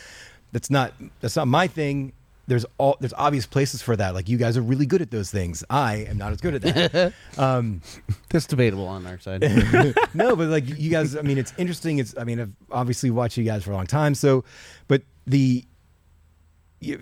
[0.52, 2.12] That's not that's not my thing.
[2.46, 4.14] There's all there's obvious places for that.
[4.14, 5.64] Like you guys are really good at those things.
[5.68, 7.12] I am not as good at that.
[7.38, 7.82] um
[8.30, 9.42] That's debatable on our side.
[10.14, 11.98] no, but like you guys, I mean, it's interesting.
[11.98, 14.14] It's, I mean, I've obviously watched you guys for a long time.
[14.14, 14.44] So,
[14.88, 15.64] but the,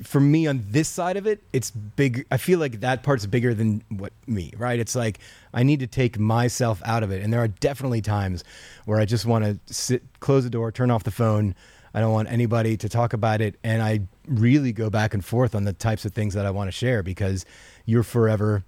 [0.03, 2.27] for me on this side of it, it's big.
[2.31, 4.79] I feel like that part's bigger than what me, right?
[4.79, 5.19] It's like
[5.53, 7.23] I need to take myself out of it.
[7.23, 8.45] And there are definitely times
[8.85, 11.55] where I just want to sit, close the door, turn off the phone.
[11.95, 13.55] I don't want anybody to talk about it.
[13.63, 16.69] And I really go back and forth on the types of things that I want
[16.69, 17.47] to share because
[17.87, 18.65] you're forever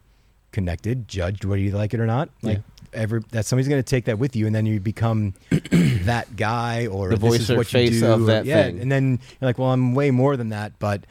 [0.53, 2.31] connected, judged whether you like it or not.
[2.43, 2.61] Like
[2.93, 6.87] every that somebody's going to take that with you, and then you become that guy
[6.87, 8.81] or The this voice is or what you face do, of or- that yeah, thing.
[8.81, 11.05] And then you're like, well, I'm way more than that, but.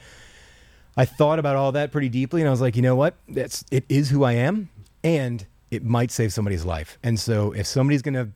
[0.98, 3.16] I thought about all that pretty deeply, and I was like, you know what?
[3.28, 4.70] That's it is who I am,
[5.04, 6.96] and it might save somebody's life.
[7.02, 8.30] And so, if somebody's going to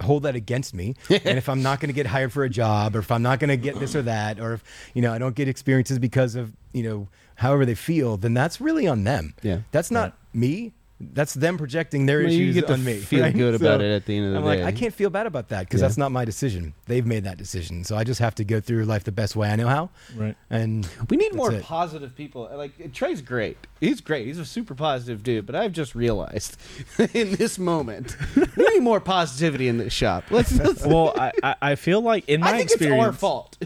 [0.00, 2.96] hold that against me, and if I'm not going to get hired for a job,
[2.96, 4.64] or if I'm not going to get this or that, or if
[4.94, 8.60] you know I don't get experiences because of you know however they feel, then that's
[8.60, 9.34] really on them.
[9.42, 9.60] Yeah.
[9.72, 10.72] that's not me.
[11.00, 12.98] That's them projecting their Well, you issues get to on me.
[12.98, 13.34] feel right?
[13.34, 14.62] good about it at the end of the I'm day.
[14.64, 15.88] like, I can't feel bad about that because Yeah.
[15.88, 16.72] that's not my decision.
[16.86, 19.50] They've made that decision, so I just have to go through life the best way
[19.50, 19.90] I know how.
[20.14, 20.36] Right.
[20.50, 21.64] And We need more it.
[21.64, 22.48] positive people.
[22.54, 23.56] Like Trey's great.
[23.80, 24.26] He's great.
[24.28, 25.46] He's a super positive dude.
[25.46, 26.56] But I've just realized
[27.12, 28.16] in this moment
[28.56, 30.24] we need more positivity in this shop.
[30.30, 30.52] Let's.
[30.58, 33.58] let's Well, I, I, I feel like in my I think experience, it's our fault.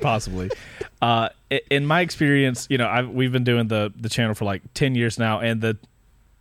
[0.00, 0.50] possibly.
[1.00, 1.28] Uh,
[1.70, 4.94] in my experience, you know, I've, we've been doing the the channel for like ten
[4.94, 5.78] years now, and the ev-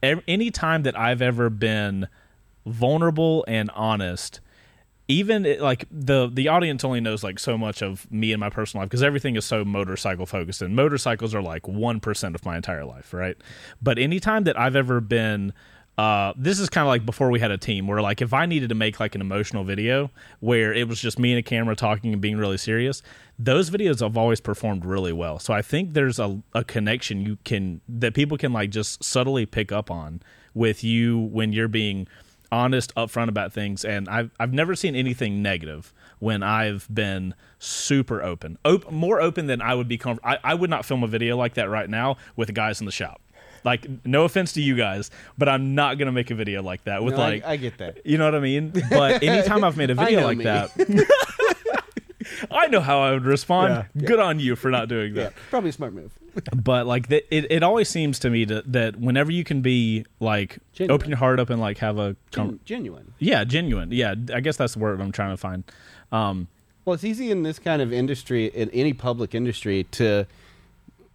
[0.04, 2.08] any time that I've ever been
[2.66, 4.40] vulnerable and honest,
[5.08, 8.82] even like the the audience only knows like so much of me and my personal
[8.82, 12.56] life because everything is so motorcycle focused, and motorcycles are like one percent of my
[12.56, 13.38] entire life, right?
[13.82, 15.54] But anytime that I've ever been
[15.98, 18.46] uh, this is kind of like before we had a team where like if I
[18.46, 20.12] needed to make like an emotional video
[20.42, 23.02] where it was just me and a camera talking and being really serious,
[23.40, 25.40] those videos have always performed really well.
[25.40, 29.46] So I think there's a, a connection you can that people can like just subtly
[29.46, 30.22] pick up on
[30.54, 32.08] with you when you're being
[32.52, 38.22] honest upfront about things and I've I've never seen anything negative when I've been super
[38.22, 38.58] open.
[38.66, 40.30] Op- more open than I would be comfortable.
[40.30, 42.92] I, I would not film a video like that right now with guys in the
[42.92, 43.22] shop.
[43.66, 47.04] Like no offense to you guys, but I'm not gonna make a video like that
[47.04, 48.06] with No, I- like I get that.
[48.06, 48.72] You know what I mean?
[48.92, 50.44] But anytime I've made a I video know like me.
[50.46, 50.70] that,
[52.52, 53.86] I know how I would respond.
[53.96, 54.06] Yeah.
[54.08, 55.34] Good on you for not doing Yeah, that.
[55.50, 56.12] probably a smart move.
[56.56, 60.58] But like it, it always seems to me to, that whenever you can be like
[60.74, 60.94] Genuine.
[60.96, 63.14] open your heart up and like have a Gen- genuine.
[63.20, 65.64] yeah genuine yeah I guess that's the word I'm trying to find.
[66.12, 66.48] Um,
[66.84, 70.26] Well, it's easy in this kind of industry, in any public industry, to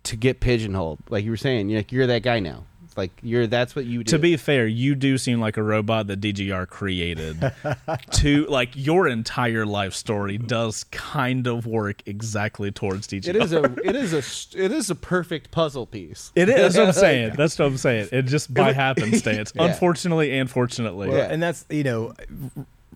[0.04, 0.98] to get pigeonholed.
[1.08, 2.64] Like you were saying, you're like you're that guy now.
[2.84, 4.10] It's like you're that's what you do.
[4.10, 7.52] To be fair, you do seem like a robot that DGR created.
[8.14, 13.28] to like your entire life story does kind of work exactly towards DGR.
[13.28, 16.32] it is a it is a it is a perfect puzzle piece.
[16.34, 16.74] It is.
[16.74, 17.34] That's what I'm saying.
[17.36, 18.08] That's what I'm saying.
[18.10, 19.66] It just by happenstance, Yeah.
[19.66, 21.10] unfortunately and fortunately.
[21.10, 21.28] Well, Yeah.
[21.32, 22.14] and that's you know,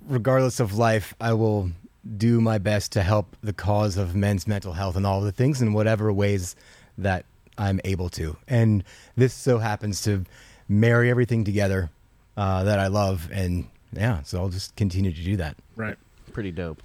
[0.09, 1.71] regardless of life, I will
[2.19, 5.63] do my best to help the cause of men's mental health and all the things
[5.63, 6.55] in whatever ways
[6.99, 7.25] that
[7.59, 8.37] I'm able to.
[8.49, 8.85] And
[9.17, 10.25] this so happens to
[10.69, 11.91] marry everything together
[12.37, 15.57] uh, that I love, and yeah, so I'll just continue to do that.
[15.77, 15.97] Right.
[16.33, 16.83] Pretty dope.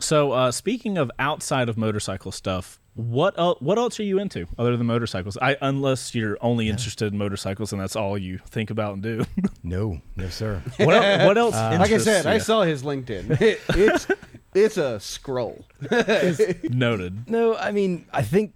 [0.00, 4.46] So, uh, speaking of outside of motorcycle stuff, what el- what else are you into
[4.58, 5.36] other than motorcycles?
[5.42, 9.24] I unless you're only interested in motorcycles and that's all you think about and do.
[9.62, 10.62] No, no, sir.
[10.78, 11.54] what, el- what else?
[11.54, 13.40] Like I interests said, I saw his LinkedIn.
[13.42, 14.06] It- it's
[14.54, 15.64] it's a scroll.
[16.70, 17.28] noted.
[17.30, 18.52] No, I mean, I think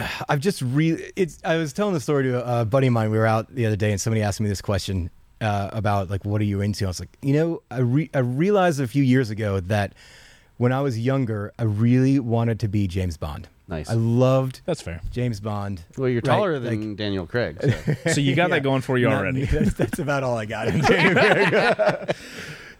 [0.28, 1.10] I've just really.
[1.16, 1.38] It's.
[1.44, 3.10] I was telling the story to a buddy of mine.
[3.10, 5.10] We were out the other day, and somebody asked me this question
[5.40, 6.84] uh, about like, what are you into?
[6.84, 9.94] I was like, you know, I re- I realized a few years ago that
[10.58, 13.48] when I was younger, I really wanted to be James Bond.
[13.68, 13.88] Nice.
[13.88, 15.00] I loved That's fair.
[15.12, 15.84] James Bond.
[15.96, 17.56] Well, you're Right, taller than like- Daniel Craig.
[17.62, 17.94] So.
[18.14, 18.56] So you got Yeah.
[18.56, 19.42] that going for you already.
[19.42, 19.44] me.
[19.50, 20.66] That's, that's about all I got.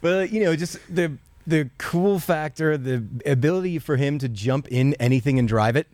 [0.01, 1.13] but you know, just the
[1.47, 5.87] the cool factor, the ability for him to jump in anything and drive it.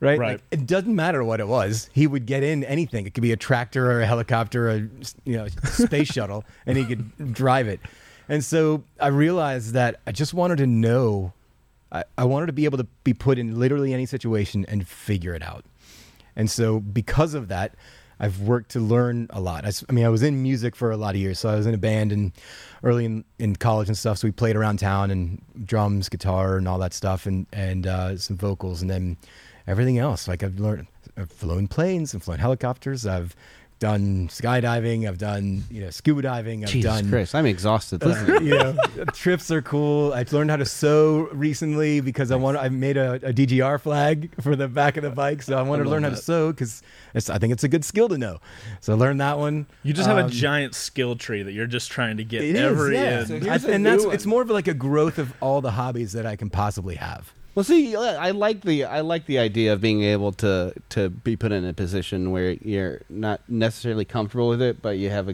[0.00, 0.18] Right?
[0.18, 0.32] Right.
[0.32, 1.88] Like, it doesn't matter what it was.
[1.92, 3.06] He would get in anything.
[3.06, 4.88] It could be a tractor or a helicopter or a
[5.24, 7.80] you know space shuttle, and he could drive it.
[8.28, 11.32] And so I realized that I just wanted to know.
[11.92, 15.34] I, I wanted to be able to be put in literally any situation and figure
[15.34, 15.64] it out.
[16.34, 17.74] And so, because of that,
[18.18, 19.64] I've worked to learn a lot.
[19.66, 21.38] I mean, I was in music for a lot of years.
[21.38, 22.32] So I was in a band and
[22.82, 24.18] early in, in college and stuff.
[24.18, 28.16] So we played around town and drums, guitar, and all that stuff, and and uh,
[28.16, 29.16] some vocals, and then
[29.66, 30.28] everything else.
[30.28, 30.86] Like I've learned,
[31.16, 33.34] I've flown planes, I've flown helicopters, I've
[33.80, 38.02] done skydiving, I've done you know scuba diving, I've Jesus done Christ, I'm exhausted.
[38.04, 38.76] uh, you know,
[39.12, 40.12] trips are cool.
[40.12, 42.56] I've learned how to sew recently because I want.
[42.56, 45.80] I made a, a DGR flag for the back of the bike, so I want
[45.80, 46.82] to love learn how to sew because
[47.14, 48.38] I think it's a good skill to know.
[48.80, 49.66] So I learned that one.
[49.82, 52.54] You just have a Um, giant skill tree that you're just trying to get It
[52.56, 53.20] is, every yeah.
[53.20, 53.26] in.
[53.26, 55.72] So I- here's and that's new it's more of like a growth of all the
[55.72, 57.32] hobbies that I can possibly have.
[57.54, 61.36] Well, see, I like the I like the idea of being able to to be
[61.36, 65.32] put in a position where you're not necessarily comfortable with it, but you have a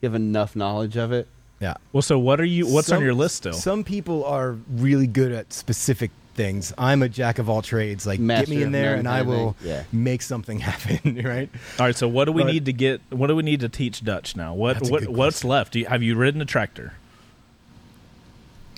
[0.00, 1.26] you have enough knowledge of it.
[1.58, 1.74] Yeah.
[1.92, 2.66] Well, so what are you?
[2.72, 3.52] What's on your list still?
[3.52, 6.72] Some people are really good at specific things.
[6.78, 8.06] I'm a jack of all trades.
[8.06, 9.56] Like Master get me in there and I will.
[9.62, 9.82] Yeah.
[9.92, 11.20] make something happen.
[11.22, 11.50] Right.
[11.80, 11.96] All right.
[11.96, 13.00] So what do we But- need to get?
[13.10, 14.54] What do we need to teach Dutch now?
[14.54, 15.50] What what what's question.
[15.50, 15.72] left?
[15.72, 16.92] Do you, have you ridden a tractor?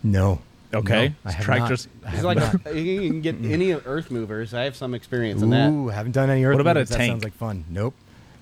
[0.03, 0.41] No.
[0.75, 1.09] Okay.
[1.09, 2.05] No, I have Tractors- Not.
[2.05, 2.75] I It's have like not.
[2.77, 4.55] you can get any earth movers.
[4.55, 5.69] I have some experience in that.
[5.71, 6.55] Ooh, haven't done any earth.
[6.55, 6.89] What about a movers.
[6.91, 7.11] That tank?
[7.13, 7.65] sounds like fun.
[7.69, 7.95] Nope.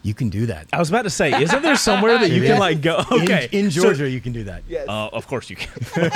[0.03, 0.67] You can do that.
[0.73, 2.59] I was about to say, isn't there somewhere that you It can is.
[2.59, 3.05] like go?
[3.13, 4.63] Okay, In, in so- Georgia, you can do that.
[4.67, 4.89] Yes.
[4.89, 5.69] Uh, of course you can.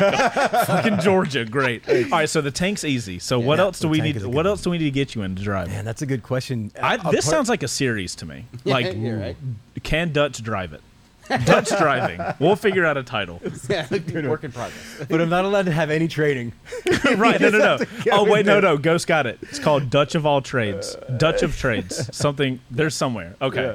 [0.66, 1.86] Fucking Georgia, great.
[1.88, 3.18] All right, so the tank's easy.
[3.18, 4.16] So what Yeah, else do the we tank need?
[4.16, 4.46] is a good What one.
[4.46, 5.68] else do we need to get you in to drive?
[5.68, 6.70] Man, that's a good question.
[6.80, 8.46] I, A this part- sounds like a series to me.
[8.64, 9.36] Like, You're right.
[9.82, 10.80] can Dutch drive it?
[11.28, 12.20] Dutch driving.
[12.38, 13.40] We'll figure out a title.
[13.68, 15.06] Yeah, work in progress.
[15.08, 16.52] but I'm not allowed to have any training.
[17.16, 17.40] right?
[17.40, 17.78] No, no, no.
[18.04, 18.76] go Oh wait, no, no.
[18.76, 19.38] Ghost got it.
[19.42, 20.96] It's called Dutch of all trades.
[21.16, 22.14] Dutch of trades.
[22.16, 22.60] Something.
[22.70, 23.36] There's somewhere.
[23.40, 23.62] Okay.
[23.62, 23.74] Yeah.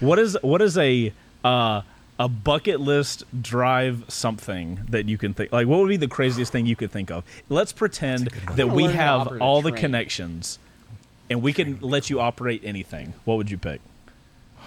[0.00, 1.12] What is what is a
[1.44, 1.82] uh,
[2.18, 5.66] a bucket list drive something that you can think like?
[5.66, 7.24] What would be the craziest thing you could think of?
[7.48, 9.80] Let's pretend that we learn how to have all the train.
[9.80, 10.58] connections,
[11.30, 13.14] and we can let you operate anything.
[13.24, 13.80] What would you pick?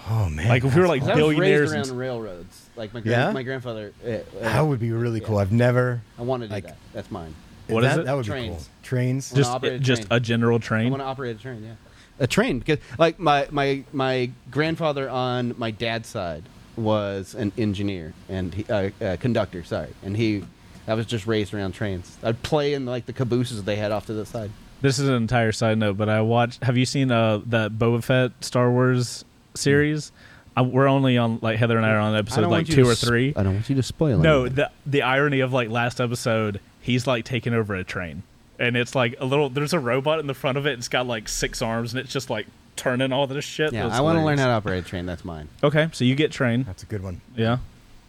[0.09, 1.71] Oh man, Like if we were like 'Cause I was billionaires.
[1.73, 2.69] raised and- around railroads.
[2.75, 3.31] Like my gran- Yeah?
[3.31, 3.91] my grandfather.
[4.05, 5.37] Uh, uh, that would be really cool.
[5.37, 6.01] I've never.
[6.17, 6.77] I want to do like- that.
[6.93, 7.33] That's mine.
[7.67, 8.05] What that, is it?
[8.05, 8.55] That would be Trains.
[8.55, 8.65] cool.
[8.83, 9.31] Trains.
[9.31, 10.07] wanna just operate a just train.
[10.11, 10.89] a general I train.
[10.91, 11.63] want to operate a train.
[11.65, 11.71] Yeah.
[12.19, 16.43] A train because like my my my grandfather on my dad's side
[16.77, 19.63] was an engineer and he, uh, uh, conductor.
[19.63, 20.43] Sorry, and he.
[20.87, 22.17] I was just raised around trains.
[22.23, 24.51] I'd play in like the cabooses that they had off to the side.
[24.81, 26.63] This is an entire side note, but I watched.
[26.63, 29.25] Have you seen uh that Boba Fett Star Wars
[29.57, 30.11] series?
[30.57, 32.69] Uh, we're only on like Heather and I are on I episode don't like want
[32.69, 33.33] you two to or sp- three.
[33.35, 34.23] I don't want you to spoil it.
[34.23, 38.23] No, the the irony of like last episode, he's like taking over a train,
[38.57, 39.49] and it's like a little.
[39.49, 40.77] There's a robot in the front of it.
[40.79, 43.71] It's got like six arms, and it's just like turning all this shit.
[43.73, 44.39] Yeah, It I want to learn hilarious.
[44.41, 45.05] how to operate a train.
[45.05, 45.47] That's mine.
[45.63, 46.63] Okay, so you get train.
[46.63, 47.21] That's a good one.
[47.35, 47.57] Yeah,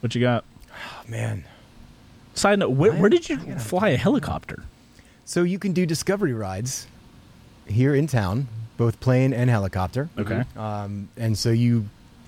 [0.00, 0.44] what you got?
[0.72, 1.44] Oh, man.
[2.34, 4.62] Side note: Where, where did you fly a helicopter?
[5.26, 6.86] So you can do discovery rides
[7.66, 8.48] here in town,
[8.78, 10.08] both plane and helicopter.
[10.16, 10.44] Okay.
[10.56, 11.84] Um, and so you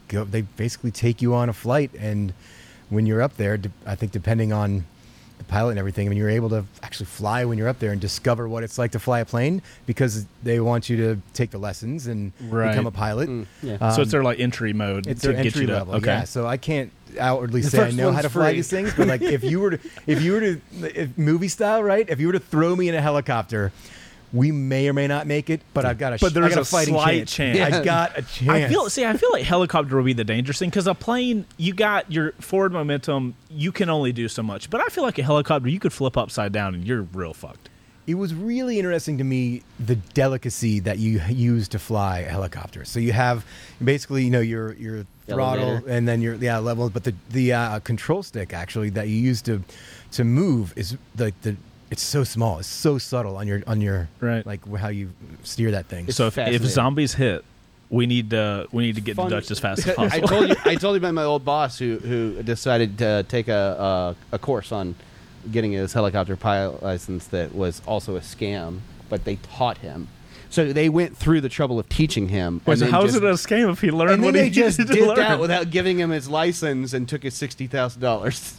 [0.09, 0.25] go.
[0.25, 2.35] They basically take you on a flight, and
[2.91, 4.85] when you're up there, de- I think depending on
[5.39, 6.07] the pilot and everything.
[6.07, 8.77] I mean, you're able to actually fly when you're up there and discover what it's
[8.77, 12.69] like to fly a plane because they want you to take the lessons and Right.
[12.73, 13.31] become a pilot.
[13.31, 13.79] Mm, yeah.
[13.81, 15.07] Um, so it's their like entry mode.
[15.07, 15.95] it's to their get entry you to, level.
[15.95, 16.09] Okay.
[16.09, 18.57] Yeah, so I can't outwardly The say I know how one's to fly free.
[18.57, 20.61] these things, but like if you were to, if you were to,
[21.01, 22.07] if movie style, right?
[22.07, 23.73] If you were to throw me in a helicopter,
[24.33, 26.65] we may or may not make it, but I've got a, But there's a a
[26.65, 27.59] fighting slight chance.
[27.59, 27.75] chance.
[27.75, 28.49] I got a chance.
[28.49, 29.05] I feel see.
[29.05, 32.33] I feel like helicopter would be the dangerous thing because a plane, you got your
[32.33, 33.35] forward momentum.
[33.51, 34.71] You can only do so much.
[34.71, 37.69] But I feel like a helicopter, you could flip upside down and you're real fucked.
[38.07, 42.85] it was really interesting to me the delicacy that you use to fly a helicopter.
[42.85, 43.45] So you have
[43.83, 45.91] basically, you know, your your throttle Elevator.
[45.91, 49.43] and then your yeah level, but the the uh, control stick actually that you use
[49.43, 49.63] to
[50.13, 51.57] to move is like the
[51.91, 54.45] it's so small, it's so subtle on your on your Right.
[54.47, 55.11] like how you
[55.43, 56.11] steer that thing.
[56.13, 57.45] so if, if zombies hit,
[57.89, 60.49] we need to we need to get Fun- to Dutch as fast as I told
[60.49, 60.57] you.
[60.65, 64.39] I told you about my old boss who who decided to take a a, a
[64.39, 64.95] course on
[65.51, 70.07] getting his helicopter pilot license that was also a scam, but they taught him.
[70.51, 72.61] So they went through the trouble of teaching him.
[72.67, 74.27] Wait, and so then how is just- it a scam if he learned And then
[74.27, 75.17] what they he just needed to did learn?
[75.17, 78.59] that without giving him his license and took his sixty thousand dollars.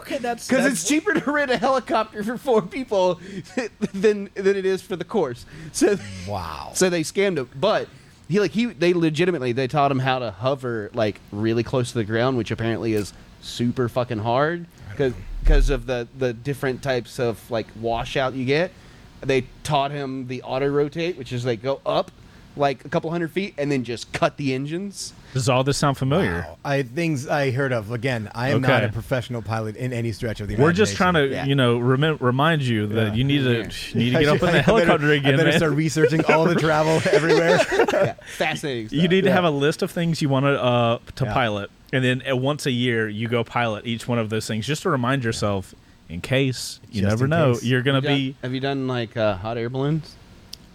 [0.00, 3.20] Okay, that's Because it's cheaper to rent a helicopter for four people
[3.94, 5.46] than than it is for the course.
[5.72, 5.96] So
[6.28, 6.70] wow.
[6.74, 7.88] so they scammed him, but
[8.28, 11.98] he like he they legitimately they taught him how to hover like really close to
[11.98, 17.18] the ground, which apparently is super fucking hard because because of the the different types
[17.18, 18.72] of like washout you get.
[19.20, 22.10] They taught him the auto rotate, which is like go up
[22.56, 25.12] like a couple hundred feet and then just cut the engines.
[25.34, 26.46] Does all this sound familiar?
[26.48, 26.58] Wow.
[26.64, 27.90] I things I heard of.
[27.92, 31.14] Again, I am not a professional pilot in any stretch of the We're just trying
[31.14, 31.44] to, Yeah.
[31.44, 33.14] you know, remem- remind you that Yeah.
[33.14, 33.68] you need to Yeah.
[33.92, 35.58] you need to get up in the I better- helicopter again, I better man.
[35.58, 37.58] start researching all the travel everywhere.
[37.92, 38.88] Yeah, fascinating.
[38.88, 39.02] Stuff.
[39.02, 41.32] you need to have a list of things you want to uh, to Yeah.
[41.34, 44.66] pilot, and then uh, once a year you go pilot each one of those things,
[44.66, 45.74] just to remind yourself,
[46.08, 47.64] in case you Just never know, case.
[47.64, 48.36] you're gonna Have you done- be.
[48.42, 50.14] Have you done like uh, hot air balloons?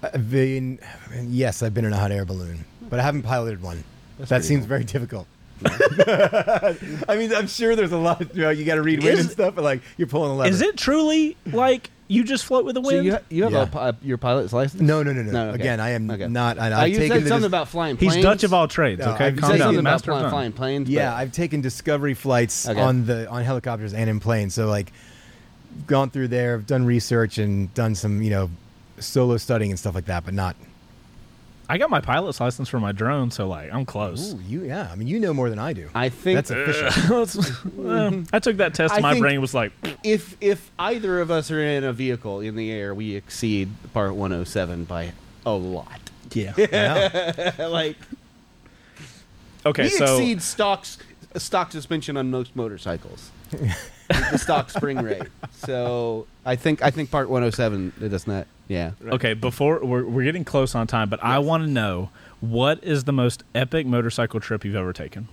[0.03, 0.79] I've been,
[1.23, 3.83] yes, I've been in a hot air balloon, but I haven't piloted one.
[4.19, 4.67] that seems cool.
[4.69, 5.27] very difficult.
[5.65, 8.35] I mean, I'm sure there's a lot.
[8.35, 10.35] You, know, you got to read wind Is- and stuff, but like you're pulling a
[10.35, 10.49] lever.
[10.49, 13.05] Is it truly like you just float with the So wind?
[13.05, 13.61] you, you have Yeah.
[13.61, 14.81] a pi- your pilot's license?
[14.81, 15.31] No, no, no, no.
[15.31, 15.55] No, okay.
[15.61, 16.27] Again, I am Okay.
[16.27, 16.57] not.
[16.57, 18.15] I, Uh, I've you taken said something dis- about flying planes.
[18.15, 18.23] He's.
[18.23, 19.01] Dutch of all trades.
[19.05, 19.67] No, okay, I've calm said down.
[19.67, 20.89] something about Master of flying, flying planes.
[20.89, 22.81] Yeah, but- I've taken discovery flights Okay.
[22.81, 24.55] on the on helicopters and in planes.
[24.55, 24.91] So like,
[25.85, 28.49] gone through there, I've done research and done some you know
[29.01, 30.55] solo studying and stuff like that, but not.
[31.69, 34.33] I got my pilot's license for my drone, so like I'm close.
[34.33, 34.89] Ooh, you yeah.
[34.91, 35.89] I mean, you know more than I do.
[35.95, 37.87] I think That's official.
[37.87, 38.93] Uh, I took that test.
[38.93, 39.71] I and my brain was like,
[40.03, 44.15] if if either of us are in a vehicle in the air, we exceed part
[44.15, 45.13] 107 by
[45.45, 46.01] a lot.
[46.33, 46.53] yeah.
[46.57, 47.67] yeah.
[47.67, 47.95] like
[49.65, 50.97] Okay, we so exceed stocks
[51.37, 53.31] stock suspension on most motorcycles.
[54.31, 55.23] The stock spring rate.
[55.53, 58.47] So I think I think part 107 it does not.
[58.67, 58.91] Yeah.
[59.03, 62.09] Okay, before we're, we're getting close on time, but I want to know
[62.39, 65.27] what is the most epic motorcycle trip you've ever taken?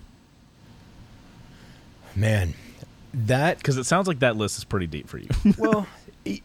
[2.15, 2.53] Man,
[3.13, 5.29] that Because it sounds like that list is pretty deep for you.
[5.57, 5.87] well,
[6.27, 6.41] i-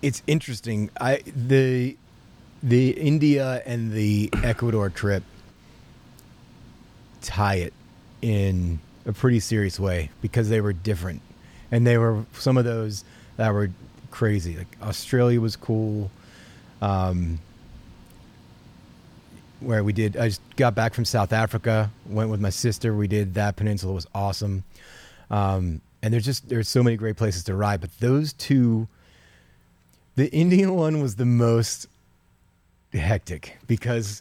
[0.00, 0.90] it's interesting.
[1.00, 1.96] I the
[2.62, 5.24] the India and the Ecuador trip
[7.20, 7.72] tie it
[8.20, 11.20] in a pretty serious way because they were different,
[11.72, 13.02] and they were some of those
[13.36, 13.70] that were
[14.12, 14.56] crazy.
[14.56, 16.10] Like Australia was cool.
[16.80, 17.40] Um,
[19.60, 22.94] where we did, I just got back from South Africa, went with my sister.
[22.94, 24.64] We did that peninsula was awesome.
[25.30, 28.88] Um, and there's just there's so many great places to ride, but those two,
[30.16, 31.86] the Indian one was the most
[32.92, 34.20] hectic because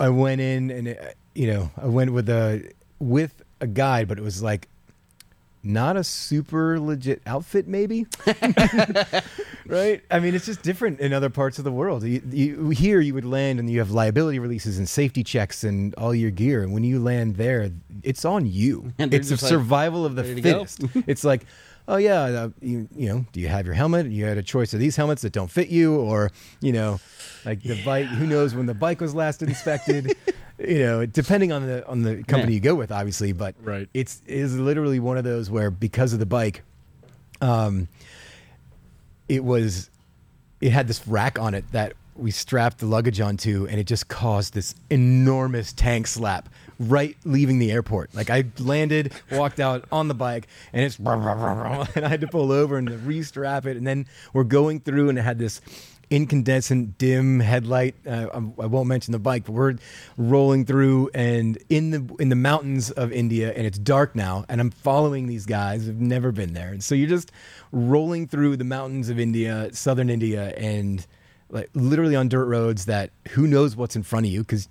[0.00, 0.94] I went in and uh,
[1.34, 4.68] you know I went with a with a guide, but it was like
[5.64, 8.06] not a super legit outfit, maybe.
[9.66, 10.02] right?
[10.10, 12.02] I mean, it's just different in other parts of the world.
[12.02, 15.94] You, you, here, you would land and you have liability releases and safety checks and
[15.94, 16.62] all your gear.
[16.62, 17.70] And when you land there,
[18.02, 18.92] it's on you.
[19.02, 21.08] And it's a like, survival of the "Ready to go?" fittest.
[21.08, 21.44] it's like,
[21.88, 24.06] oh yeah, uh, you you know, do you have your helmet?
[24.06, 26.30] You had a choice of these helmets that don't fit you, or
[26.60, 27.00] you know,
[27.44, 28.06] like the bike.
[28.06, 30.16] Who knows when the bike was last inspected?
[30.66, 32.56] you know, depending on the on the company Yeah.
[32.56, 33.32] you go with, obviously.
[33.32, 33.88] But Right.
[33.94, 36.62] it's it is literally one of those where because of the bike,
[37.40, 37.88] um,
[39.28, 39.90] it was
[40.60, 44.06] it had this rack on it that we strapped the luggage onto and it just
[44.08, 46.48] caused this enormous tank slap
[46.78, 50.98] right leaving the airport like i landed walked out on the bike and it's
[51.96, 55.18] and i had to pull over and restrap it and then we're going through and
[55.18, 55.60] it had this
[56.12, 57.94] incandescent dim headlight.
[58.06, 59.76] Uh, I won't mention the bike, but we're
[60.18, 64.44] rolling through and in the in the mountains of India, and it's dark now.
[64.48, 65.88] And I'm following these guys.
[65.88, 67.32] I've never been there, and so you're just
[67.72, 71.04] rolling through the mountains of India, southern India, and
[71.48, 74.68] like literally on dirt roads that who knows what's in front of you because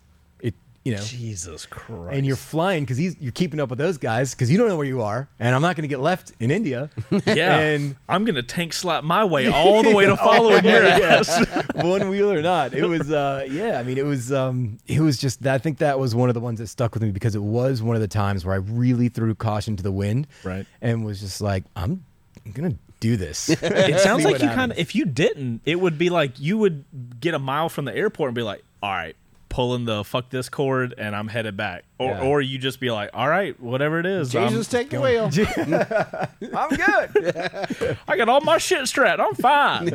[0.84, 2.16] you know Jesus Christ.
[2.16, 4.88] and you're flying because you're keeping up with those guys because you don't know where
[4.88, 6.90] you are, and I'm not going to get left in India.
[7.28, 7.60] yeah.
[7.60, 11.46] and I'm gonna tank slap my way all the way to following your ass.
[11.76, 13.80] one wheel or not, it was uh, yeah.
[13.80, 16.40] I mean, it was um, it was just I think that was one of the
[16.42, 19.10] ones that stuck with me because it was one of the times where I really
[19.10, 20.66] threw caution to the wind, Right.
[20.82, 22.04] and was just like, I'm,
[22.46, 23.50] I'm gonna do this.
[23.62, 24.80] It sounds like you kind of.
[24.80, 26.86] If you didn't, it would be like you would
[27.20, 29.16] get a mile from the airport and be like, "All right,
[29.52, 32.22] pulling the fuck this cord, and I'm headed back," or Yeah.
[32.22, 35.26] or you just be like, "All right, whatever it is, I'm- Jesus, take the wheel.
[36.56, 37.98] I'm good.
[38.08, 39.20] I got all my shit strapped.
[39.22, 39.92] I'm fine."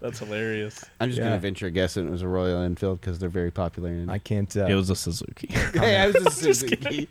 [0.00, 0.82] That's hilarious.
[0.98, 1.24] I'm just Yeah.
[1.24, 3.90] gonna venture a guess that it was a Royal Enfield because they're very popular.
[3.90, 4.54] In I can't.
[4.56, 5.48] Uh, It was a Suzuki.
[5.74, 7.08] hey, I was just, Suzuki.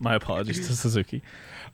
[0.00, 1.22] My apologies to Suzuki.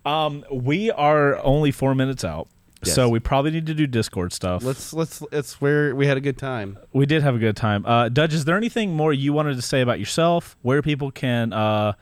[0.04, 2.48] Um, we are only four minutes out,
[2.86, 2.94] Yes.
[2.94, 4.62] so we probably need to do Discord stuff.
[4.62, 6.78] Let's let's let's where we had a good time.
[6.92, 7.84] We did have a good time.
[7.86, 10.56] Uh, Dutch, is there anything more you wanted to say about yourself?
[10.62, 11.92] Where people can uh,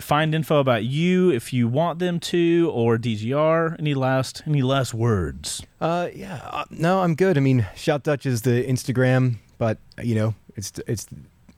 [0.00, 3.78] find info about you if you want them to, or DGR?
[3.78, 5.62] Any last any last words?
[5.80, 7.36] Uh, yeah, uh, no, I'm good.
[7.36, 11.06] I mean, Shout Dutch is the Instagram, but you know, it's it's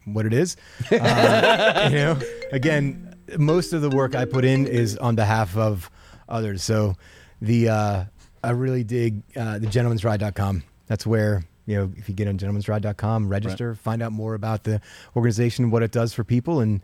[0.05, 0.57] what it is.
[0.91, 2.19] Uh, you know,
[2.53, 5.91] again, most of the work I put in is on behalf of
[6.29, 6.63] others.
[6.63, 6.95] So,
[7.41, 8.05] the uh,
[8.47, 10.63] I really dig uh, the gentleman'sride.com.
[10.87, 14.81] That's where you know if you get on gentleman'sride.com, register, find out more about the
[15.17, 16.81] organization, what it does for people, and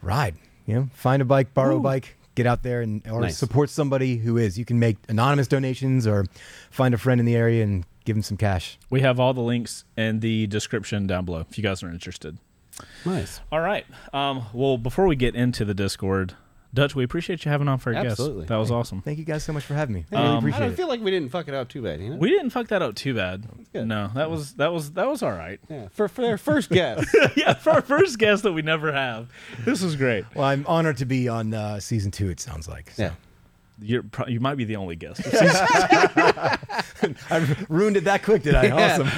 [0.00, 0.34] ride.
[0.66, 3.36] You know, find a bike, borrow a bike, get out there and or Nice.
[3.36, 4.58] support somebody who is.
[4.58, 6.24] You can make anonymous donations or
[6.70, 8.78] find a friend in the area and give them some cash.
[8.90, 12.38] We have all the links in the description down below if you guys are interested.
[13.04, 13.40] Nice.
[13.52, 13.84] All right.
[14.14, 16.34] Um, well, before we get into the Discord,
[16.74, 18.42] Dutch, we appreciate you having on for a Absolutely.
[18.42, 18.48] guest.
[18.48, 19.02] That was awesome.
[19.02, 20.06] Thank you guys so much for having me.
[20.10, 20.76] I Um, really I appreciate don't it.
[20.76, 22.00] feel like we didn't fuck it out too bad.
[22.00, 22.16] You know.
[22.16, 23.44] We didn't fuck that up too bad.
[23.74, 23.86] good.
[23.86, 25.60] No, that was that was that was all right.
[25.68, 25.88] yeah.
[25.92, 27.14] For for their first guest.
[27.36, 29.28] yeah, for our first guest that we never have,
[29.66, 30.24] this was great.
[30.34, 32.30] Well, I'm honored to be on uh, season two.
[32.30, 32.90] It sounds like.
[32.92, 33.02] So.
[33.02, 33.12] yeah.
[33.84, 35.22] You're pro- you might be the only guest.
[37.30, 38.70] I ruined it that quick, did I?
[38.70, 39.08] Awesome.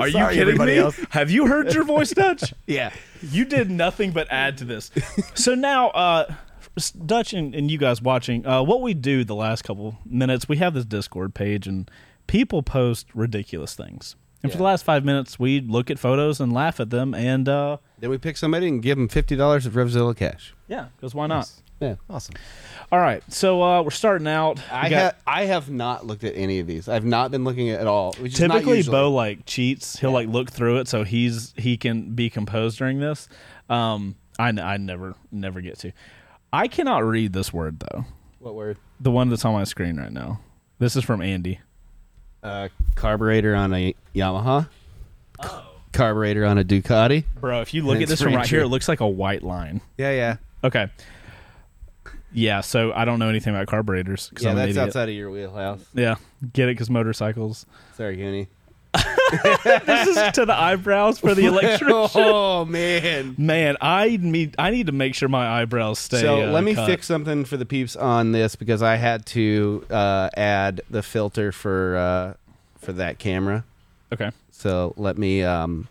[0.00, 0.78] Are you Sorry, kidding everybody me?
[0.78, 0.98] else.
[1.10, 2.52] Have you heard your voice, Dutch?
[2.66, 2.92] Yeah.
[3.22, 4.90] You did nothing but add to this.
[5.34, 6.34] So now, uh,
[7.06, 10.56] Dutch and, and you guys watching, uh, what we do the last couple minutes, we
[10.58, 11.90] have this Discord page, and
[12.26, 14.16] people post ridiculous things.
[14.42, 17.46] And for the last five minutes, we look at photos and laugh at them, and
[17.46, 20.54] uh, Then we pick somebody and give them fifty dollars of Revzilla cash.
[20.66, 21.50] yeah, because why not?
[21.78, 21.96] Yeah.
[22.08, 22.34] Awesome.
[22.92, 24.56] All right, so uh, we're starting out.
[24.56, 26.88] We I got- have I have not looked at any of these.
[26.88, 28.14] I've not been looking at it all.
[28.14, 28.82] Which is not typically.
[28.84, 29.98] Bo like cheats.
[29.98, 33.28] He'll like look through it so he's he can be composed during this.
[33.68, 35.92] Um, I n- I never never get to.
[36.52, 38.04] I cannot read this word though.
[38.38, 38.78] What word?
[39.00, 40.40] The one that's on my screen right now.
[40.78, 41.60] This is from Andy.
[42.42, 44.68] Uh, carburetor on a Yamaha.
[45.92, 47.24] Carburetor on a Ducati.
[47.40, 49.80] Bro, if you look at this from right here, it looks like a white line.
[49.98, 50.36] Yeah, yeah.
[50.64, 50.88] Okay.
[52.32, 54.30] Yeah, so I don't know anything about carburetors.
[54.38, 55.84] Yeah, I'm that's outside of your wheelhouse.
[55.94, 56.14] Yeah,
[56.52, 57.66] get it because motorcycles.
[57.96, 58.46] Sorry, Goonie.
[58.94, 61.88] This is to the eyebrows for the electrician.
[62.16, 63.34] oh man.
[63.38, 66.20] Man, I need I need to make sure my eyebrows stay.
[66.20, 66.86] So uh, let me cut.
[66.86, 71.52] fix something for the peeps on this because I had to uh, add the filter
[71.52, 72.34] for uh,
[72.78, 73.64] for that camera.
[74.12, 74.30] Okay.
[74.50, 75.86] So let me um,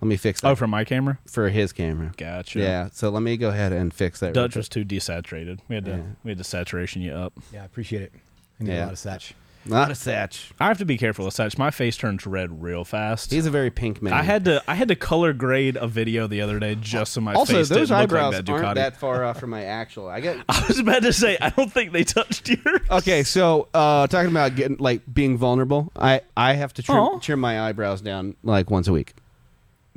[0.00, 1.18] let me fix that Oh, for my camera.
[1.26, 2.12] for his camera.
[2.16, 2.60] Gotcha.
[2.60, 2.88] Yeah.
[2.92, 4.26] So let me go ahead and fix that.
[4.28, 5.58] real Dutch was too desaturated.
[5.68, 6.02] We had to Yeah.
[6.24, 7.32] we had to saturation you up.
[7.52, 8.12] Yeah, I appreciate it.
[8.60, 8.84] I need Yeah.
[8.84, 9.32] a lot of satch.
[9.64, 10.50] Not a satch.
[10.58, 11.58] I have to be careful with Satch.
[11.58, 13.30] My face turns red real fast.
[13.30, 14.12] He's a very pink man.
[14.12, 17.20] I had to I had to color grade a video the other day just so
[17.20, 19.64] my also face those didn't look eyebrows like that aren't that far off from my
[19.64, 20.08] actual.
[20.08, 22.80] I got I was about to say I don't think they touched yours.
[22.90, 27.18] Okay, so uh, talking about getting like being vulnerable, I I have to trim, Aw.
[27.20, 29.14] trim my eyebrows down like once a week.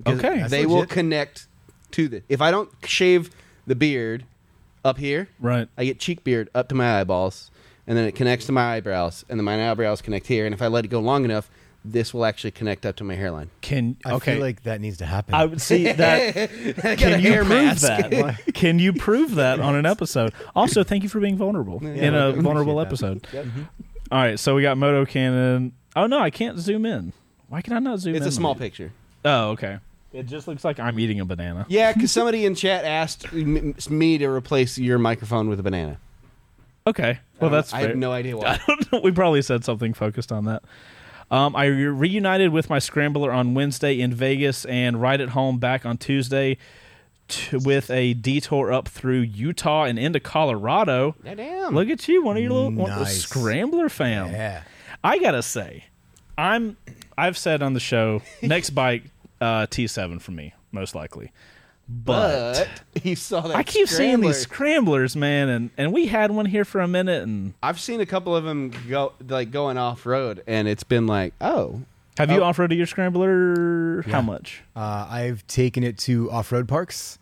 [0.06, 0.40] 'Cause Okay.
[0.40, 0.90] That's they will legit.
[0.90, 1.48] connect
[1.91, 2.23] to the.
[2.27, 3.30] If I don't shave
[3.68, 4.26] the beard
[4.84, 5.69] up here, Right.
[5.77, 7.52] I get cheek beard up to my eyeballs,
[7.88, 10.46] and then it connects to my eyebrows, and then my eyebrows connect here.
[10.46, 11.50] And if I let it go long enough,
[11.86, 13.50] this will actually connect up to my hairline.
[13.62, 14.34] Can I okay.
[14.34, 15.34] feel like that needs to happen.
[15.34, 16.38] I would see that.
[16.38, 17.82] I got a Can you hair prove mask.
[17.82, 18.40] that?
[18.54, 20.34] Can you prove that on an episode?
[20.56, 22.88] Also, thank you for being vulnerable in a vulnerable that.
[22.88, 23.28] episode.
[23.34, 23.46] Yep.
[23.46, 23.62] Mm-hmm.
[24.12, 25.74] All right, so we got Moto Cannon.
[25.96, 27.14] Oh no, I can't zoom in.
[27.50, 28.22] Why can I not zoom in?
[28.22, 28.94] It's a small on picture.
[29.26, 29.80] Oh, okay.
[30.14, 31.66] It just looks like I'm eating a banana.
[31.68, 35.98] Yeah, because somebody in chat asked me to replace your microphone with a banana.
[36.86, 37.20] Okay.
[37.40, 37.90] Well, that's I fair.
[37.90, 38.60] have no idea I why.
[38.68, 39.00] don't know.
[39.02, 40.64] We probably said something focused on that.
[41.32, 45.58] Um, I re- reunited with my scrambler on Wednesday in Vegas and ride it home
[45.58, 46.58] back on Tuesday
[47.28, 51.16] t- with a detour up through Utah and into Colorado.
[51.24, 51.74] damn.
[51.74, 53.24] Look at you, one of your little one, Nice.
[53.24, 54.32] scrambler fam.
[54.32, 54.64] Yeah.
[55.04, 55.86] I gotta say,
[56.38, 56.78] I'm.
[57.18, 59.04] I've said on the show, next bike
[59.42, 61.32] uh, T7 for me, most likely.
[62.06, 63.56] But, but he saw that.
[63.56, 67.24] I keep seeing these scramblers, man, and and we had one here for a minute.
[67.24, 71.06] And I've seen a couple of them go like going off road, and it's been
[71.07, 71.82] like, oh,
[72.18, 72.44] have you Oh.
[72.45, 74.02] off roaded your scrambler?
[74.03, 74.61] How much?
[74.76, 77.18] Uh, I've taken it to off-road parks.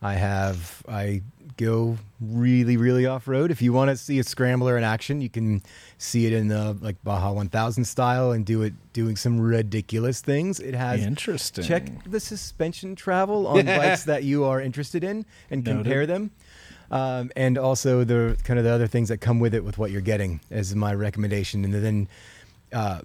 [0.00, 0.82] I have.
[0.88, 1.22] I
[1.58, 3.50] go really, really off-road.
[3.50, 5.62] If you want to see a scrambler in action, you can
[5.98, 10.60] see it in the like Baja 1000 style and do it doing some ridiculous things.
[10.60, 11.64] It has Interesting.
[11.64, 15.82] Check the suspension travel on bikes that you are interested in and Noted.
[15.84, 16.30] compare them.
[16.90, 19.90] Um, and also the kind of the other things that come with it with what
[19.90, 21.64] you're getting is my recommendation.
[21.64, 22.08] And then
[22.72, 23.00] uh,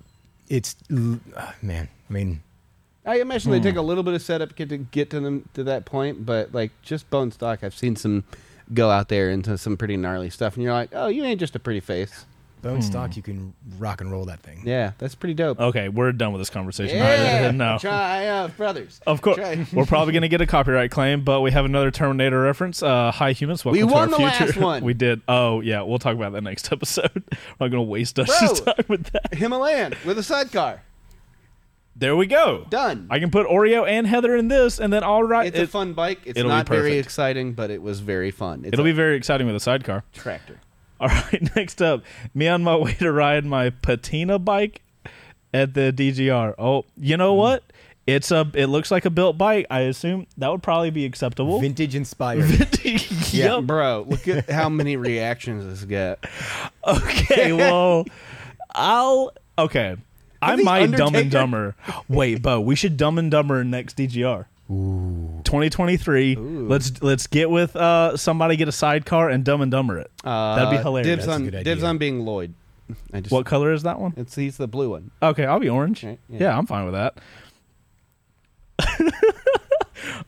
[0.47, 2.41] it's uh, man, I mean,
[3.05, 3.63] I imagine they Hmm.
[3.63, 6.71] take a little bit of setup to get to them to that point, but like
[6.81, 8.23] just bone stock, I've seen some
[8.73, 11.55] go out there into some pretty gnarly stuff, and you're like, oh, you ain't just
[11.55, 12.25] a pretty face.
[12.61, 14.61] bone stock, you can rock and roll that thing.
[14.63, 15.59] Yeah, that's pretty dope.
[15.59, 16.95] Okay, we're done with this conversation.
[16.95, 17.77] yeah, no.
[17.77, 19.01] try uh, brothers.
[19.05, 19.37] Of course,
[19.73, 22.81] we're probably going to get a copyright claim, but we have another Terminator reference.
[22.81, 23.65] Uh, hi, humans.
[23.65, 24.45] Welcome We to won our the future.
[24.45, 24.83] last one.
[24.85, 25.19] we did.
[25.27, 25.81] Oh, yeah.
[25.81, 27.11] We'll talk about that next episode.
[27.13, 29.33] We're not going to waste us time with that.
[29.35, 30.83] Himalayan with a sidecar.
[31.95, 32.65] There we go.
[32.69, 33.07] Done.
[33.09, 35.47] I can put Oreo and Heather in this, and then all right.
[35.47, 36.21] it's a fun bike.
[36.25, 38.61] It's it'll be not very exciting, but it was very fun.
[38.65, 40.03] It's it'll a be very exciting with a sidecar.
[40.13, 40.59] tractor.
[40.99, 42.03] All right, next up,
[42.33, 44.81] me on my way to ride my patina bike
[45.53, 46.55] at the DGR.
[46.57, 47.39] Oh, you know hmm.
[47.39, 47.63] what?
[48.05, 48.49] It's a.
[48.53, 49.65] It looks like a built bike.
[49.69, 51.61] I assume that would probably be acceptable.
[51.61, 52.49] Vintage inspired.
[53.31, 53.63] yep.
[53.63, 56.19] Bro, look at how many reactions this got.
[56.85, 57.53] Okay.
[57.53, 58.05] Well,
[58.75, 59.31] I'll.
[59.57, 59.95] Okay.
[60.43, 61.75] I the might Dumb and Dumber.
[62.07, 64.45] Wait, Bo, we should Dumb and Dumber next DGR.
[64.71, 65.41] Ooh.
[65.43, 66.35] 2023.
[66.35, 70.11] Let's let's get with uh somebody get a sidecar and Dumb and Dumber it.
[70.23, 71.25] Uh, That'd be hilarious.
[71.25, 72.53] Dibs on dibs on being Lloyd.
[73.13, 74.13] I just, What color is that one?
[74.17, 75.11] It's he's the blue one.
[75.21, 76.03] Okay, I'll be orange.
[76.03, 76.39] Right, yeah.
[76.41, 76.57] yeah.
[76.57, 77.17] I'm fine with that.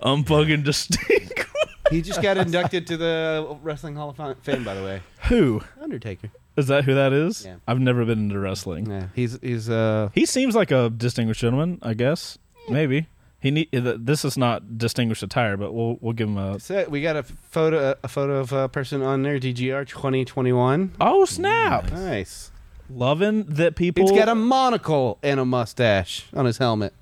[0.02, 1.46] I'm fucking distinct.
[1.92, 5.02] He just got inducted to the Wrestling Hall of Fame, by the way.
[5.24, 6.30] who Undertaker.
[6.58, 6.84] Is that?
[6.86, 7.46] Who that is?
[7.46, 7.56] Yeah.
[7.68, 8.90] I've never been into wrestling.
[8.90, 11.80] Yeah, he's he's uh He seems like a distinguished gentleman.
[11.82, 12.38] I guess
[12.70, 13.08] maybe
[13.40, 13.70] he need.
[13.72, 16.60] This is not distinguished attire, but we'll we'll give him a.
[16.60, 20.94] so we got a photo a photo of a person on there DGR 2021.
[21.00, 21.92] Oh snap!
[21.92, 22.52] Nice.
[22.90, 24.04] Loving that people.
[24.08, 26.94] He's got a monocle and a mustache on his helmet.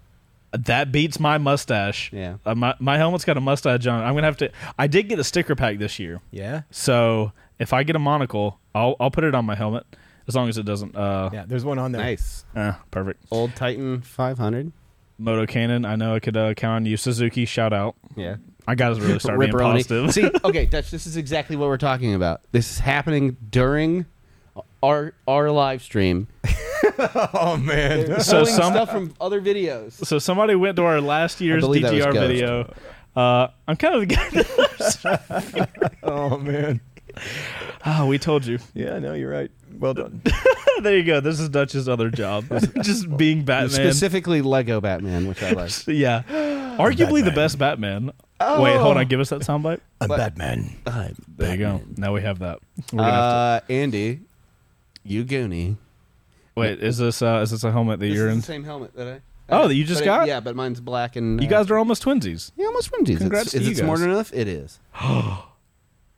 [0.52, 2.10] that beats my mustache.
[2.14, 2.38] Yeah.
[2.46, 4.02] Uh, my my helmet's got a mustache on.
[4.02, 4.06] it.
[4.06, 4.52] I'm gonna have to.
[4.80, 6.62] I did get a sticker pack this year, yeah.
[6.72, 9.86] so if I get a monocle, I'll I'll put it on my helmet
[10.28, 10.96] as long as it doesn't.
[10.96, 11.46] Uh, Yeah.
[11.48, 12.02] There's one on there.
[12.02, 12.46] Nice.
[12.56, 13.24] eh, perfect.
[13.32, 14.72] Old Titan 500.
[15.20, 15.86] Moto Cannon.
[15.86, 16.98] I know I could uh, count on you.
[16.98, 17.96] Suzuki, shout out.
[18.16, 18.38] Yeah.
[18.68, 19.88] I got to really start being Ripperoni.
[19.88, 20.12] positive.
[20.14, 22.42] See, okay, Dutch, this is exactly what we're talking about.
[22.52, 24.06] This is happening during
[24.82, 26.28] our our live stream.
[27.34, 28.20] Oh man.
[28.20, 29.94] So Pulling some- stuff from other videos.
[30.06, 32.74] so somebody went to our last year's believe DGR video.
[33.16, 34.30] Uh, I'm kind of the guy.
[34.32, 36.82] That, oh man.
[37.86, 38.60] Oh, we told you.
[38.74, 39.00] Yeah.
[39.00, 39.52] No, you're right.
[39.78, 40.22] Well done.
[40.82, 41.20] there you go.
[41.20, 42.46] This is Dutch's other job,
[42.84, 43.70] just being Batman.
[43.70, 45.72] Specifically Lego Batman, which I like.
[45.88, 46.24] Yeah,
[46.78, 48.12] arguably the best Batman.
[48.40, 49.08] Wait, hold on.
[49.08, 49.80] Give us that soundbite.
[50.02, 50.18] I'm What?
[50.18, 50.76] Batman.
[51.38, 51.82] There you go.
[51.98, 52.60] Now we have that.
[52.92, 54.20] We're gonna have Uh, Andy,
[55.04, 55.78] you goonie.
[56.56, 58.40] wait, is this uh, is this a helmet that This you're is in?
[58.42, 59.22] the same helmet that I.
[59.50, 60.28] Oh, that you just but it- got?
[60.28, 61.42] yeah, but mine's black and.
[61.42, 62.52] You uh, guys are almost twinsies.
[62.58, 63.18] Yeah, almost twinsies.
[63.18, 64.08] Congrats It's- to Is you it smart guys.
[64.08, 64.34] enough?
[64.34, 64.80] It is.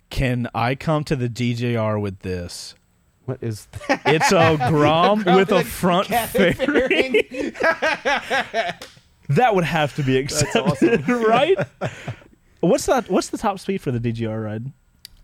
[0.10, 2.76] Can I come to the DGR with this?
[3.26, 4.02] What is that?
[4.06, 7.14] It's a Grom with a front Cafe fairing.
[9.30, 11.57] That would have to be accepted, right?
[12.60, 13.10] What's that?
[13.10, 14.72] What's the top speed for the DGR ride?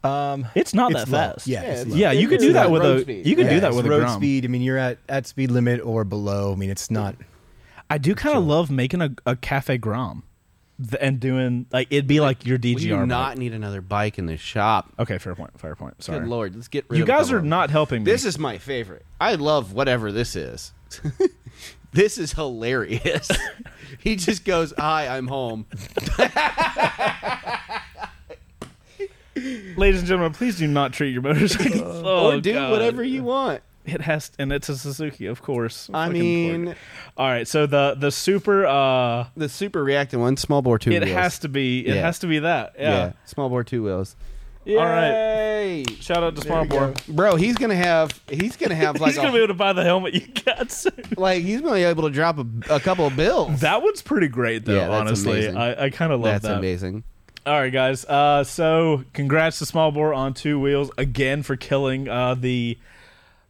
[0.04, 1.18] Um, It's not It's that low.
[1.34, 1.46] fast.
[1.48, 2.12] Yeah, Yeah, it's it's- yeah.
[2.12, 3.02] You could do that with a.
[3.02, 3.28] speed.
[3.28, 4.20] You could yeah, do that it's with a road Grom.
[4.20, 4.46] speed.
[4.46, 6.52] I mean, you're at at speed limit or below.
[6.52, 7.16] I mean, it's not.
[7.92, 10.31] I do kind of love making a, a cafe Grom, th-
[11.00, 12.76] and doing like it'd be like your DGR.
[12.76, 13.08] We do bike.
[13.08, 14.92] not need another bike in the shop.
[15.00, 15.60] Okay, fair point.
[15.60, 16.04] Fair point.
[16.04, 16.20] Sorry.
[16.20, 18.12] Good lord, let's get rid You of guys are not helping me.
[18.12, 19.06] This is my favorite.
[19.20, 20.74] I love whatever this is.
[21.94, 23.30] this is hilarious.
[24.00, 25.66] he just goes, "Hi, I'm home."
[29.36, 31.82] Ladies and gentlemen, please do not treat your motorcycle.
[32.06, 32.72] oh, or do God.
[32.72, 33.62] whatever you want.
[33.86, 35.90] It has, and it's a Suzuki, of course.
[35.94, 36.78] I Fucking mean, pork.
[37.18, 37.48] all right.
[37.48, 41.16] So the the super, uh, the super reacting one, small bore two it wheels.
[41.16, 42.02] has to be, it Yeah.
[42.02, 42.76] has to be that.
[42.78, 42.90] yeah.
[42.90, 43.12] Yeah.
[43.26, 44.16] small bore two wheels.
[44.68, 45.84] All right.
[46.00, 46.94] Shout out to Small Bore.
[47.08, 49.74] Bro, he's gonna have he's gonna have like He's gonna a, be able to buy
[49.74, 50.70] the helmet you got.
[50.72, 50.92] soon.
[51.18, 53.60] like he's gonna be able to drop a, a couple of bills.
[53.62, 54.76] that one's pretty great, though.
[54.76, 55.58] Yeah, that's honestly, amazing.
[55.58, 56.42] I, I kind of love that.
[56.44, 56.58] That's that.
[56.60, 57.04] amazing.
[57.44, 58.06] All right, guys.
[58.06, 62.78] Uh, so congrats to Small Bore on two wheels again for killing uh, the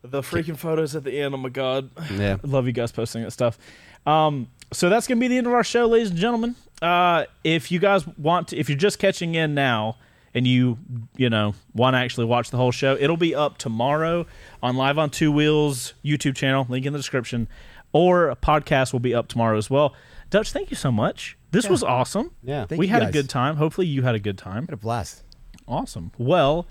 [0.03, 1.33] the freaking photos at the end.
[1.33, 2.37] Oh my god, Yeah.
[2.43, 3.57] Love you guys posting that stuff.
[4.05, 6.55] Um, so that's gonna be the end of our show, ladies and gentlemen.
[6.81, 9.97] Uh, if you guys want to, if you're just catching in now
[10.33, 10.77] and you
[11.15, 14.25] you know want to actually watch the whole show, it'll be up tomorrow
[14.63, 16.65] on Live on Two Wheels YouTube channel.
[16.67, 17.47] Link in the description,
[17.93, 19.93] or a podcast will be up tomorrow as well.
[20.31, 21.37] Dutch, thank you so much.
[21.51, 22.31] This was awesome.
[22.41, 22.65] Yeah.
[22.65, 23.57] Thank we you had a good time.
[23.57, 24.65] Hopefully, you had a good time.
[24.65, 25.23] Had a blast.
[25.67, 26.11] Awesome.
[26.17, 26.65] Well,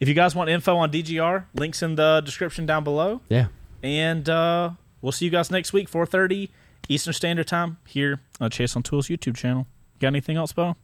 [0.00, 3.20] if you guys want info on DGR, links in the description down below.
[3.28, 3.46] Yeah.
[3.82, 4.70] And uh,
[5.00, 6.50] we'll see you guys next week, 4.30
[6.88, 9.66] Eastern Standard Time here on Chase on Two Wheels YouTube channel.
[10.00, 10.76] Got anything else, Bo?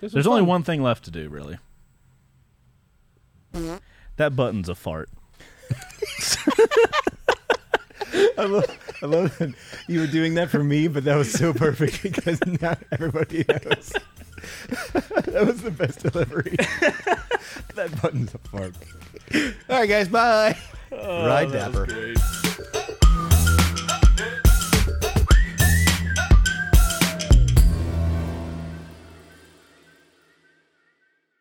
[0.00, 1.58] There's only one thing left to do, really.
[4.16, 5.10] that button's a fart.
[8.38, 9.54] I love, I love that
[9.88, 13.92] you were doing that for me, but that was so perfect because now everybody knows.
[14.92, 16.56] that was the best delivery.
[17.74, 18.74] that button's a fart.
[19.68, 20.08] All right, guys.
[20.08, 20.56] Bye.
[20.92, 22.14] Ride dapper.